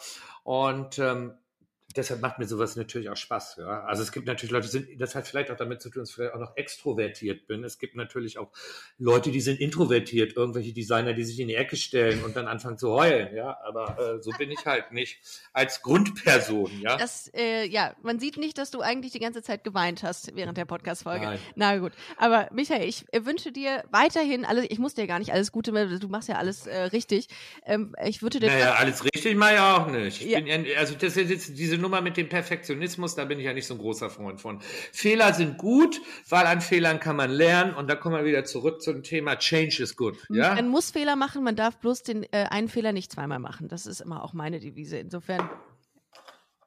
Und 0.46 1.00
ähm, 1.00 1.34
deshalb 1.96 2.20
macht 2.20 2.38
mir 2.38 2.46
sowas 2.46 2.76
natürlich 2.76 3.08
auch 3.08 3.16
Spaß. 3.16 3.56
Ja? 3.58 3.84
Also 3.84 4.02
es 4.02 4.12
gibt 4.12 4.26
natürlich 4.26 4.52
Leute, 4.52 4.68
sind, 4.68 5.00
das 5.00 5.14
hat 5.14 5.26
vielleicht 5.26 5.50
auch 5.50 5.56
damit 5.56 5.80
zu 5.80 5.90
tun, 5.90 6.02
dass 6.02 6.10
ich 6.10 6.14
vielleicht 6.14 6.34
auch 6.34 6.40
noch 6.40 6.56
extrovertiert 6.56 7.46
bin. 7.46 7.64
Es 7.64 7.78
gibt 7.78 7.96
natürlich 7.96 8.38
auch 8.38 8.50
Leute, 8.98 9.30
die 9.30 9.40
sind 9.40 9.60
introvertiert, 9.60 10.36
irgendwelche 10.36 10.72
Designer, 10.72 11.14
die 11.14 11.24
sich 11.24 11.40
in 11.40 11.48
die 11.48 11.54
Ecke 11.54 11.76
stellen 11.76 12.22
und 12.24 12.36
dann 12.36 12.46
anfangen 12.46 12.78
zu 12.78 12.90
heulen. 12.90 13.34
Ja, 13.34 13.58
aber 13.64 13.98
äh, 13.98 14.22
so 14.22 14.30
bin 14.38 14.50
ich 14.50 14.64
halt 14.66 14.92
nicht 14.92 15.18
als 15.52 15.82
Grundperson. 15.82 16.70
Ja, 16.80 16.96
das, 16.96 17.30
äh, 17.34 17.66
ja, 17.66 17.94
man 18.02 18.18
sieht 18.18 18.36
nicht, 18.36 18.58
dass 18.58 18.70
du 18.70 18.80
eigentlich 18.80 19.12
die 19.12 19.20
ganze 19.20 19.42
Zeit 19.42 19.64
geweint 19.64 20.02
hast 20.02 20.34
während 20.36 20.58
der 20.58 20.64
Podcast-Folge. 20.64 21.38
Na 21.54 21.78
gut, 21.78 21.92
aber 22.16 22.48
Michael, 22.52 22.88
ich 22.88 23.04
äh, 23.12 23.24
wünsche 23.24 23.52
dir 23.52 23.84
weiterhin 23.90 24.44
alles. 24.44 24.66
Ich 24.68 24.78
muss 24.78 24.94
dir 24.94 25.06
gar 25.06 25.18
nicht 25.18 25.32
alles 25.32 25.52
Gute, 25.52 25.72
weil 25.72 25.98
du 25.98 26.08
machst 26.08 26.28
ja 26.28 26.36
alles 26.36 26.66
äh, 26.66 26.76
richtig. 26.76 27.28
Ähm, 27.64 27.94
ich 28.04 28.22
würde 28.22 28.40
dir 28.40 28.46
naja, 28.46 28.74
alles 28.74 29.04
richtig 29.04 29.36
mache 29.36 29.54
ich 29.54 29.60
auch 29.60 29.86
nicht. 29.88 30.22
Ich 30.22 30.30
ja. 30.30 30.40
bin, 30.40 30.66
also 30.76 30.94
das 30.94 31.16
ist 31.16 31.30
jetzt 31.30 31.58
diese 31.58 31.78
Nummer 31.86 32.00
mit 32.00 32.16
dem 32.16 32.28
Perfektionismus, 32.28 33.14
da 33.14 33.24
bin 33.24 33.38
ich 33.38 33.44
ja 33.44 33.52
nicht 33.52 33.66
so 33.66 33.74
ein 33.74 33.78
großer 33.78 34.10
Freund 34.10 34.40
von. 34.40 34.60
Fehler 34.60 35.32
sind 35.32 35.56
gut, 35.56 36.00
weil 36.28 36.44
an 36.46 36.60
Fehlern 36.60 36.98
kann 36.98 37.14
man 37.14 37.30
lernen 37.30 37.74
und 37.74 37.88
da 37.88 37.94
kommen 37.94 38.16
wir 38.16 38.24
wieder 38.24 38.44
zurück 38.44 38.82
zum 38.82 39.04
Thema 39.04 39.36
Change 39.36 39.84
is 39.84 39.96
good. 39.96 40.16
Ja? 40.28 40.54
Man 40.56 40.68
muss 40.68 40.90
Fehler 40.90 41.14
machen, 41.14 41.44
man 41.44 41.54
darf 41.54 41.78
bloß 41.78 42.02
den 42.02 42.24
äh, 42.24 42.46
einen 42.50 42.68
Fehler 42.68 42.92
nicht 42.92 43.12
zweimal 43.12 43.38
machen. 43.38 43.68
Das 43.68 43.86
ist 43.86 44.00
immer 44.00 44.24
auch 44.24 44.32
meine 44.32 44.58
Devise. 44.58 44.98
Insofern 44.98 45.48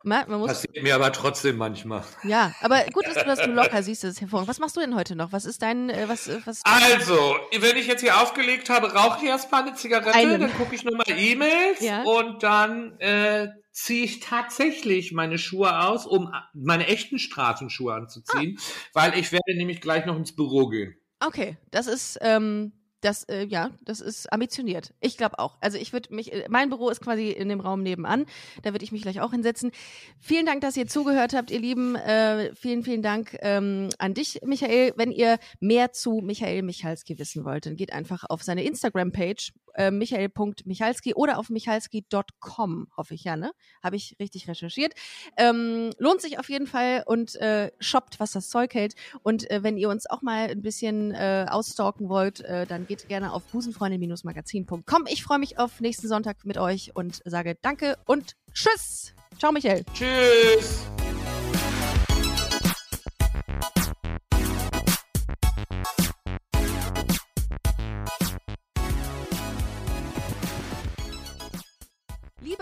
Man, 0.04 0.30
man 0.30 0.46
Passiert 0.48 0.82
mir 0.82 0.96
aber 0.96 1.12
trotzdem 1.12 1.58
manchmal. 1.58 2.04
ja, 2.24 2.54
aber 2.62 2.86
gut, 2.94 3.06
dass 3.06 3.16
du, 3.16 3.26
dass 3.26 3.40
du 3.42 3.52
locker 3.52 3.84
siehst, 3.84 4.04
das 4.06 4.12
ist 4.12 4.22
hervorragend. 4.22 4.48
Was 4.50 4.60
machst 4.60 4.78
du 4.78 4.80
denn 4.82 4.96
heute 4.96 5.16
noch? 5.16 5.34
Was 5.34 5.44
ist 5.44 5.62
dein, 5.62 5.90
äh, 5.90 6.08
was, 6.08 6.28
äh, 6.30 6.40
was? 6.46 6.62
Also, 6.64 7.36
wenn 7.60 7.76
ich 7.76 7.88
jetzt 7.88 8.00
hier 8.02 8.22
aufgelegt 8.22 8.70
habe, 8.70 8.94
rauche 8.94 9.20
ich 9.24 9.30
erstmal 9.30 9.64
eine 9.64 9.74
Zigarette, 9.74 10.14
Eine. 10.14 10.40
dann 10.40 10.54
gucke 10.54 10.74
ich 10.74 10.86
nochmal 10.86 11.04
E-Mails 11.08 11.82
Ja. 11.82 12.04
und 12.04 12.44
dann 12.44 12.98
äh, 13.00 13.50
ziehe 13.74 14.06
ich 14.06 14.22
tatsächlich 14.22 15.12
meine 15.12 15.38
Schuhe 15.38 15.82
aus, 15.82 16.06
um 16.06 16.34
meine 16.54 16.88
echten 16.88 17.20
Straßenschuhe 17.20 17.94
anzuziehen, 17.94 18.58
Ah. 18.58 18.64
weil 18.94 19.18
ich 19.20 19.32
werde 19.34 19.56
nämlich 19.58 19.82
gleich 19.82 20.06
noch 20.06 20.16
ins 20.16 20.34
Büro 20.34 20.68
gehen. 20.70 20.96
Okay, 21.20 21.58
das 21.72 21.88
ist, 21.88 22.18
ähm, 22.22 22.72
das, 23.02 23.24
äh, 23.26 23.46
ja, 23.46 23.72
das 23.84 24.02
ist 24.02 24.32
ambitioniert. 24.32 24.94
Ich 25.00 25.18
glaube 25.18 25.40
auch. 25.40 25.58
Also 25.62 25.78
ich 25.78 25.94
würde 25.94 26.14
mich, 26.14 26.34
äh, 26.34 26.46
mein 26.50 26.70
Büro 26.70 26.90
ist 26.90 27.02
quasi 27.02 27.30
in 27.30 27.50
dem 27.50 27.60
Raum 27.60 27.82
nebenan. 27.82 28.26
Da 28.64 28.74
würde 28.74 28.84
ich 28.84 28.92
mich 28.92 29.02
gleich 29.02 29.22
auch 29.22 29.32
hinsetzen. 29.32 29.72
Vielen 30.20 30.46
Dank, 30.46 30.62
dass 30.62 30.76
ihr 30.78 30.88
zugehört 30.88 31.34
habt, 31.34 31.52
ihr 31.52 31.60
Lieben. 31.60 31.96
Äh, 31.96 32.54
vielen, 32.56 32.84
vielen 32.84 33.02
Dank 33.02 33.38
ähm, 33.42 33.90
an 33.98 34.14
dich, 34.14 34.42
Michael. 34.44 34.94
Wenn 34.96 35.12
ihr 35.12 35.40
mehr 35.60 35.92
zu 35.92 36.22
Michael 36.24 36.64
Michalski 36.64 37.18
wissen 37.20 37.46
wollt, 37.46 37.66
dann 37.66 37.76
geht 37.76 37.94
einfach 37.94 38.24
auf 38.28 38.44
seine 38.44 38.64
Instagram-Page 38.64 39.54
äh, 39.76 39.92
michael.michalski 39.92 41.14
oder 41.14 41.38
auf 41.40 41.50
michalski.com, 41.50 42.88
hoffe 42.96 43.14
ich 43.14 43.24
ja, 43.24 43.36
ne? 43.38 43.52
Habe 43.82 43.96
ich 43.96 44.16
richtig 44.20 44.48
recherchiert. 44.48 44.94
Ähm, 45.38 45.92
lohnt 45.98 46.22
sich 46.22 46.38
auf 46.38 46.50
jeden 46.50 46.68
Fall 46.68 47.04
und 47.06 47.36
äh, 47.38 47.72
shoppt, 47.80 48.20
was 48.20 48.32
das 48.32 48.50
Zeug 48.50 48.74
hält. 48.74 48.96
Und 49.24 49.50
äh, 49.50 49.64
wenn 49.64 49.78
ihr 49.78 49.90
uns 49.90 50.10
auch 50.10 50.22
mal 50.22 50.50
ein 50.50 50.62
bisschen 50.62 51.12
äh, 51.12 51.46
ausstalken 51.50 52.10
wollt, 52.10 52.42
äh, 52.42 52.66
dann 52.66 52.88
geht 52.90 53.08
gerne 53.08 53.32
auf 53.32 53.44
busenfreundin-magazin.com. 53.46 55.06
Ich 55.08 55.24
freue 55.24 55.40
mich 55.40 55.58
auf 55.58 55.80
nächsten 55.80 56.10
Sonntag 56.10 56.44
mit 56.44 56.58
euch 56.58 56.96
und 56.96 57.22
sage 57.24 57.56
Danke 57.62 57.98
und 58.06 58.36
Tschüss. 58.52 59.14
Ciao, 59.38 59.54
Michael. 59.54 59.86
Tschüss! 59.94 60.99